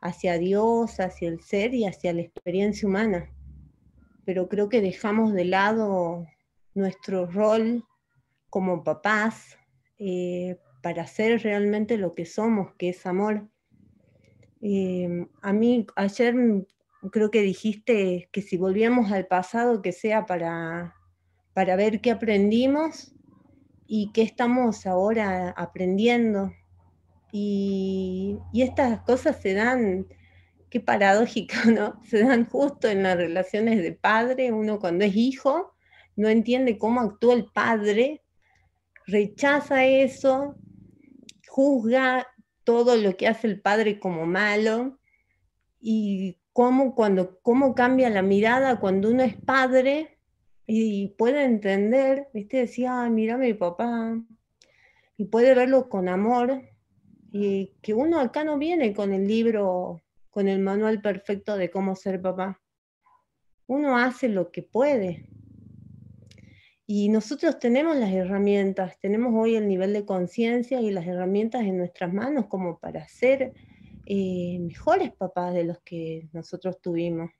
hacia 0.00 0.38
Dios, 0.38 1.00
hacia 1.00 1.28
el 1.28 1.40
ser 1.40 1.74
y 1.74 1.86
hacia 1.86 2.12
la 2.12 2.22
experiencia 2.22 2.88
humana. 2.88 3.30
Pero 4.24 4.48
creo 4.48 4.68
que 4.68 4.80
dejamos 4.80 5.32
de 5.32 5.44
lado 5.44 6.26
nuestro 6.74 7.26
rol 7.26 7.84
como 8.48 8.84
papás 8.84 9.58
eh, 9.98 10.56
para 10.82 11.06
ser 11.08 11.42
realmente 11.42 11.98
lo 11.98 12.14
que 12.14 12.26
somos, 12.26 12.74
que 12.78 12.90
es 12.90 13.06
amor. 13.06 13.48
Eh, 14.62 15.26
a 15.42 15.52
mí 15.52 15.86
ayer 15.96 16.34
creo 17.10 17.30
que 17.30 17.42
dijiste 17.42 18.28
que 18.32 18.42
si 18.42 18.56
volvíamos 18.56 19.12
al 19.12 19.26
pasado, 19.26 19.82
que 19.82 19.92
sea 19.92 20.26
para, 20.26 20.94
para 21.52 21.76
ver 21.76 22.00
qué 22.00 22.10
aprendimos 22.10 23.14
y 23.86 24.12
qué 24.12 24.22
estamos 24.22 24.86
ahora 24.86 25.50
aprendiendo. 25.50 26.52
Y, 27.32 28.38
estas 28.54 29.00
cosas 29.02 29.40
se 29.40 29.54
dan, 29.54 30.06
qué 30.70 30.80
paradójico, 30.80 31.54
¿no? 31.70 32.00
Se 32.04 32.22
dan 32.22 32.48
justo 32.48 32.88
en 32.88 33.02
las 33.02 33.16
relaciones 33.16 33.82
de 33.82 33.92
padre, 33.92 34.52
uno 34.52 34.78
cuando 34.78 35.04
es 35.04 35.14
hijo, 35.16 35.74
no 36.16 36.28
entiende 36.28 36.78
cómo 36.78 37.00
actúa 37.00 37.34
el 37.34 37.46
padre, 37.46 38.22
rechaza 39.06 39.84
eso, 39.84 40.56
juzga 41.46 42.26
todo 42.64 42.96
lo 42.96 43.16
que 43.16 43.28
hace 43.28 43.46
el 43.46 43.60
padre 43.60 44.00
como 44.00 44.26
malo 44.26 44.98
y 45.80 46.38
cómo, 46.56 46.94
cuando, 46.94 47.38
cómo 47.42 47.74
cambia 47.74 48.08
la 48.08 48.22
mirada 48.22 48.80
cuando 48.80 49.10
uno 49.10 49.22
es 49.22 49.36
padre 49.36 50.16
y 50.66 51.08
puede 51.08 51.44
entender, 51.44 52.28
¿viste? 52.32 52.56
Decía, 52.56 53.02
ah, 53.02 53.10
mira 53.10 53.36
mi 53.36 53.52
papá, 53.52 54.18
y 55.18 55.26
puede 55.26 55.54
verlo 55.54 55.90
con 55.90 56.08
amor, 56.08 56.62
y 57.30 57.74
que 57.82 57.92
uno 57.92 58.20
acá 58.20 58.42
no 58.42 58.56
viene 58.56 58.94
con 58.94 59.12
el 59.12 59.28
libro, 59.28 60.00
con 60.30 60.48
el 60.48 60.60
manual 60.60 61.02
perfecto 61.02 61.58
de 61.58 61.70
cómo 61.70 61.94
ser 61.94 62.22
papá. 62.22 62.58
Uno 63.66 63.98
hace 63.98 64.30
lo 64.30 64.50
que 64.50 64.62
puede. 64.62 65.28
Y 66.86 67.10
nosotros 67.10 67.58
tenemos 67.58 67.96
las 67.96 68.12
herramientas, 68.14 68.98
tenemos 68.98 69.34
hoy 69.34 69.56
el 69.56 69.68
nivel 69.68 69.92
de 69.92 70.06
conciencia 70.06 70.80
y 70.80 70.90
las 70.90 71.06
herramientas 71.06 71.64
en 71.64 71.76
nuestras 71.76 72.14
manos 72.14 72.46
como 72.46 72.78
para 72.78 73.06
ser 73.08 73.52
eh, 74.06 74.58
mejores 74.60 75.12
papás 75.12 75.52
de 75.52 75.64
los 75.64 75.80
que 75.80 76.28
nosotros 76.32 76.80
tuvimos. 76.80 77.30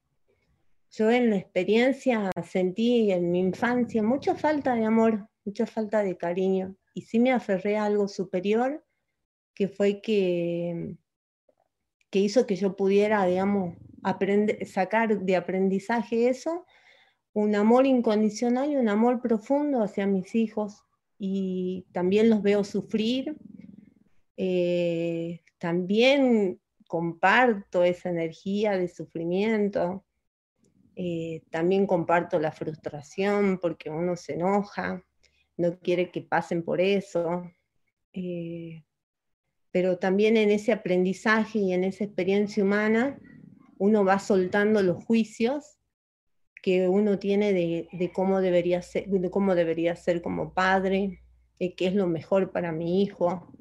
Yo 0.91 1.11
en 1.11 1.31
la 1.31 1.37
experiencia 1.37 2.31
sentí 2.49 3.11
en 3.13 3.31
mi 3.31 3.39
infancia 3.41 4.03
mucha 4.03 4.35
falta 4.35 4.75
de 4.75 4.85
amor, 4.85 5.29
mucha 5.45 5.67
falta 5.67 6.03
de 6.03 6.17
cariño, 6.17 6.77
y 6.93 7.03
sí 7.03 7.19
me 7.19 7.33
aferré 7.33 7.77
a 7.77 7.85
algo 7.85 8.09
superior, 8.09 8.85
que 9.55 9.69
fue 9.69 10.01
que, 10.01 10.97
que 12.11 12.19
hizo 12.19 12.47
que 12.47 12.57
yo 12.57 12.77
pudiera, 12.77 13.25
digamos, 13.27 13.77
sacar 14.67 15.21
de 15.21 15.37
aprendizaje 15.37 16.29
eso, 16.29 16.67
un 17.33 17.55
amor 17.55 17.87
incondicional 17.87 18.73
y 18.73 18.77
un 18.77 18.89
amor 18.89 19.21
profundo 19.21 19.83
hacia 19.83 20.07
mis 20.07 20.35
hijos, 20.35 20.83
y 21.19 21.87
también 21.93 22.29
los 22.29 22.43
veo 22.43 22.65
sufrir, 22.65 23.37
eh, 24.37 25.43
también 25.59 26.61
comparto 26.87 27.85
esa 27.85 28.11
energía 28.11 28.77
de 28.77 28.89
sufrimiento, 28.89 30.05
eh, 30.95 31.43
también 31.51 31.87
comparto 31.87 32.39
la 32.39 32.53
frustración 32.53 33.59
porque 33.61 33.91
uno 33.91 34.17
se 34.17 34.35
enoja, 34.35 35.05
no 35.57 35.79
quiere 35.79 36.11
que 36.11 36.23
pasen 36.23 36.63
por 36.63 36.81
eso, 36.81 37.43
eh, 38.13 38.83
pero 39.71 39.99
también 39.99 40.37
en 40.37 40.51
ese 40.51 40.73
aprendizaje 40.73 41.59
y 41.59 41.73
en 41.73 41.85
esa 41.85 42.05
experiencia 42.05 42.63
humana 42.63 43.19
uno 43.79 44.05
va 44.05 44.19
soltando 44.19 44.83
los 44.83 45.05
juicios 45.05 45.79
que 46.63 46.89
uno 46.89 47.19
tiene 47.19 47.53
de, 47.53 48.11
cómo, 48.13 48.41
debería 48.41 48.83
ser, 48.83 49.07
de 49.07 49.31
cómo 49.31 49.55
debería 49.55 49.95
ser 49.95 50.23
como 50.23 50.53
padre, 50.55 51.21
de 51.61 51.75
qué 51.75 51.89
es 51.89 51.95
lo 51.95 52.07
mejor 52.07 52.53
para 52.53 52.73
mi 52.73 53.03
hijo, 53.03 53.53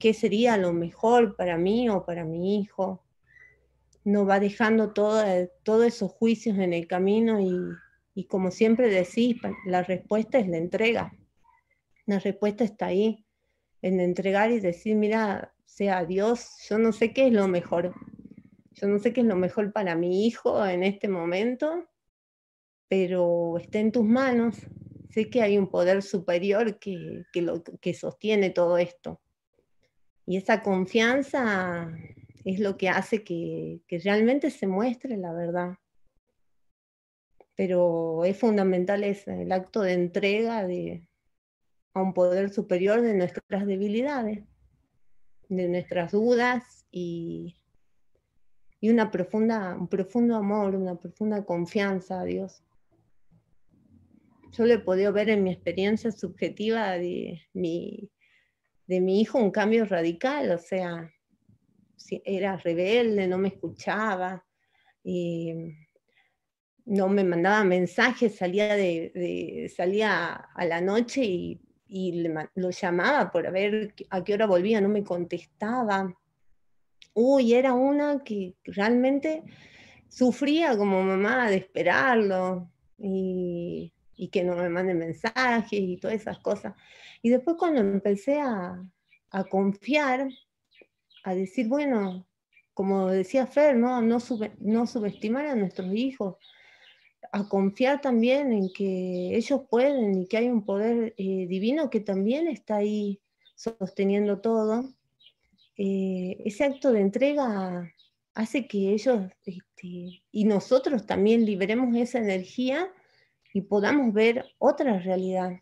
qué 0.00 0.14
sería 0.14 0.56
lo 0.56 0.72
mejor 0.72 1.36
para 1.36 1.58
mí 1.58 1.88
o 1.90 2.04
para 2.04 2.24
mi 2.24 2.58
hijo. 2.58 3.04
No 4.02 4.24
va 4.24 4.40
dejando 4.40 4.92
todos 4.92 5.84
esos 5.84 6.10
juicios 6.10 6.58
en 6.58 6.72
el 6.72 6.88
camino 6.88 7.38
y, 7.38 8.24
como 8.24 8.50
siempre 8.50 8.88
decís, 8.88 9.36
la 9.66 9.82
respuesta 9.82 10.38
es 10.38 10.48
la 10.48 10.56
entrega. 10.56 11.12
La 12.06 12.18
respuesta 12.18 12.64
está 12.64 12.86
ahí, 12.86 13.26
en 13.82 14.00
entregar 14.00 14.50
y 14.50 14.58
decir, 14.58 14.96
mira, 14.96 15.54
sea 15.66 16.04
Dios, 16.06 16.56
yo 16.68 16.78
no 16.78 16.92
sé 16.92 17.12
qué 17.12 17.26
es 17.26 17.32
lo 17.32 17.46
mejor. 17.46 17.94
Yo 18.72 18.88
no 18.88 18.98
sé 18.98 19.12
qué 19.12 19.20
es 19.20 19.26
lo 19.26 19.36
mejor 19.36 19.72
para 19.72 19.94
mi 19.94 20.26
hijo 20.26 20.66
en 20.66 20.82
este 20.82 21.08
momento, 21.08 21.86
pero 22.88 23.58
está 23.58 23.78
en 23.78 23.92
tus 23.92 24.04
manos. 24.04 24.56
Sé 25.10 25.28
que 25.28 25.42
hay 25.42 25.58
un 25.58 25.68
poder 25.68 26.02
superior 26.02 26.78
que, 26.78 27.24
lo, 27.34 27.62
que 27.62 27.92
sostiene 27.92 28.48
todo 28.48 28.78
esto. 28.78 29.20
Y 30.30 30.36
esa 30.36 30.62
confianza 30.62 31.92
es 32.44 32.60
lo 32.60 32.76
que 32.76 32.88
hace 32.88 33.24
que, 33.24 33.80
realmente 34.04 34.52
se 34.52 34.68
muestre 34.68 35.16
la 35.16 35.32
verdad. 35.32 35.76
Pero 37.56 38.24
es 38.24 38.38
fundamental 38.38 39.02
el 39.02 39.50
acto 39.50 39.80
de 39.80 39.94
entrega 39.94 40.64
de, 40.64 41.04
a 41.94 42.02
un 42.02 42.14
poder 42.14 42.50
superior 42.50 43.00
de 43.00 43.14
nuestras 43.14 43.66
debilidades, 43.66 44.44
de 45.48 45.68
nuestras 45.68 46.12
dudas 46.12 46.86
y, 46.92 47.56
y 48.80 48.90
una 48.90 49.10
profunda, 49.10 49.76
un 49.76 49.88
profundo 49.88 50.36
amor, 50.36 50.76
una 50.76 50.94
profunda 50.94 51.44
confianza 51.44 52.20
a 52.20 52.24
Dios. 52.24 52.62
Yo 54.52 54.64
lo 54.64 54.74
he 54.74 54.78
podido 54.78 55.12
ver 55.12 55.28
en 55.28 55.42
mi 55.42 55.50
experiencia 55.50 56.12
subjetiva 56.12 56.92
de 56.92 57.42
mi, 57.52 58.12
de 58.90 59.00
mi 59.00 59.20
hijo 59.20 59.38
un 59.38 59.52
cambio 59.52 59.84
radical, 59.84 60.50
o 60.50 60.58
sea, 60.58 61.08
era 62.24 62.56
rebelde, 62.56 63.28
no 63.28 63.38
me 63.38 63.46
escuchaba, 63.46 64.44
no 66.86 67.08
me 67.08 67.22
mandaba 67.22 67.62
mensajes, 67.62 68.34
salía, 68.34 68.74
de, 68.74 69.72
salía 69.76 70.32
a 70.32 70.64
la 70.64 70.80
noche 70.80 71.22
y, 71.22 71.60
lo 72.56 72.70
llamaba 72.70 73.30
por 73.30 73.52
ver 73.52 73.94
a 74.10 74.24
qué 74.24 74.34
hora 74.34 74.46
volvía, 74.46 74.80
no 74.80 74.88
me 74.88 75.04
contestaba. 75.04 76.12
Uy, 77.14 77.54
era 77.54 77.74
una 77.74 78.24
que 78.24 78.56
realmente 78.64 79.44
sufría 80.08 80.76
como 80.76 81.00
mamá 81.04 81.48
de 81.48 81.58
esperarlo 81.58 82.72
y, 82.98 83.92
y 84.20 84.28
que 84.28 84.44
no 84.44 84.54
me 84.54 84.68
mande 84.68 84.92
mensajes 84.92 85.72
y 85.72 85.96
todas 85.96 86.20
esas 86.20 86.38
cosas. 86.40 86.74
Y 87.22 87.30
después 87.30 87.56
cuando 87.58 87.80
empecé 87.80 88.38
a, 88.38 88.86
confiar, 89.48 90.28
a 91.24 91.34
decir, 91.34 91.68
bueno, 91.68 92.26
como 92.74 93.08
decía 93.08 93.46
Fer, 93.46 93.76
no, 93.76 94.02
no, 94.02 94.18
no 94.58 94.86
subestimar 94.86 95.46
a 95.46 95.54
nuestros 95.54 95.94
hijos, 95.94 96.36
a 97.32 97.48
confiar 97.48 98.02
también 98.02 98.52
en 98.52 98.70
que 98.70 99.34
ellos 99.34 99.62
pueden 99.70 100.22
y 100.22 100.26
que 100.26 100.36
hay 100.36 100.48
un 100.48 100.66
poder 100.66 101.14
eh, 101.16 101.46
divino 101.48 101.88
que 101.88 102.00
también 102.00 102.46
está 102.46 102.76
ahí 102.76 103.22
sosteniendo 103.54 104.40
todo. 104.42 104.84
Eh, 105.78 106.42
ese 106.44 106.64
acto 106.64 106.92
de 106.92 107.00
entrega 107.00 107.90
hace 108.34 108.66
que 108.66 108.92
ellos 108.92 109.30
este, 109.46 110.22
y 110.30 110.44
nosotros 110.44 111.06
también 111.06 111.46
liberemos 111.46 111.96
esa 111.96 112.18
energía 112.18 112.92
y 113.52 113.62
podamos 113.62 114.12
ver 114.12 114.44
otra 114.58 114.98
realidad 114.98 115.52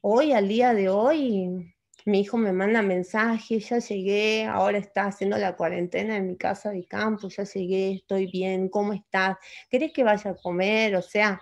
hoy, 0.00 0.32
al 0.32 0.48
día 0.48 0.74
de 0.74 0.88
hoy, 0.88 1.74
mi 2.06 2.20
hijo 2.20 2.36
me 2.38 2.52
manda 2.52 2.82
mensajes, 2.82 3.68
ya 3.68 3.78
llegué, 3.78 4.44
ahora 4.44 4.78
está 4.78 5.06
haciendo 5.06 5.36
la 5.36 5.56
cuarentena 5.56 6.16
en 6.16 6.28
mi 6.28 6.36
casa 6.36 6.70
de 6.70 6.84
campo, 6.86 7.28
ya 7.28 7.44
llegué, 7.44 7.92
estoy 7.92 8.30
bien, 8.30 8.68
¿cómo 8.68 8.92
estás? 8.92 9.36
¿Querés 9.68 9.92
que 9.92 10.04
vaya 10.04 10.30
a 10.30 10.36
comer? 10.36 10.96
O 10.96 11.02
sea, 11.02 11.40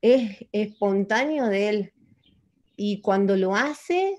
es 0.00 0.46
espontáneo 0.52 1.46
de 1.48 1.68
él. 1.68 1.92
Y 2.76 3.02
cuando 3.02 3.36
lo 3.36 3.54
hace, 3.54 4.16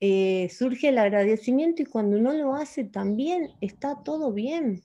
eh, 0.00 0.50
surge 0.50 0.88
el 0.88 0.98
agradecimiento 0.98 1.80
y 1.80 1.86
cuando 1.86 2.18
no 2.18 2.34
lo 2.34 2.54
hace 2.54 2.84
también 2.84 3.54
está 3.62 4.02
todo 4.04 4.32
bien. 4.32 4.84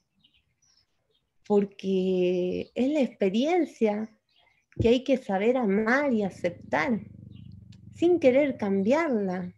Porque 1.46 2.72
es 2.74 2.88
la 2.90 3.02
experiencia 3.02 4.10
que 4.82 4.90
hay 4.90 5.04
que 5.04 5.18
saber 5.18 5.58
amar 5.58 6.12
y 6.12 6.24
aceptar, 6.24 7.00
sin 7.94 8.20
querer 8.20 8.58
cambiarla. 8.58 9.54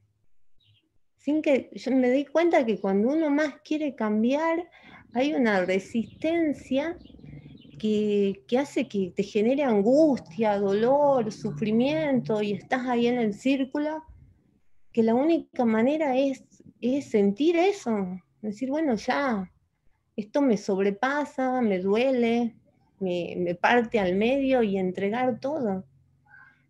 Sin 1.18 1.42
que 1.42 1.70
yo 1.74 1.92
me 1.92 2.12
di 2.12 2.26
cuenta 2.26 2.66
que 2.66 2.80
cuando 2.80 3.10
uno 3.10 3.30
más 3.30 3.56
quiere 3.64 3.96
cambiar, 3.96 4.70
hay 5.14 5.34
una 5.34 5.64
resistencia 5.64 6.98
que, 7.80 8.44
que, 8.48 8.58
hace 8.58 8.88
que 8.90 9.14
te 9.16 9.24
genere 9.24 9.64
angustia, 9.64 10.60
dolor, 10.60 11.32
sufrimiento 11.32 12.42
y 12.42 12.52
estás 12.52 12.86
ahí 12.88 13.08
en 13.08 13.18
el 13.18 13.34
círculo, 13.34 14.04
que 14.92 15.04
la 15.04 15.16
única 15.16 15.64
manera 15.64 16.18
es, 16.18 16.44
es 16.82 17.06
sentir 17.06 17.56
eso, 17.56 18.20
decir, 18.42 18.70
bueno, 18.70 18.96
ya, 18.96 19.50
esto 20.18 20.42
me 20.42 20.58
sobrepasa, 20.58 21.62
me 21.62 21.80
duele, 21.80 22.56
me, 23.04 23.56
parte 23.56 24.00
al 24.00 24.16
medio 24.16 24.64
y 24.64 24.78
entregar 24.78 25.40
todo. 25.40 25.86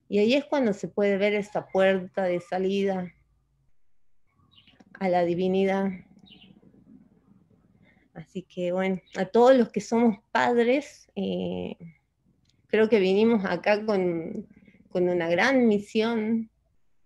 Y 0.10 0.20
ahí 0.20 0.34
es 0.34 0.46
cuando 0.46 0.74
se 0.74 0.88
puede 0.88 1.18
ver 1.18 1.34
esa 1.34 1.68
puerta 1.68 2.24
de 2.24 2.40
salida 2.40 3.14
a 4.94 5.10
la 5.10 5.24
divinidad. 5.24 5.92
Así 8.14 8.44
que 8.44 8.72
bueno, 8.72 9.02
a 9.16 9.26
todos 9.26 9.56
los 9.56 9.70
que 9.70 9.82
somos 9.82 10.18
padres, 10.32 11.08
eh, 11.16 11.76
creo 12.68 12.90
que 12.90 13.00
vinimos 13.00 13.44
acá 13.46 13.86
con, 13.86 14.48
con, 14.90 15.10
una 15.10 15.28
gran 15.30 15.68
misión, 15.68 16.52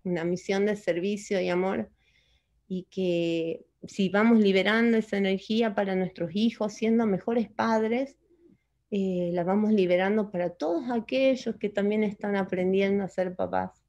una 0.03 0.25
misión 0.25 0.65
de 0.65 0.75
servicio 0.75 1.39
y 1.39 1.49
amor, 1.49 1.89
y 2.67 2.87
que 2.91 3.65
si 3.87 4.09
vamos 4.09 4.39
liberando 4.39 4.97
esa 4.97 5.17
energía 5.17 5.73
para 5.75 5.95
nuestros 5.95 6.31
hijos, 6.33 6.73
siendo 6.73 7.05
mejores 7.05 7.49
padres, 7.49 8.17
eh, 8.91 9.31
la 9.34 9.43
vamos 9.43 9.72
liberando 9.72 10.31
para 10.31 10.51
todos 10.51 10.89
aquellos 10.91 11.55
que 11.57 11.69
también 11.69 12.03
están 12.03 12.35
aprendiendo 12.35 13.03
a 13.03 13.09
ser 13.09 13.35
papás 13.35 13.84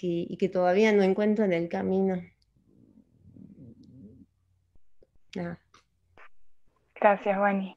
y 0.00 0.36
que 0.36 0.48
todavía 0.48 0.92
no 0.92 1.02
encuentran 1.02 1.52
el 1.52 1.68
camino. 1.68 2.22
Gracias, 6.94 7.38
Vani. 7.38 7.76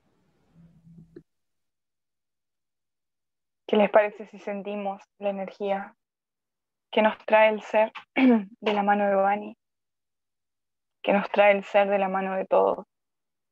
¿Qué 3.68 3.78
les 3.78 3.90
parece 3.90 4.26
si 4.28 4.40
sentimos 4.40 5.02
la 5.18 5.30
energía 5.30 5.95
que 6.91 7.02
nos 7.02 7.18
trae 7.26 7.49
el 7.49 7.61
ser 7.61 7.91
de 8.15 8.73
la 8.73 8.84
mano 8.84 9.07
de 9.07 9.15
Vani? 9.15 9.57
Que 11.02 11.14
nos 11.14 11.30
trae 11.30 11.53
el 11.53 11.64
ser 11.64 11.90
de 11.90 11.98
la 11.98 12.10
mano 12.10 12.36
de 12.36 12.45
todos 12.45 12.86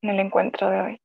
en 0.01 0.09
el 0.09 0.19
encuentro 0.19 0.69
de 0.69 0.81
hoy. 0.81 1.01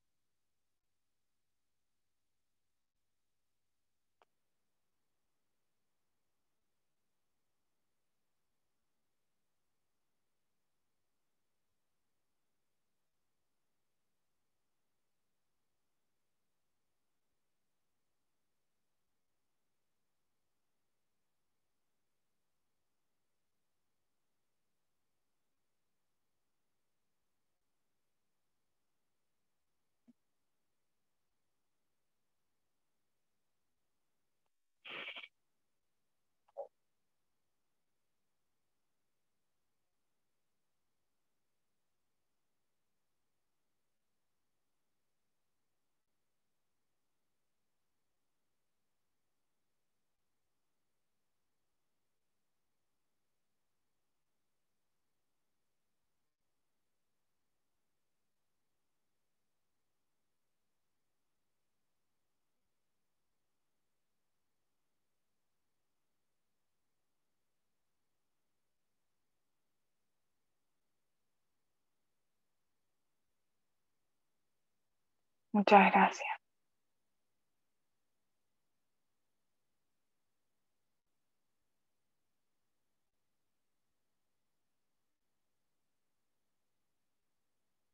Muchas 75.54 75.92
gracias. 75.92 76.28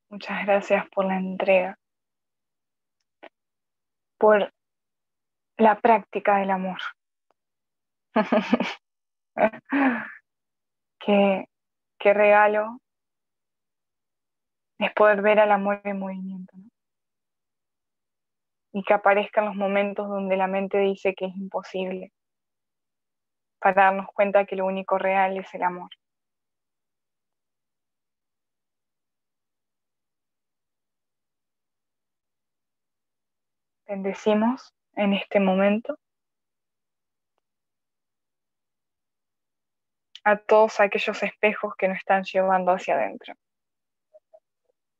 Muchas 0.08 0.46
gracias 0.46 0.88
por 0.88 1.04
la 1.04 1.18
entrega, 1.18 1.78
por 4.18 4.50
la 5.58 5.78
práctica 5.80 6.38
del 6.38 6.50
amor. 6.50 6.78
qué, 11.00 11.44
qué 11.98 12.14
regalo 12.14 12.78
es 14.78 14.92
poder 14.94 15.20
ver 15.20 15.40
al 15.40 15.52
amor 15.52 15.82
en 15.84 15.98
movimiento. 15.98 16.56
¿no? 16.56 16.69
Y 18.72 18.82
que 18.84 18.94
aparezcan 18.94 19.47
los 19.47 19.56
momentos 19.56 20.09
donde 20.09 20.36
la 20.36 20.47
mente 20.47 20.78
dice 20.78 21.14
que 21.14 21.26
es 21.26 21.36
imposible, 21.36 22.12
para 23.60 23.84
darnos 23.84 24.06
cuenta 24.14 24.47
que 24.47 24.56
lo 24.56 24.66
único 24.66 24.98
real 24.98 25.36
es 25.38 25.52
el 25.55 25.62
amor. 25.62 25.90
Bendecimos 33.86 34.72
en 34.94 35.14
este 35.14 35.40
momento 35.40 35.98
a 40.22 40.36
todos 40.36 40.78
aquellos 40.80 41.22
espejos 41.22 41.74
que 41.76 41.88
nos 41.88 41.98
están 41.98 42.22
llevando 42.22 42.72
hacia 42.72 42.94
adentro, 42.94 43.34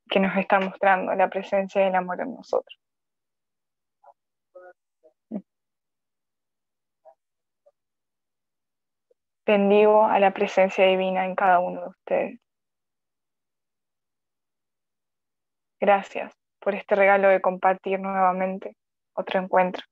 que 0.09 0.19
nos 0.19 0.37
están 0.37 0.65
mostrando 0.65 1.15
la 1.15 1.29
presencia 1.29 1.85
del 1.85 1.95
amor 1.95 2.21
en 2.21 2.35
nosotros. 2.35 2.81
Bendigo 9.51 10.05
a 10.05 10.21
la 10.21 10.33
presencia 10.33 10.87
divina 10.87 11.25
en 11.25 11.35
cada 11.35 11.59
uno 11.59 11.81
de 11.81 11.89
ustedes. 11.89 12.41
Gracias 15.81 16.33
por 16.61 16.77
este 16.77 16.95
regalo 16.95 17.27
de 17.27 17.41
compartir 17.41 17.99
nuevamente 17.99 18.77
otro 19.13 19.41
encuentro. 19.41 19.83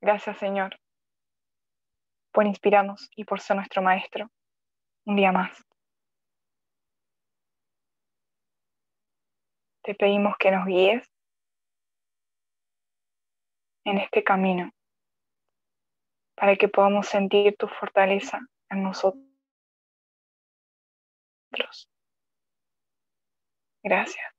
Gracias 0.00 0.38
Señor 0.38 0.78
por 2.32 2.46
inspirarnos 2.46 3.10
y 3.16 3.24
por 3.24 3.40
ser 3.40 3.56
nuestro 3.56 3.82
Maestro 3.82 4.30
un 5.04 5.16
día 5.16 5.32
más. 5.32 5.50
Te 9.82 9.96
pedimos 9.96 10.36
que 10.38 10.52
nos 10.52 10.64
guíes 10.64 11.17
en 13.90 13.98
este 13.98 14.22
camino 14.22 14.70
para 16.36 16.56
que 16.56 16.68
podamos 16.68 17.08
sentir 17.08 17.56
tu 17.56 17.66
fortaleza 17.68 18.40
en 18.70 18.82
nosotros. 18.82 19.24
Gracias. 23.82 24.38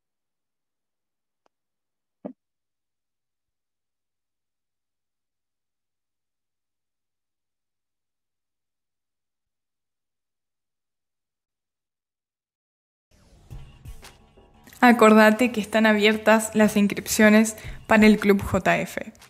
Acordate 14.82 15.52
que 15.52 15.60
están 15.60 15.86
abiertas 15.86 16.56
las 16.56 16.78
inscripciones 16.78 17.58
para 17.86 18.06
el 18.06 18.18
Club 18.18 18.42
JF. 18.42 19.29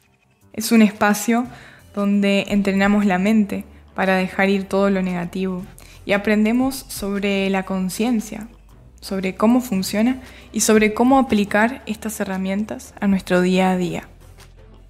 Es 0.60 0.74
un 0.74 0.82
espacio 0.82 1.48
donde 1.96 2.48
entrenamos 2.50 3.06
la 3.06 3.18
mente 3.18 3.64
para 3.96 4.18
dejar 4.18 4.50
ir 4.50 4.66
todo 4.66 4.90
lo 4.90 5.02
negativo 5.02 5.64
y 6.06 6.12
aprendemos 6.12 6.76
sobre 6.90 7.50
la 7.50 7.64
conciencia, 7.64 8.50
sobre 9.00 9.36
cómo 9.36 9.62
funciona 9.62 10.20
y 10.52 10.60
sobre 10.60 10.94
cómo 10.94 11.18
aplicar 11.18 11.82
estas 11.86 12.20
herramientas 12.20 12.94
a 13.00 13.08
nuestro 13.08 13.40
día 13.40 13.72
a 13.72 13.78
día. 13.78 14.10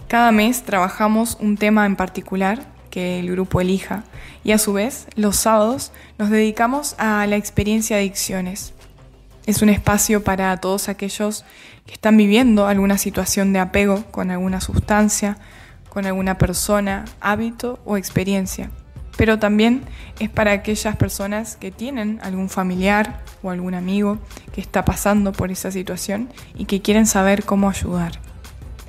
Cada 0.08 0.32
mes 0.32 0.64
trabajamos 0.64 1.38
un 1.40 1.56
tema 1.56 1.86
en 1.86 1.96
particular 1.96 2.66
que 2.90 3.20
el 3.20 3.30
grupo 3.30 3.62
elija 3.62 4.06
y 4.44 4.54
a 4.54 4.58
su 4.58 4.74
vez 4.74 5.06
los 5.14 5.36
sábados 5.36 5.91
nos 6.18 6.32
dedicamos 6.32 6.96
a 6.98 7.28
la 7.28 7.36
experiencia 7.36 7.98
de 7.98 8.02
adicciones. 8.02 8.74
Es 9.46 9.62
un 9.62 9.70
espacio 9.70 10.24
para 10.24 10.58
todos 10.58 10.90
aquellos 10.90 11.46
que 11.86 11.94
están 11.94 12.18
viviendo 12.18 12.66
alguna 12.66 12.98
situación 12.98 13.54
de 13.54 13.60
apego 13.60 14.04
con 14.10 14.32
alguna 14.32 14.62
sustancia, 14.62 15.38
con 15.90 16.06
alguna 16.06 16.38
persona, 16.38 17.06
hábito 17.20 17.80
o 17.86 17.98
experiencia. 17.98 18.70
Pero 19.18 19.38
también 19.38 19.84
es 20.20 20.30
para 20.30 20.53
aquellas 20.53 20.95
personas 20.95 21.57
que 21.57 21.72
tienen 21.72 22.20
algún 22.24 22.49
familiar 22.49 23.22
o 23.44 23.52
algún 23.52 23.74
amigo 23.74 24.18
que 24.53 24.61
está 24.61 24.86
pasando 24.86 25.34
por 25.34 25.52
esa 25.52 25.72
situación 25.72 26.30
y 26.56 26.66
que 26.66 26.82
quieren 26.82 27.06
saber 27.06 27.44
cómo 27.44 27.70
ayudar. 27.70 28.14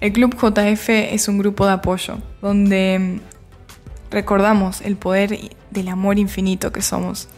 El 0.01 0.13
Club 0.13 0.35
JF 0.35 0.89
es 0.89 1.29
un 1.29 1.39
grupo 1.39 1.67
de 1.67 1.73
apoyo 1.73 2.19
donde 2.41 3.21
recordamos 4.11 4.81
el 4.81 4.97
poder 4.97 5.39
del 5.71 5.89
amor 5.89 6.19
infinito 6.19 6.73
que 6.73 6.81
somos 6.81 7.29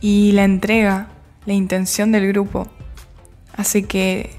y 0.00 0.32
la 0.32 0.44
entrega, 0.44 1.08
la 1.46 1.54
intención 1.54 2.12
del 2.12 2.28
grupo 2.28 2.68
hace 3.56 3.84
que 3.84 4.36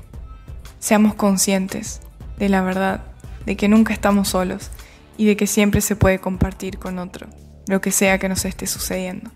seamos 0.80 1.16
conscientes 1.16 2.02
de 2.38 2.50
la 2.50 2.62
verdad, 2.62 3.02
de 3.46 3.56
que 3.56 3.68
nunca 3.68 3.94
estamos 3.94 4.30
solos 4.30 4.70
y 5.18 5.26
de 5.26 5.36
que 5.36 5.48
siempre 5.48 5.82
se 5.82 5.96
puede 5.96 6.20
compartir 6.20 6.78
con 6.78 7.00
otro, 7.00 7.28
lo 7.68 7.82
que 7.82 7.90
sea 7.92 8.20
que 8.20 8.30
nos 8.30 8.46
esté 8.46 8.68
sucediendo. 8.68 9.32